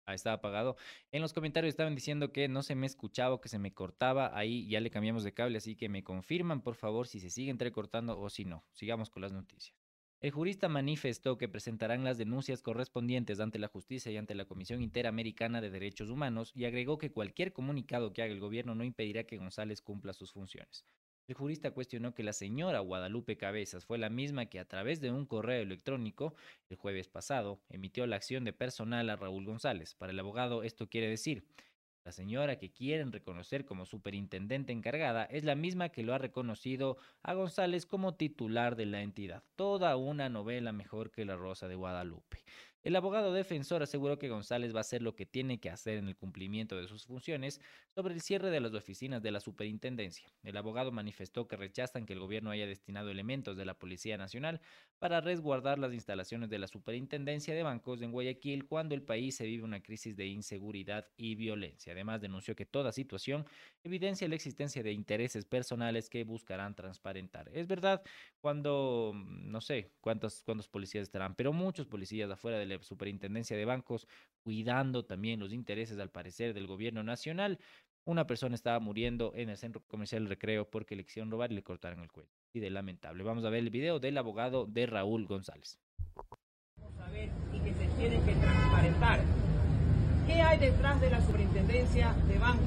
[0.08, 0.76] Ahí estaba apagado.
[1.10, 4.30] En los comentarios estaban diciendo que no se me escuchaba, que se me cortaba.
[4.38, 7.50] Ahí ya le cambiamos de cable, así que me confirman, por favor, si se sigue
[7.50, 8.64] entrecortando o si no.
[8.72, 9.85] Sigamos con las noticias.
[10.20, 14.80] El jurista manifestó que presentarán las denuncias correspondientes ante la justicia y ante la Comisión
[14.80, 19.24] Interamericana de Derechos Humanos y agregó que cualquier comunicado que haga el gobierno no impedirá
[19.24, 20.86] que González cumpla sus funciones.
[21.28, 25.10] El jurista cuestionó que la señora Guadalupe Cabezas fue la misma que a través de
[25.10, 26.34] un correo electrónico
[26.70, 29.94] el jueves pasado emitió la acción de personal a Raúl González.
[29.96, 31.44] Para el abogado esto quiere decir
[32.06, 36.98] la señora que quieren reconocer como superintendente encargada es la misma que lo ha reconocido
[37.24, 39.42] a González como titular de la entidad.
[39.56, 42.38] Toda una novela mejor que La Rosa de Guadalupe.
[42.86, 46.06] El abogado defensor aseguró que González va a hacer lo que tiene que hacer en
[46.06, 47.60] el cumplimiento de sus funciones
[47.92, 50.32] sobre el cierre de las oficinas de la superintendencia.
[50.44, 54.60] El abogado manifestó que rechazan que el gobierno haya destinado elementos de la Policía Nacional
[55.00, 59.46] para resguardar las instalaciones de la superintendencia de bancos en Guayaquil cuando el país se
[59.46, 61.92] vive una crisis de inseguridad y violencia.
[61.92, 63.46] Además, denunció que toda situación
[63.82, 67.50] evidencia la existencia de intereses personales que buscarán transparentar.
[67.52, 68.04] Es verdad,
[68.40, 73.64] cuando, no sé cuántos, cuántos policías estarán, pero muchos policías afuera de la superintendencia de
[73.64, 74.06] bancos,
[74.42, 77.58] cuidando también los intereses, al parecer, del gobierno nacional.
[78.04, 81.62] Una persona estaba muriendo en el centro comercial Recreo porque le quisieron robar y le
[81.62, 82.30] cortaron el cuello.
[82.52, 83.24] Y de lamentable.
[83.24, 85.78] Vamos a ver el video del abogado de Raúl González.
[86.76, 89.20] Vamos a ver y que se tienen que transparentar.
[90.26, 92.66] ¿Qué hay detrás de la superintendencia de bancos?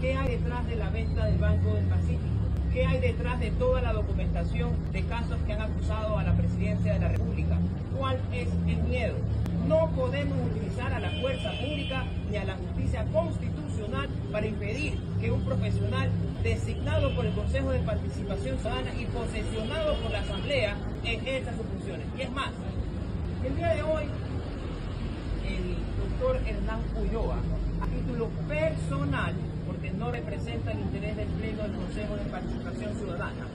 [0.00, 2.42] ¿Qué hay detrás de la venta del Banco del Pacífico?
[2.72, 6.94] ¿Qué hay detrás de toda la documentación de casos que han acusado a la presidencia
[6.94, 7.58] de la República?
[8.02, 9.14] ¿Cuál es el miedo?
[9.68, 15.30] No podemos utilizar a la fuerza pública ni a la justicia constitucional para impedir que
[15.30, 16.10] un profesional
[16.42, 22.06] designado por el Consejo de Participación Ciudadana y posesionado por la Asamblea ejerza sus funciones.
[22.18, 22.50] Y es más,
[23.46, 24.02] el día de hoy,
[25.46, 27.36] el doctor Hernán Ulloa,
[27.82, 29.32] a título personal,
[29.64, 33.46] porque no representa el interés del Pleno del Consejo de Participación Ciudadana,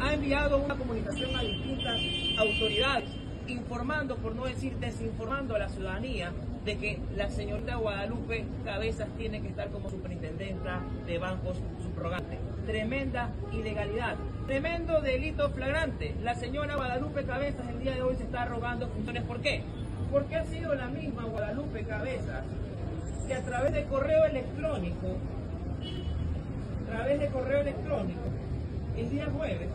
[0.00, 2.00] ha enviado una comunicación a distintas
[2.38, 3.17] autoridades
[3.48, 6.32] informando, por no decir desinformando a la ciudadanía
[6.64, 12.38] de que la señorita Guadalupe Cabezas tiene que estar como superintendenta de bancos subrogante.
[12.66, 14.16] Tremenda ilegalidad,
[14.46, 16.14] tremendo delito flagrante.
[16.22, 19.22] La señora Guadalupe Cabezas el día de hoy se está rogando funciones.
[19.22, 19.62] ¿Por qué?
[20.12, 22.44] Porque ha sido la misma Guadalupe Cabezas
[23.26, 25.16] que a través de correo electrónico,
[26.82, 28.20] a través de correo electrónico,
[28.96, 29.68] el día jueves,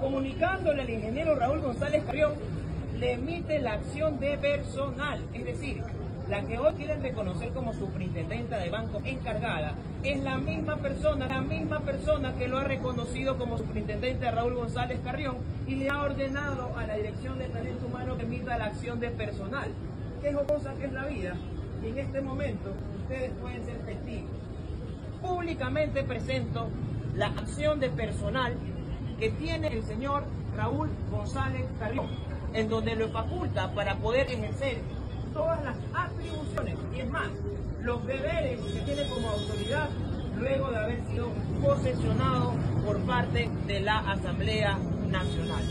[0.00, 2.32] comunicándole al ingeniero Raúl González Carrión
[3.02, 5.82] le emite la acción de personal, es decir,
[6.28, 9.74] la que hoy quieren reconocer como superintendenta de banco encargada,
[10.04, 15.00] es la misma persona, la misma persona que lo ha reconocido como superintendente Raúl González
[15.02, 19.00] Carrión y le ha ordenado a la Dirección de Talento Humano que emita la acción
[19.00, 19.68] de personal.
[20.22, 21.34] Qué cosa que es la vida.
[21.82, 24.30] Y en este momento ustedes pueden ser testigos.
[25.20, 26.68] Públicamente presento
[27.16, 28.54] la acción de personal
[29.18, 30.22] que tiene el señor
[30.56, 34.78] Raúl González Carrión en donde lo faculta para poder ejercer
[35.32, 37.28] todas las atribuciones y es más,
[37.82, 39.88] los deberes que tiene como autoridad
[40.38, 41.28] luego de haber sido
[41.62, 42.52] posesionado
[42.84, 45.64] por parte de la Asamblea Nacional.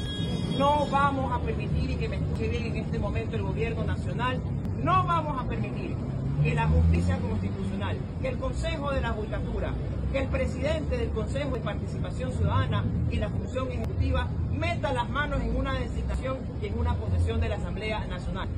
[0.58, 4.40] No vamos a permitir, y que me escuche bien en este momento el gobierno nacional,
[4.82, 5.96] no vamos a permitir
[6.44, 9.72] que la justicia constitucional, que el Consejo de la Judicatura,
[10.12, 15.42] que el presidente del Consejo de Participación Ciudadana y la función ejecutiva meta las manos
[15.42, 18.50] en una designación y en una posesión de la Asamblea Nacional.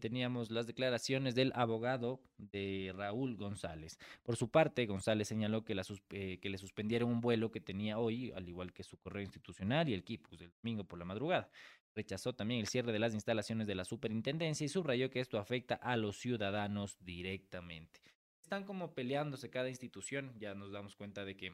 [0.00, 3.96] Teníamos las declaraciones del abogado de Raúl González.
[4.24, 5.64] Por su parte, González señaló
[6.10, 9.88] eh, que le suspendieron un vuelo que tenía hoy, al igual que su correo institucional
[9.88, 11.48] y el KIPUS del domingo por la madrugada.
[11.94, 15.74] Rechazó también el cierre de las instalaciones de la superintendencia y subrayó que esto afecta
[15.76, 18.00] a los ciudadanos directamente.
[18.42, 21.52] Están como peleándose cada institución, ya nos damos cuenta de que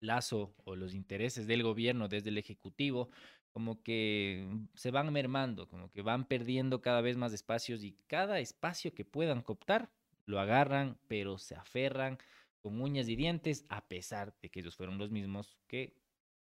[0.00, 3.10] Lazo o los intereses del gobierno desde el Ejecutivo
[3.50, 8.38] como que se van mermando, como que van perdiendo cada vez más espacios y cada
[8.38, 9.90] espacio que puedan cooptar
[10.26, 12.18] lo agarran, pero se aferran
[12.60, 15.96] con uñas y dientes a pesar de que ellos fueron los mismos que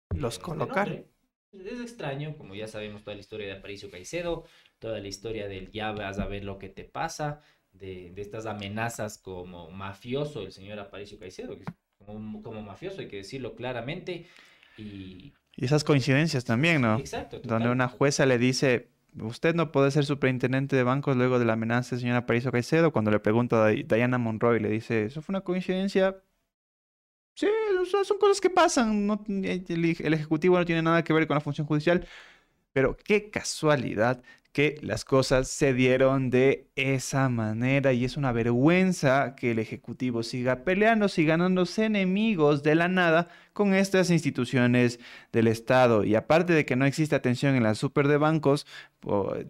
[0.09, 1.05] los colocaron.
[1.63, 4.45] Es extraño, como ya sabemos toda la historia de Aparicio Caicedo,
[4.79, 7.41] toda la historia del ya vas a ver lo que te pasa,
[7.71, 11.57] de, estas amenazas como mafioso, el señor Aparicio Caicedo,
[12.05, 14.27] como, como mafioso, hay que decirlo claramente.
[14.77, 16.99] Y, y esas coincidencias también, ¿no?
[16.99, 17.39] Exacto.
[17.43, 21.53] Donde una jueza le dice, usted no puede ser superintendente de bancos luego de la
[21.53, 25.33] amenaza del señor Aparicio Caicedo, cuando le pregunta a Diana Monroy, le dice, ¿eso fue
[25.33, 26.17] una coincidencia?
[27.35, 27.47] Sí,
[27.85, 29.09] son cosas que pasan.
[29.27, 32.07] El, Ejecutivo no tiene nada que ver con la función judicial.
[32.73, 34.21] Pero qué casualidad
[34.51, 40.23] que las cosas se dieron de esa manera y es una vergüenza que el Ejecutivo
[40.23, 44.99] siga peleándose y ganándose enemigos de la nada con estas instituciones
[45.33, 46.05] del Estado.
[46.05, 48.65] Y aparte de que no existe atención en la super de bancos,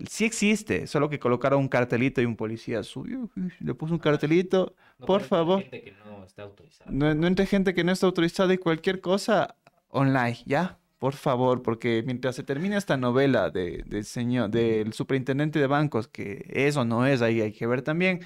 [0.09, 3.29] sí existe, solo que colocaron un cartelito y un policía suyo
[3.59, 5.61] le puso un cartelito, por favor.
[5.61, 6.91] Gente que no, está autorizada.
[6.91, 9.55] no, no entre gente que no está autorizada y cualquier cosa
[9.89, 10.77] online, ¿ya?
[10.99, 16.45] Por favor, porque mientras se termine esta novela de, señor, del superintendente de bancos, que
[16.49, 18.21] es o no es, ahí hay que ver también,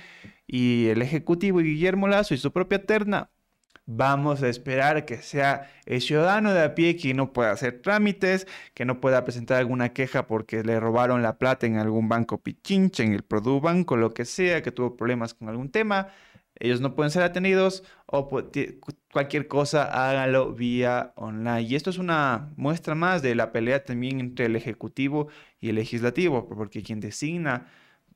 [0.48, 3.32] y el ejecutivo y Guillermo Lazo y su propia terna,
[3.86, 8.48] vamos a esperar que sea el ciudadano de a pie quien no pueda hacer trámites,
[8.76, 13.04] que no pueda presentar alguna queja porque le robaron la plata en algún banco pichinche,
[13.04, 16.10] en el Produbanco, lo que sea, que tuvo problemas con algún tema
[16.60, 18.30] ellos no pueden ser atendidos o
[19.12, 21.62] cualquier cosa hágalo vía online.
[21.62, 25.30] Y esto es una muestra más de la pelea también entre el Ejecutivo
[25.62, 27.68] y el Legislativo, porque quien designa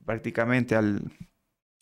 [0.04, 1.10] prácticamente al,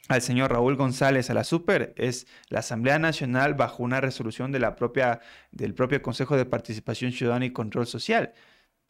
[0.08, 4.60] al señor Raúl González a la Super es la Asamblea Nacional bajo una resolución de
[4.60, 5.20] la propia,
[5.50, 8.34] del propio Consejo de Participación Ciudadana y Control Social.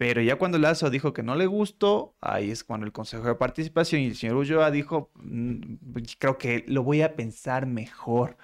[0.03, 3.37] Pero ya cuando Lazo dijo que no le gustó, ahí es cuando el Consejo de
[3.37, 5.75] Participación y el señor Ulloa dijo, mm,
[6.19, 8.37] creo que lo voy a pensar mejor.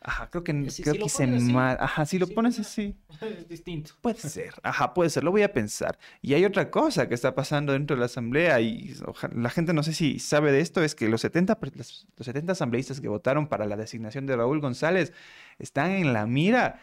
[0.00, 1.76] Ajá, creo que, Si- creo si que así, mal.
[1.80, 2.94] Ajá, si lo sí, pones así.
[3.20, 3.94] Es distinto.
[4.00, 5.98] Puede ser, ajá, puede ser, lo voy a pensar.
[6.20, 8.94] Y hay otra cosa que está pasando dentro de la asamblea y
[9.34, 12.24] la gente no sé si sabe de esto, es que los 70, per- los los
[12.26, 15.12] 70 asambleístas que votaron para la designación de Raúl González
[15.58, 16.78] están en la mira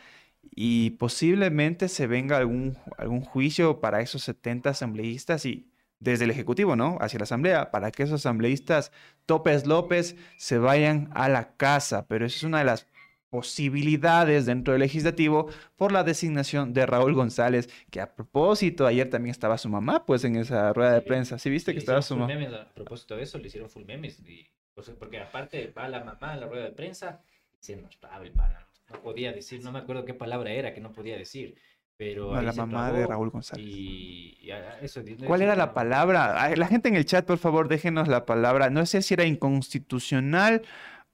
[0.51, 5.69] y posiblemente se venga algún, algún juicio para esos 70 asambleístas y
[5.99, 6.97] desde el Ejecutivo, ¿no?
[7.01, 8.91] Hacia la Asamblea, para que esos asambleístas
[9.25, 12.07] Topes López se vayan a la casa.
[12.07, 12.87] Pero eso es una de las
[13.29, 19.31] posibilidades dentro del legislativo por la designación de Raúl González, que a propósito, ayer también
[19.31, 21.37] estaba su mamá, pues en esa rueda de prensa.
[21.37, 22.33] ¿Sí viste Le que estaba su mamá?
[22.33, 24.19] a propósito de eso, le hicieron full memes.
[24.21, 27.21] Y, o sea, porque aparte va la mamá a la rueda de prensa
[27.61, 28.68] y se nos el pana.
[28.91, 31.55] No podía decir, no me acuerdo qué palabra era que no podía decir.
[31.97, 33.65] Pero No, la mamá de Raúl González.
[33.65, 36.55] Y, y a- eso, ¿Cuál era la palabra?
[36.55, 38.69] La gente en el chat, por favor, déjenos la palabra.
[38.69, 40.61] No sé si era inconstitucional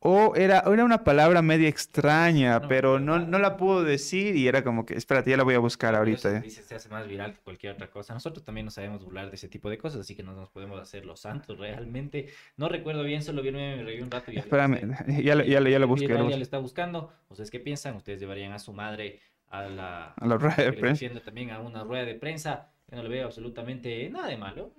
[0.07, 4.47] o era, era una palabra media extraña, No, pero no, no la pudo decir y
[4.47, 6.37] era como que, espérate, ya la voy a buscar ahorita.
[6.37, 6.41] eh.
[6.41, 8.13] dice, se hace más viral que cualquier otra cosa.
[8.13, 10.79] Nosotros también nos sabemos burlar de ese tipo de cosas, así que no nos podemos
[10.79, 12.27] hacer los santos realmente.
[12.55, 14.79] No recuerdo bien, solo vi me reí un rato y ya Espérame,
[15.23, 16.07] ya, lo- ya, lo- ya lo Y busqué.
[16.09, 17.11] ya lo está buscando.
[17.29, 17.95] ¿Ustedes qué piensan?
[17.95, 19.19] ¿Ustedes llevarían a su madre
[19.49, 21.07] a la, A la rueda de prensa.
[21.25, 22.69] también a una rueda de prensa?
[22.91, 24.71] Yo no le veo absolutamente nada de malo.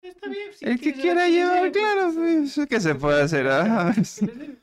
[0.00, 0.48] Está bien.
[0.54, 3.46] si El que quiera llevar, llevar, claro, pues, ¿qué se puede hacer?
[3.50, 4.56] Ah, dé.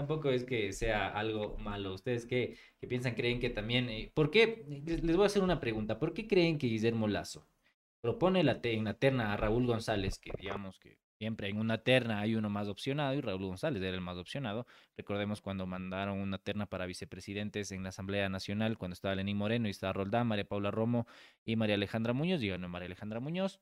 [0.00, 1.92] Tampoco es que sea algo malo.
[1.92, 3.14] ¿Ustedes qué, qué piensan?
[3.14, 3.90] ¿Creen que también...
[3.90, 4.64] eh, ¿Por qué?
[4.86, 5.98] Les voy a hacer una pregunta.
[5.98, 7.46] ¿Por qué creen que Guillermo Lazo
[8.00, 12.20] propone la en la terna a Raúl González, que digamos que siempre en una terna
[12.20, 14.66] hay uno más opcionado y Raúl González era el más opcionado?
[14.96, 19.68] Recordemos cuando mandaron una terna para vicepresidentes en la Asamblea Nacional, cuando estaba Lenín Moreno
[19.68, 21.06] y estaba Roldán, María Paula Romo
[21.44, 23.60] y María Alejandra Muñoz, y ganó María Alejandra Muñoz.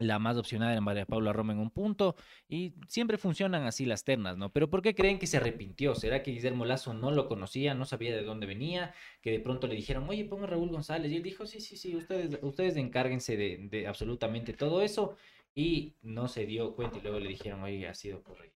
[0.00, 2.16] La más opcionada era María Paula Romo en un punto,
[2.48, 4.50] y siempre funcionan así las ternas, ¿no?
[4.50, 5.94] Pero ¿por qué creen que se arrepintió?
[5.94, 9.66] ¿Será que Guillermo Lazo no lo conocía, no sabía de dónde venía, que de pronto
[9.66, 11.12] le dijeron, oye, ponga Raúl González?
[11.12, 15.16] Y él dijo, sí, sí, sí, ustedes, ustedes encárguense de, de absolutamente todo eso,
[15.54, 18.50] y no se dio cuenta, y luego le dijeron, oye, ha sido por ahí.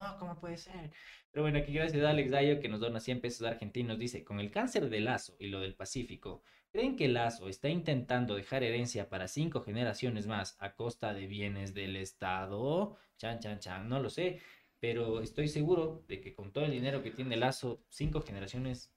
[0.00, 0.92] No, ¿cómo puede ser?
[1.30, 3.98] Pero bueno, aquí gracias a Alex Dayo que nos dona 100 pesos argentinos.
[3.98, 6.42] Dice, con el cáncer de Lazo y lo del Pacífico,
[6.74, 11.72] ¿creen que Lazo está intentando dejar herencia para cinco generaciones más a costa de bienes
[11.72, 12.96] del Estado?
[13.16, 14.40] Chan, chan, chan, no lo sé.
[14.80, 18.92] Pero estoy seguro de que con todo el dinero que tiene Lazo, cinco generaciones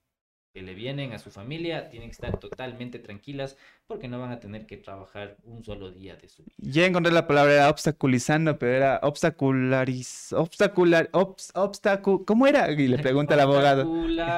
[0.57, 4.39] que le vienen a su familia tienen que estar totalmente tranquilas porque no van a
[4.39, 6.55] tener que trabajar un solo día de su vida.
[6.57, 12.71] Ya encontré la palabra, era obstaculizando, pero era obstaculariz, obstacular, obs- obstacu- ¿cómo era?
[12.71, 13.84] Y le pregunta al abogado.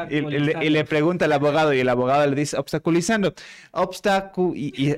[0.09, 3.33] Y, y le, y le pregunta al abogado y el abogado le dice obstaculizando.
[3.71, 4.89] Obstacu y, y,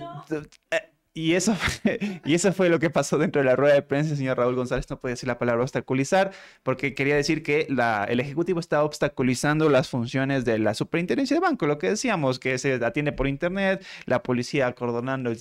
[0.72, 3.82] eh, y eso fue, y eso fue lo que pasó dentro de la rueda de
[3.82, 4.16] prensa.
[4.16, 6.32] Señor Raúl González no podía decir la palabra obstaculizar
[6.64, 7.68] porque quería decir que
[8.08, 12.58] el Ejecutivo está obstaculizando las funciones de la superintendencia de banco, lo que decíamos, que
[12.58, 15.34] se atiende por Internet, la policía acordonando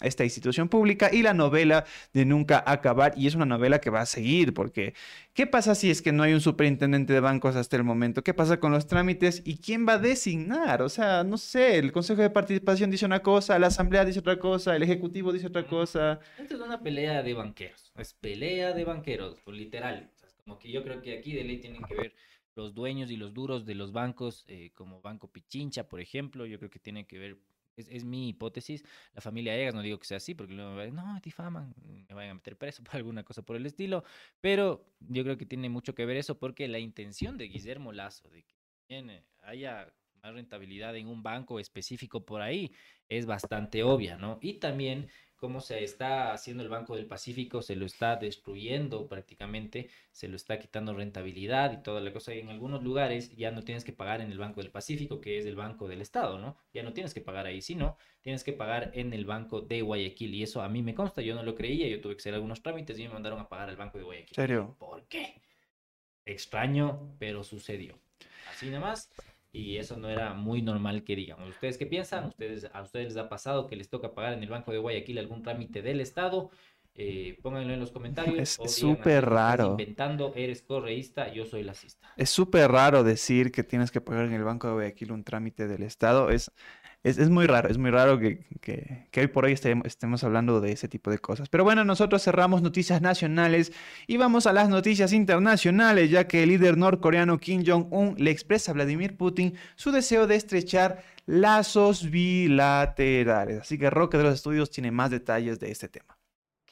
[0.00, 3.14] esta institución pública y la novela de nunca acabar.
[3.16, 4.94] Y es una novela que va a seguir porque
[5.32, 8.24] ¿qué pasa si es que no hay un superintendente de bancos hasta el momento?
[8.24, 10.82] ¿Qué pasa con los trámites y quién va a designar?
[10.82, 14.40] O sea, no sé, el Consejo de Participación dice una cosa, la Asamblea dice otra
[14.40, 16.20] cosa, el Ejecutivo dice otra cosa.
[16.38, 20.10] Esto es una pelea de banqueros, es pelea de banqueros, literal.
[20.14, 22.14] O sea, es como que yo creo que aquí de ley tienen que ver
[22.54, 26.58] los dueños y los duros de los bancos, eh, como Banco Pichincha, por ejemplo, yo
[26.58, 27.36] creo que tienen que ver,
[27.76, 30.76] es, es mi hipótesis, la familia Egas, no digo que sea así, porque luego me
[30.76, 31.74] van a decir, no, difaman,
[32.08, 34.04] me vayan a meter preso por alguna cosa por el estilo,
[34.40, 38.28] pero yo creo que tiene mucho que ver eso, porque la intención de Guillermo Lazo,
[38.30, 38.54] de que
[38.86, 39.92] tiene- haya
[40.24, 42.72] más rentabilidad en un banco específico por ahí,
[43.08, 44.38] es bastante obvia, ¿no?
[44.40, 49.90] Y también cómo se está haciendo el Banco del Pacífico, se lo está destruyendo prácticamente,
[50.10, 52.34] se lo está quitando rentabilidad y toda la cosa.
[52.34, 55.36] Y en algunos lugares ya no tienes que pagar en el Banco del Pacífico, que
[55.36, 56.56] es el Banco del Estado, ¿no?
[56.72, 60.34] Ya no tienes que pagar ahí, sino tienes que pagar en el Banco de Guayaquil.
[60.34, 62.62] Y eso a mí me consta, yo no lo creía, yo tuve que hacer algunos
[62.62, 64.34] trámites y me mandaron a pagar al Banco de Guayaquil.
[64.34, 64.74] ¿Serio?
[64.78, 65.42] ¿Por qué?
[66.24, 67.98] Extraño, pero sucedió.
[68.50, 69.10] Así nomás.
[69.54, 71.48] Y eso no era muy normal que digamos.
[71.48, 72.26] ¿Ustedes qué piensan?
[72.26, 75.16] ¿Ustedes, ¿A ustedes les ha pasado que les toca pagar en el Banco de Guayaquil
[75.18, 76.50] algún trámite del Estado?
[76.96, 78.36] Eh, pónganlo en los comentarios.
[78.38, 79.66] Es- súper "Estás raro".
[79.70, 82.12] inventando, eres correísta, yo soy lacista.
[82.16, 85.66] Es súper raro decir que tienes que pagar en el Banco de Guayaquil un trámite
[85.68, 86.30] del Estado.
[86.30, 86.50] Es,
[87.04, 90.60] es, es muy raro, es muy raro que, que- hoy por hoy estemos, estemos hablando
[90.60, 91.48] de ese tipo de cosas.
[91.48, 93.72] Pero bueno, nosotros cerramos noticias nacionales
[94.06, 98.72] y vamos a las noticias internacionales, ya que el líder norcoreano Kim Jong-un le expresa
[98.72, 103.60] a Vladimir Putin su deseo de estrechar lazos bilaterales.
[103.60, 106.16] Así que Roque de los Estudios tiene más detalles de este tema.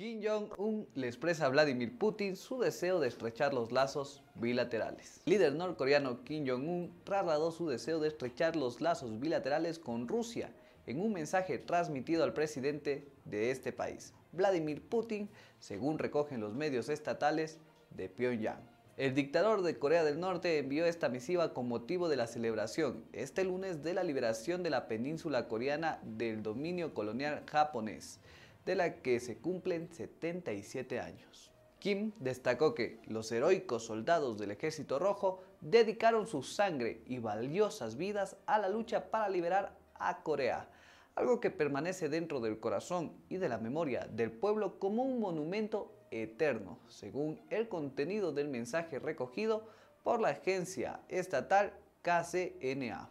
[0.03, 5.21] Kim Jong-un le expresa a Vladimir Putin su deseo de estrechar los lazos bilaterales.
[5.27, 10.51] El líder norcoreano Kim Jong-un trasladó su deseo de estrechar los lazos bilaterales con Rusia
[10.89, 15.31] en un mensaje transmitido al presidente de este país, Vladimir Putin,
[15.61, 17.61] según recogen los medios estatales
[17.91, 18.73] de Pyongyang.
[18.97, 23.45] El dictador de Corea del Norte envió esta misiva con motivo de la celebración este
[23.45, 28.19] lunes de la liberación de la península coreana del dominio colonial japonés
[28.65, 31.53] de la que se cumplen 77 años.
[31.79, 38.37] Kim destacó que los heroicos soldados del Ejército Rojo dedicaron su sangre y valiosas vidas
[38.47, 40.69] a la lucha para liberar a Corea,
[41.17, 45.93] algo que permanece dentro del corazón y de la memoria del pueblo como un monumento
[46.13, 49.67] eterno, según el contenido del mensaje recogido
[50.03, 51.73] por la agencia estatal
[52.03, 53.11] KCNA.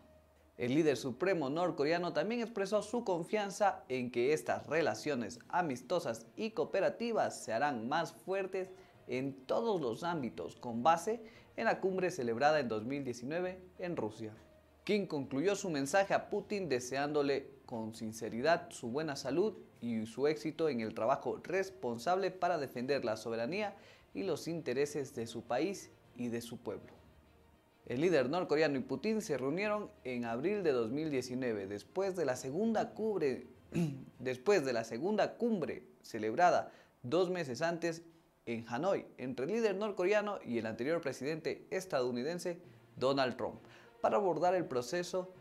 [0.62, 7.44] El líder supremo norcoreano también expresó su confianza en que estas relaciones amistosas y cooperativas
[7.44, 8.70] se harán más fuertes
[9.08, 11.24] en todos los ámbitos con base
[11.58, 14.36] en la cumbre celebrada en 2019 en Rusia.
[14.84, 20.70] Kim concluyó su mensaje a Putin deseándole con sinceridad su buena salud y su éxito
[20.70, 23.76] en el trabajo responsable para defender la soberanía
[24.14, 27.01] y los intereses de su país y de su pueblo.
[27.92, 32.94] El líder norcoreano y Putin se reunieron en abril de 2019, después de la segunda
[35.36, 36.72] cumbre, celebrada
[37.04, 38.04] dos meses antes
[38.46, 42.62] en Hanoi entre el líder norcoreano y el anterior presidente estadounidense
[42.96, 43.60] Donald Trump,
[44.00, 45.34] para abordar el proceso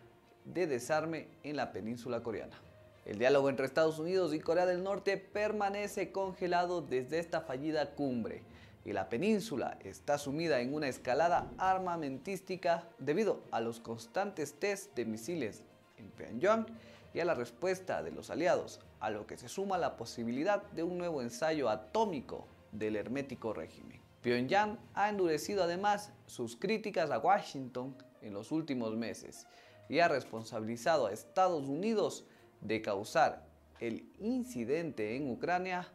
[0.44, 2.60] de desarme en la península coreana.
[3.05, 8.43] El diálogo entre Estados Unidos y Corea del Norte permanece congelado desde esta fallida cumbre
[8.85, 15.05] y la península está sumida en una escalada armamentística debido a los constantes test de
[15.05, 15.62] misiles
[15.98, 16.66] en Pyongyang
[17.12, 20.82] y a la respuesta de los aliados, a lo que se suma la posibilidad de
[20.82, 24.01] un nuevo ensayo atómico del hermético régimen.
[24.23, 29.47] Pyongyang ha endurecido además sus críticas a Washington en los últimos meses
[29.89, 32.24] y ha responsabilizado a Estados Unidos
[32.61, 33.47] de causar
[33.81, 35.89] el incidente en Ucrania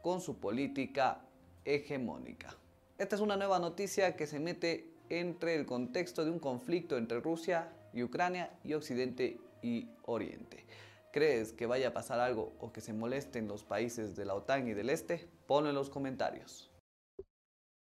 [0.00, 1.20] con su política
[1.64, 2.56] hegemónica.
[2.98, 7.20] Esta es una nueva noticia que se mete entre el contexto de un conflicto entre
[7.20, 10.66] Rusia y Ucrania y Occidente y Oriente.
[11.12, 14.68] ¿Crees que vaya a pasar algo o que se molesten los países de la OTAN
[14.68, 15.28] y del Este?
[15.46, 16.70] Ponlo en los comentarios.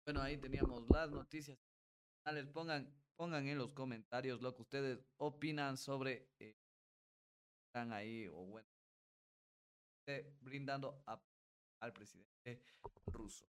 [0.06, 1.58] Bueno, ahí teníamos las noticias.
[2.52, 6.56] Pongan, pongan en los comentarios lo que ustedes opinan sobre eh,
[7.66, 8.58] están ahí o
[10.06, 11.04] eh, brindando
[11.80, 12.64] al presidente
[13.06, 13.46] ruso.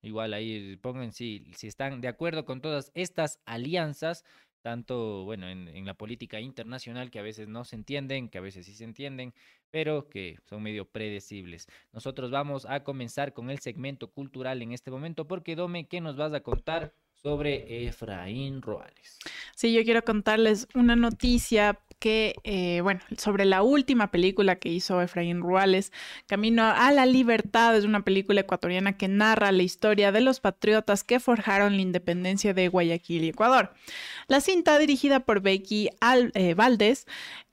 [0.00, 4.24] Igual ahí pongan si, si están de acuerdo con todas estas alianzas,
[4.62, 8.40] tanto bueno en, en, la política internacional que a veces no se entienden, que a
[8.42, 9.34] veces sí se entienden,
[9.70, 11.66] pero que son medio predecibles.
[11.92, 16.16] Nosotros vamos a comenzar con el segmento cultural en este momento, porque Dome, ¿qué nos
[16.16, 19.18] vas a contar sobre Efraín Roales?
[19.54, 25.00] Sí, yo quiero contarles una noticia que, eh, bueno, sobre la última película que hizo
[25.00, 25.92] Efraín Ruales,
[26.26, 31.04] Camino a la Libertad, es una película ecuatoriana que narra la historia de los patriotas
[31.04, 33.72] que forjaron la independencia de Guayaquil y Ecuador.
[34.26, 37.06] La cinta, dirigida por Becky Al eh, Valdés,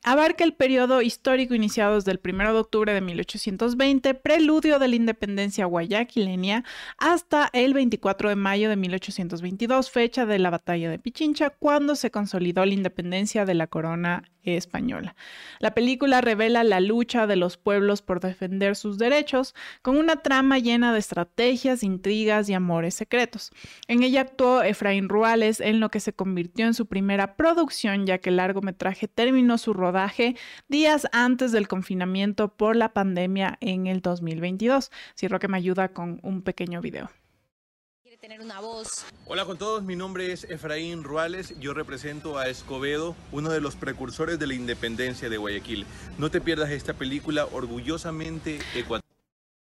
[0.04, 4.96] abarca el periodo histórico iniciado desde el 1 de octubre de 1820, preludio de la
[4.96, 6.64] independencia guayaquileña,
[6.98, 12.12] hasta el 24 de mayo de 1822, fecha de la batalla de Pichincha, cuando se
[12.12, 14.24] consolidó la independencia de la corona
[14.58, 15.16] española.
[15.60, 20.60] La película revela la lucha de los pueblos por defender sus derechos, con una trama
[20.60, 23.52] llena de estrategias, intrigas y amores secretos.
[23.88, 28.18] En ella actuó Efraín Ruales en lo que se convirtió en su primera producción, ya
[28.20, 30.36] que el largometraje terminó su rodaje
[30.68, 34.92] días antes del confinamiento por la pandemia en el 2022.
[35.18, 37.10] Cierro que me ayuda con un pequeño video
[38.20, 39.06] tener una voz.
[39.28, 43.78] Hola con todos, mi nombre es Efraín Ruales, yo represento a Escobedo, uno de los
[43.78, 45.86] precursores de la independencia de Guayaquil.
[46.18, 49.09] No te pierdas esta película orgullosamente ecuatoriana.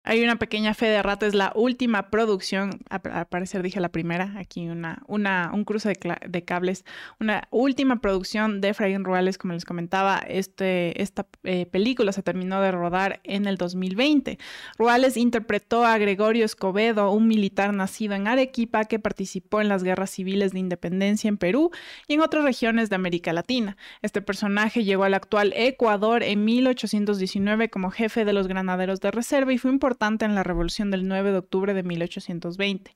[0.02, 4.32] Hay una pequeña fe de rata, es la última producción, al parecer dije la primera,
[4.39, 5.93] aquí una, una, un cruce
[6.27, 6.86] de, cables,
[7.20, 12.62] una última producción de Efraín Ruales, como les comentaba, este, esta eh, película se terminó
[12.62, 14.39] de rodar en el 2020.
[14.78, 20.09] Ruales interpretó a Gregorio Escobedo, un militar nacido en Arequipa que participó en las guerras
[20.09, 21.72] civiles de independencia en Perú
[22.09, 23.77] y en otras regiones de América Latina.
[24.01, 29.52] Este personaje llegó al actual Ecuador en 1819 como jefe de los granaderos de reserva
[29.52, 32.94] y fue importante importante en la revolución del 9 de octubre de 1820.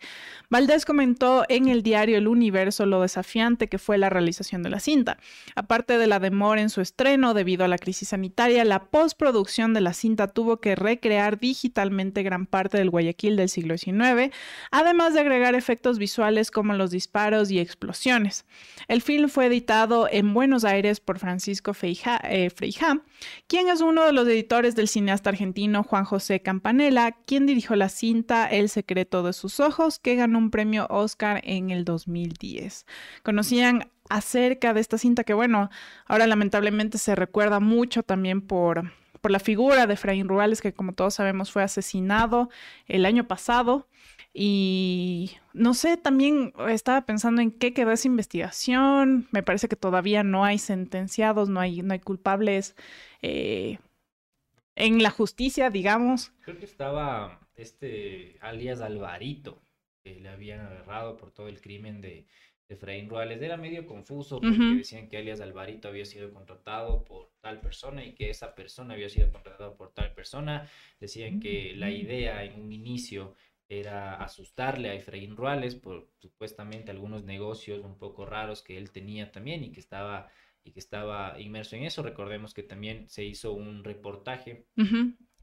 [0.48, 4.78] Valdés comentó en el diario El Universo lo desafiante que fue la realización de la
[4.78, 5.18] cinta.
[5.56, 9.80] Aparte de la demora en su estreno debido a la crisis sanitaria, la postproducción de
[9.80, 14.32] la cinta tuvo que recrear digitalmente gran parte del Guayaquil del siglo XIX,
[14.70, 18.46] además de agregar efectos visuales como los disparos y explosiones.
[18.86, 23.00] El film fue editado en Buenos Aires por Francisco Feijá, eh, Freijá,
[23.48, 26.83] quien es uno de los editores del cineasta argentino Juan José Campanella,
[27.26, 31.70] quien dirigió la cinta El secreto de sus ojos, que ganó un premio Oscar en
[31.70, 32.86] el 2010.
[33.22, 35.70] Conocían acerca de esta cinta que, bueno,
[36.06, 40.92] ahora lamentablemente se recuerda mucho también por, por la figura de Efraín Ruales, que como
[40.92, 42.50] todos sabemos fue asesinado
[42.86, 43.88] el año pasado.
[44.36, 49.28] Y no sé, también estaba pensando en qué quedó esa investigación.
[49.30, 52.74] Me parece que todavía no hay sentenciados, no hay, no hay culpables
[53.22, 53.78] eh,
[54.76, 56.32] en la justicia, digamos.
[56.44, 59.62] Creo que estaba este alias Alvarito,
[60.02, 62.26] que le habían agarrado por todo el crimen de,
[62.68, 63.40] de Efraín Ruales.
[63.42, 68.12] Era medio confuso porque decían que alias Alvarito había sido contratado por tal persona y
[68.12, 70.68] que esa persona había sido contratada por tal persona.
[71.00, 73.34] Decían que la idea en un inicio
[73.68, 79.32] era asustarle a Efraín Ruales por supuestamente algunos negocios un poco raros que él tenía
[79.32, 80.30] también y que estaba
[80.64, 82.02] y que estaba inmerso en eso.
[82.02, 84.66] Recordemos que también se hizo un reportaje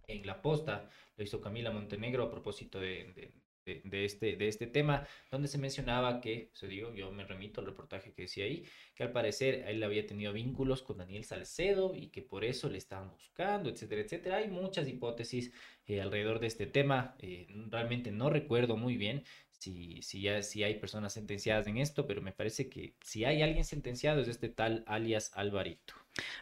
[0.07, 3.33] en La Posta, lo hizo Camila Montenegro a propósito de, de-
[3.63, 7.61] de- de este, de este tema, donde se mencionaba que, se digo, yo me remito
[7.61, 8.65] al reportaje que decía ahí,
[8.95, 12.79] que al parecer él había tenido vínculos con Daniel Salcedo y que por eso le
[12.79, 14.37] estaban buscando, etcétera, etcétera.
[14.37, 15.53] Hay muchas hipótesis
[15.85, 19.23] eh, alrededor de este tema, eh, realmente no recuerdo muy bien.
[19.61, 23.43] Si, si, ya, si hay personas sentenciadas en esto, pero me parece que si hay
[23.43, 25.93] alguien sentenciado es este tal alias Alvarito.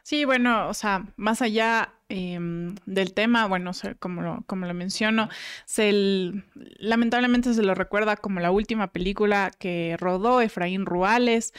[0.04, 5.28] Sí, bueno, o sea, más allá em, del tema, bueno, como lo, como lo menciono,
[5.66, 6.32] se
[6.78, 11.54] lamentablemente se lo recuerda como la última película que rodó Efraín Ruales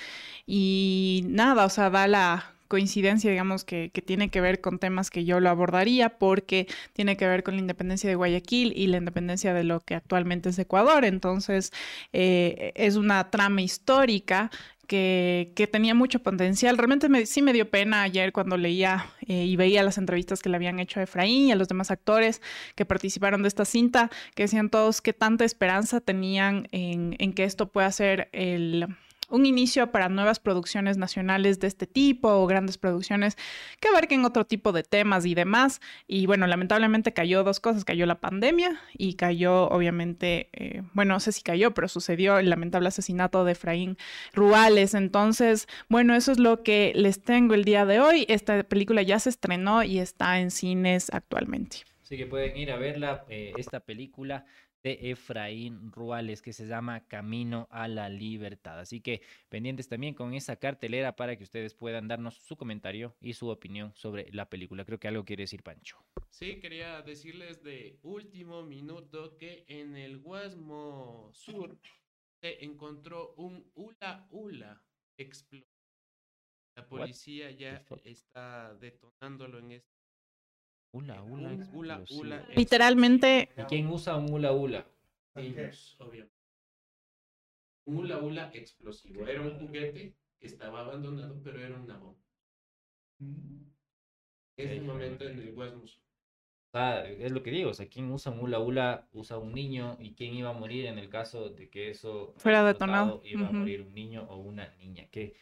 [0.47, 5.25] y nada, o sea, da la coincidencia, digamos, que, tiene que ver con temas que
[5.25, 9.53] yo lo abordaría porque tiene que ver con la independencia de Guayaquil y la independencia
[9.53, 11.05] de lo que actualmente es Ecuador.
[11.05, 11.73] Entonces,
[12.13, 14.53] eh, es una trama histórica
[14.87, 16.79] que, tenía mucho potencial.
[16.79, 20.49] Realmente me- sí me dio pena ayer cuando leía eh, y veía las entrevistas que
[20.49, 22.41] le habían hecho a Efraín y a los demás actores
[22.77, 27.45] que participaron de esta cinta, que decían todos que tanta esperanza tenían en, en que
[27.45, 28.87] esto pueda ser el
[29.31, 33.36] un inicio para nuevas producciones nacionales de este tipo o grandes producciones
[33.81, 35.81] que abarquen otro tipo de temas y demás.
[36.07, 37.85] Y bueno, lamentablemente cayó dos cosas.
[37.85, 42.51] Cayó la pandemia y cayó, obviamente, eh, bueno, no sé si cayó, pero sucedió el
[42.51, 43.97] lamentable asesinato de Efraín
[44.32, 44.94] Ruales.
[44.94, 48.27] Entonces, bueno, eso es lo que les tengo el día de hoy.
[48.28, 51.78] Esta película ya se estrenó y está en cines actualmente.
[52.02, 54.44] Así que pueden ir a verla, eh, esta película
[54.82, 58.78] de Efraín Ruales que se llama Camino a la Libertad.
[58.78, 63.35] Así que pendientes también con esa cartelera para que ustedes puedan darnos su comentario y
[63.35, 64.85] su opinión sobre la película.
[64.85, 65.98] Creo que algo quiere decir Pancho.
[66.31, 71.78] Sí, quería decirles de último minuto que en el Guasmo Sur
[72.40, 74.82] se encontró un hula hula
[75.19, 75.69] explosivo.
[76.77, 79.99] La policía ya está detonándolo en este.
[80.93, 81.09] Un
[81.47, 82.21] explosivo.
[82.21, 84.87] hula Literalmente, ¿Y quién usa un hula hula?
[85.37, 86.35] Niños, obviamente.
[87.87, 89.27] Un hula hula explosivo.
[89.27, 92.19] Era un juguete que estaba abandonado, pero era una bomba.
[93.21, 94.87] En ese Ok.
[94.87, 95.55] momento en el.
[95.59, 99.09] O sea, es lo que digo, o sea, ¿quién usa un hula hula?
[99.12, 102.65] Usa un niño y quién iba a morir en el caso de que eso Fuera
[102.65, 103.23] detonado.
[103.25, 105.09] Iba a morir un niño o una niña.
[105.11, 105.35] Qué,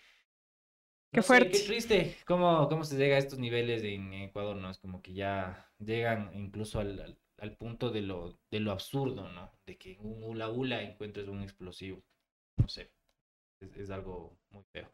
[1.12, 1.50] Qué no sé, fuerte.
[1.50, 2.16] qué triste.
[2.26, 4.56] ¿Cómo, ¿Cómo se llega a estos niveles en Ecuador?
[4.56, 4.70] ¿No?
[4.70, 9.28] Es como que ya llegan incluso al, al, al punto de lo, de lo absurdo,
[9.30, 9.50] ¿no?
[9.66, 12.02] De que en un hula hula encuentres un explosivo.
[12.58, 12.92] No sé.
[13.60, 14.90] Es, es algo muy feo.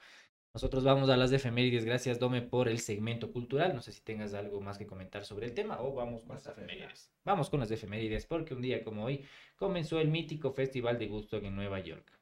[0.55, 1.85] Nosotros vamos a las efemérides.
[1.85, 3.75] Gracias, Dome, por el segmento cultural.
[3.75, 6.47] No sé si tengas algo más que comentar sobre el tema o vamos con las
[6.47, 7.13] efemérides.
[7.25, 9.25] Vamos con las efemérides, porque un día como hoy
[9.57, 12.13] comenzó el mítico Festival de Woodstock en Nueva York.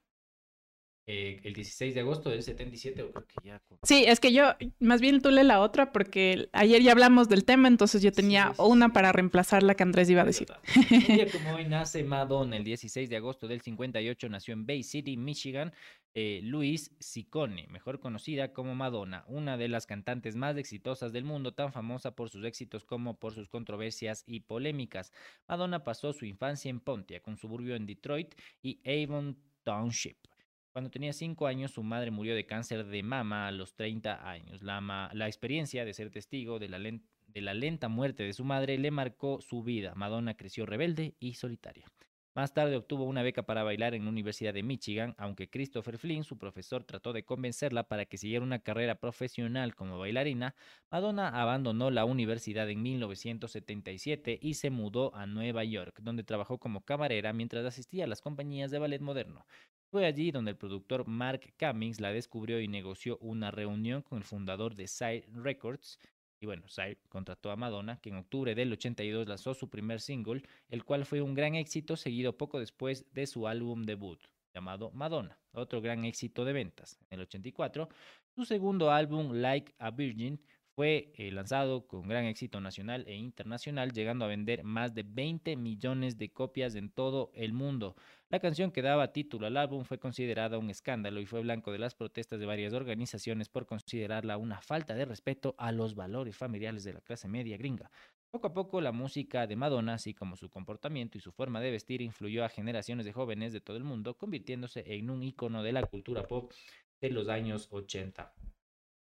[1.04, 3.60] Eh, el 16 de agosto del 77, o creo que ya.
[3.82, 7.44] Sí, es que yo, más bien tú lee la otra porque ayer ya hablamos del
[7.44, 10.46] tema, entonces yo tenía una para reemplazar la que Andrés iba a decir.
[10.76, 14.84] Un día como hoy nace Madonna, el 16 de agosto del 58 nació en Bay
[14.84, 15.72] City, Michigan,
[16.14, 21.52] eh, Louise Ciccone, mejor conocida como Madonna, una de las cantantes más exitosas del mundo,
[21.52, 25.12] tan famosa por sus éxitos como por sus controversias y polémicas.
[25.48, 30.31] Madonna pasó su infancia en Pontiac, un suburbio en Detroit, y Avon Township.
[30.72, 34.62] Cuando tenía cinco años, su madre murió de cáncer de mama a los 30 años.
[34.62, 38.90] La, experiencia de ser testigo de la, de la lenta muerte de su madre le
[38.90, 39.94] marcó su vida.
[39.94, 41.86] Madonna creció rebelde y solitaria.
[42.34, 46.24] Más tarde obtuvo una beca para bailar en la Universidad de Michigan, aunque Christopher Flynn,
[46.24, 50.54] su profesor, trató de convencerla para que siguiera una carrera profesional como bailarina.
[50.90, 56.82] Madonna abandonó la universidad en 1977 y se mudó a Nueva York, donde trabajó como
[56.86, 59.44] camarera mientras asistía a las compañías de ballet moderno.
[59.92, 64.24] Fue allí donde el productor Mark Cummings la descubrió y negoció una reunión con el
[64.24, 65.98] fundador de Side Records,
[66.40, 70.44] y bueno, Sire contrató a Madonna, que en octubre del 82 lanzó su primer single,
[70.70, 74.18] el cual fue un gran éxito, seguido poco después de su álbum debut,
[74.54, 76.98] llamado Madonna, otro gran éxito de ventas.
[77.10, 77.90] En el 84,
[78.34, 80.40] su segundo álbum, Like a Virgin,
[80.74, 85.56] fue eh, lanzado con gran éxito nacional e internacional, llegando a vender más de 20
[85.56, 87.94] millones de copias en todo el mundo.
[88.30, 91.78] La canción que daba título al álbum fue considerada un escándalo y fue blanco de
[91.78, 96.84] las protestas de varias organizaciones por considerarla una falta de respeto a los valores familiares
[96.84, 97.90] de la clase media gringa.
[98.30, 101.70] Poco a poco la música de Madonna, así como su comportamiento y su forma de
[101.70, 105.72] vestir, influyó a generaciones de jóvenes de todo el mundo, convirtiéndose en un icono de
[105.72, 106.50] la cultura pop
[106.98, 108.32] de los años 80.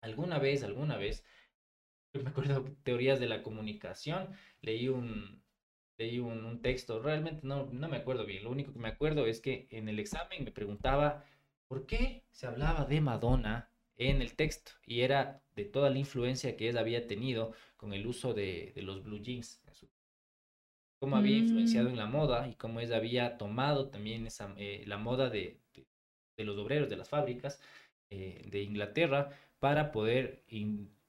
[0.00, 1.24] Alguna vez, alguna vez,
[2.12, 4.30] me acuerdo teorías de la comunicación,
[4.60, 5.42] leí un,
[5.98, 9.40] leí un, texto, realmente no, no me acuerdo bien, lo único que me acuerdo es
[9.40, 11.24] que en el examen me preguntaba
[11.68, 16.56] por qué se hablaba de Madonna en el texto y era de toda la influencia
[16.56, 19.60] que ella había tenido con el uso de, de los blue jeans,
[20.98, 21.92] cómo había influenciado mm.
[21.92, 25.60] en la moda y cómo ella había tomado también esa, eh, la moda de,
[26.36, 27.60] de, los obreros de las fábricas
[28.10, 30.44] eh, de Inglaterra para poder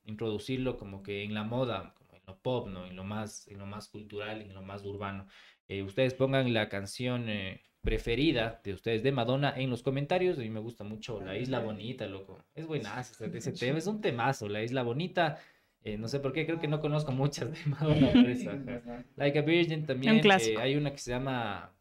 [0.09, 2.85] introducirlo como que en la moda, como en lo pop, ¿no?
[2.85, 5.27] En lo más, en lo más cultural, en lo más urbano.
[5.67, 10.37] Eh, ustedes pongan la canción eh, preferida de ustedes de Madonna en los comentarios.
[10.37, 12.43] A mí me gusta mucho La Isla Bonita, loco.
[12.55, 15.39] Es buenazo ese tema, es un temazo, La Isla Bonita.
[15.81, 19.05] Eh, no sé por qué, creo que no conozco muchas de Madonna.
[19.15, 20.21] like a Virgin también.
[20.59, 21.78] hay una que se llama ¿Cómo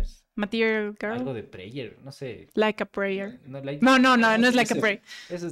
[0.00, 0.24] es?
[0.34, 1.12] Material Girl.
[1.12, 2.48] Algo de prayer, no sé.
[2.54, 3.40] Like a prayer.
[3.46, 5.00] No, no, no, no, es like a prayer.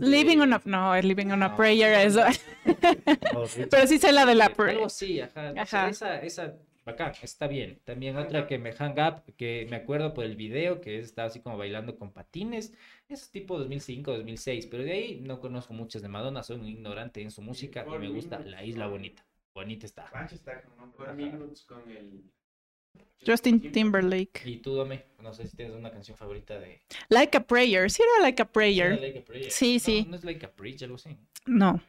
[0.01, 2.23] Living on a, no, es living on a prayer, eso.
[3.71, 4.77] Pero sí sé la de la prayer.
[4.77, 5.53] Algo sí, ajá.
[5.57, 5.89] ajá.
[5.89, 6.55] Esa, esa,
[6.87, 7.81] acá, está bien.
[7.85, 11.41] También otra que me hang up, que me acuerdo por el video, que estaba así
[11.41, 12.73] como bailando con patines.
[13.09, 17.23] Es tipo 2005, 2006, pero de ahí no conozco muchas de Madonna, soy un ignorante
[17.23, 19.25] en su música y me gusta La Isla Bonita.
[19.55, 20.05] Bonita está.
[20.31, 20.63] está
[21.67, 22.31] con el
[23.27, 24.43] Justin Timberlake.
[24.45, 26.81] Y tú, Dome, no sé si tienes una canción favorita de...
[27.09, 28.99] Like a Prayer, sí era Like a Prayer.
[29.49, 30.07] Sí, sí.
[30.09, 31.17] No, es Like a Preach, algo así.
[31.47, 31.81] No,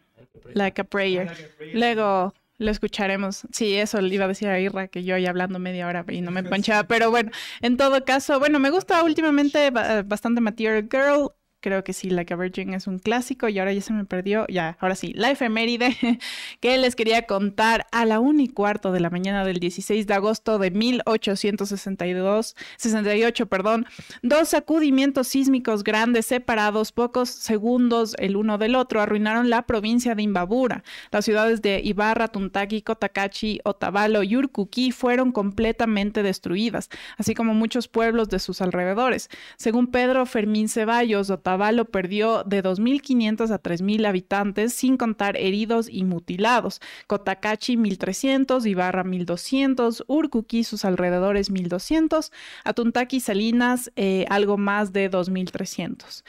[0.54, 1.30] Like a Prayer.
[1.74, 3.44] Luego lo escucharemos.
[3.52, 6.22] Sí, eso le iba a decir a Irra, que yo ahí hablando media hora y
[6.22, 6.88] no me ponchaba.
[6.88, 7.32] Pero bueno,
[7.62, 12.38] en todo caso, bueno, me gusta últimamente bastante Material Girl creo que sí, Like a
[12.38, 15.96] Virgin es un clásico y ahora ya se me perdió, ya, ahora sí, la efeméride
[16.60, 20.14] que les quería contar a la 1 y cuarto de la mañana del 16 de
[20.14, 23.86] agosto de 1862, 68, perdón,
[24.22, 30.24] dos sacudimientos sísmicos grandes separados pocos segundos el uno del otro arruinaron la provincia de
[30.24, 30.84] Imbabura.
[31.12, 37.88] Las ciudades de Ibarra, Tuntaki, Cotacachi, Otavalo y Urcuquí fueron completamente destruidas, así como muchos
[37.88, 39.30] pueblos de sus alrededores.
[39.58, 41.47] Según Pedro Fermín Ceballos, Otavalo
[41.86, 46.82] perdió de 2.500 a 3.000 habitantes, sin contar heridos y mutilados.
[47.08, 52.32] Cotacachi 1.300, Ibarra 1.200, Urcuqui sus alrededores 1.200,
[52.64, 56.24] Atuntaki Salinas eh, algo más de 2.300.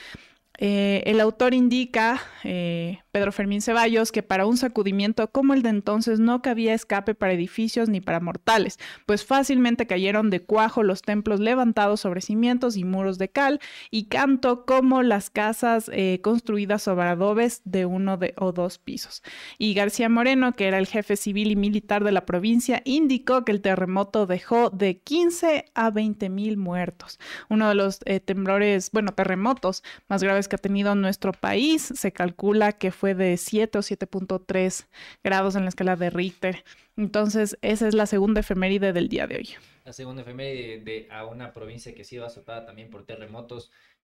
[0.61, 5.71] Eh, el autor indica, eh, Pedro Fermín Ceballos, que para un sacudimiento como el de
[5.71, 11.03] entonces no cabía escape para edificios ni para mortales, pues fácilmente cayeron de cuajo los
[11.03, 13.61] templos levantados sobre cimientos y muros de cal
[13.91, 19.23] y canto como las casas eh, construidas sobre adobes de uno o dos pisos.
[19.59, 23.53] Y García Moreno, que era el jefe civil y militar de la provincia, indicó que
[23.53, 27.19] el terremoto dejó de 15 a 20 mil muertos.
[27.49, 31.93] Uno de los temblores, bueno, terremotos más graves que ha tenido nuestro país.
[31.95, 34.87] Se calcula que fue de 7 o 7.3
[35.23, 36.65] grados en la escala de Richter.
[36.97, 39.49] Entonces, esa es la segunda efeméride del día de hoy.
[39.85, 43.71] La segunda efeméride de, a una provincia que ha sido azotada también por terremotos.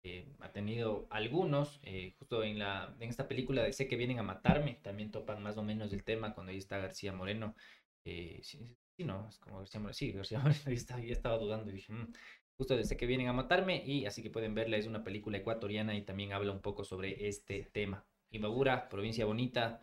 [0.03, 4.17] Eh, ha tenido algunos, eh, justo en, la, en esta película de Sé que vienen
[4.17, 7.55] a matarme, también topan más o menos el tema cuando ahí está García Moreno.
[8.03, 10.59] Eh, sí, no, es como García Moreno, sí, García Moreno,
[10.95, 12.13] ahí, estaba dudando y dije, mm,
[12.57, 15.95] justo desde que vienen a matarme y así que pueden verla, es una película ecuatoriana
[15.95, 18.03] y también habla un poco sobre este tema.
[18.31, 19.81] Imbabura, provincia bonita,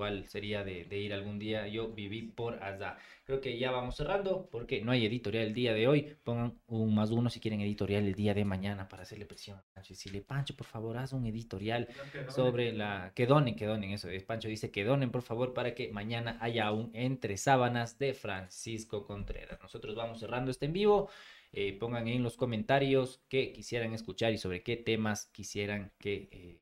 [0.00, 1.68] cuál sería de, de ir algún día.
[1.68, 2.96] Yo viví por allá.
[3.24, 6.16] Creo que ya vamos cerrando porque no hay editorial el día de hoy.
[6.24, 9.62] Pongan un más uno si quieren editorial el día de mañana para hacerle presión a
[9.74, 9.92] Pancho.
[9.92, 11.86] Decirle, Pancho, por favor, haz un editorial
[12.30, 13.12] sobre la...
[13.14, 14.08] Que donen, que donen eso.
[14.08, 14.24] es.
[14.24, 19.04] Pancho dice que donen, por favor, para que mañana haya un Entre Sábanas de Francisco
[19.04, 19.60] Contreras.
[19.60, 21.10] Nosotros vamos cerrando este en vivo.
[21.52, 26.60] Eh, pongan en los comentarios qué quisieran escuchar y sobre qué temas quisieran que eh,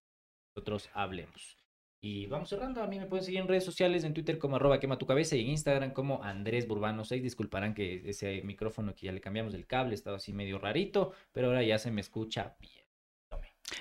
[0.59, 1.57] nosotros hablemos.
[2.01, 2.83] Y vamos cerrando.
[2.83, 5.37] A mí me pueden seguir en redes sociales, en Twitter como arroba quema tu cabeza
[5.37, 7.23] y en Instagram como Andrés Burbano 6.
[7.23, 11.49] Disculparán que ese micrófono que ya le cambiamos el cable estaba así medio rarito, pero
[11.49, 12.78] ahora ya se me escucha bien.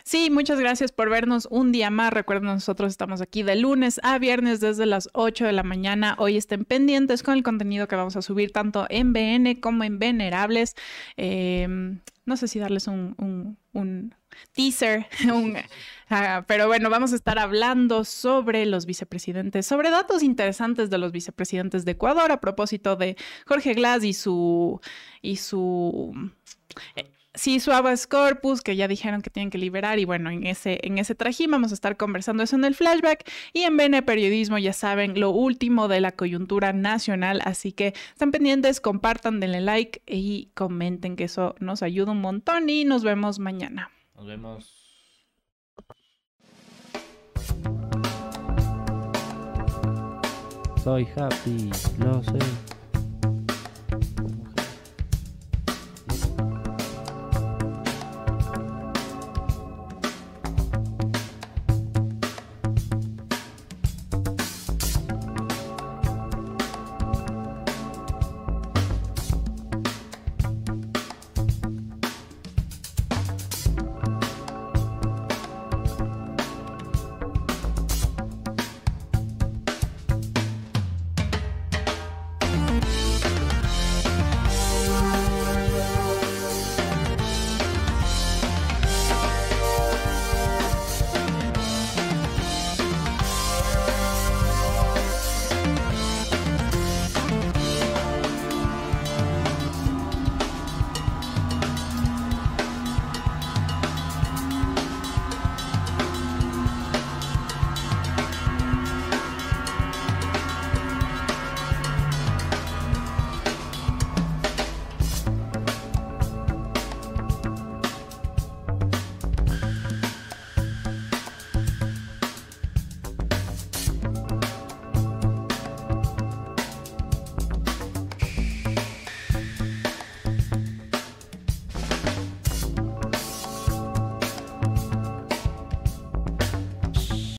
[0.04, 2.12] Sí, muchas gracias por vernos un día más.
[2.14, 6.16] Recuerden, nosotros estamos aquí de lunes a viernes desde las 8 de la mañana.
[6.18, 10.00] Hoy estén pendientes con el contenido que vamos a subir tanto en BN como en
[10.00, 10.76] Venerables.
[11.16, 11.68] Eh,
[12.26, 14.14] no sé si darles un, un, un
[14.52, 20.90] teaser, un, uh, pero bueno, vamos a estar hablando sobre los vicepresidentes, sobre datos interesantes
[20.90, 23.16] de los vicepresidentes de Ecuador a propósito de
[23.46, 24.80] Jorge Glass y su...
[25.22, 26.14] Y su
[27.38, 30.80] Sí, su habeas corpus, que ya dijeron que tienen que liberar, y bueno, en ese,
[30.82, 33.30] en ese trajín vamos a estar conversando eso en el flashback.
[33.54, 37.42] Y en BN Periodismo, ya saben, lo último de la coyuntura nacional.
[37.46, 42.70] Así que están pendientes, compartan, denle like y comenten, que eso nos ayuda un montón.
[42.70, 43.92] Y nos vemos mañana.
[44.16, 44.74] Nos vemos.
[50.84, 51.70] Soy happy,
[52.00, 52.77] lo sé.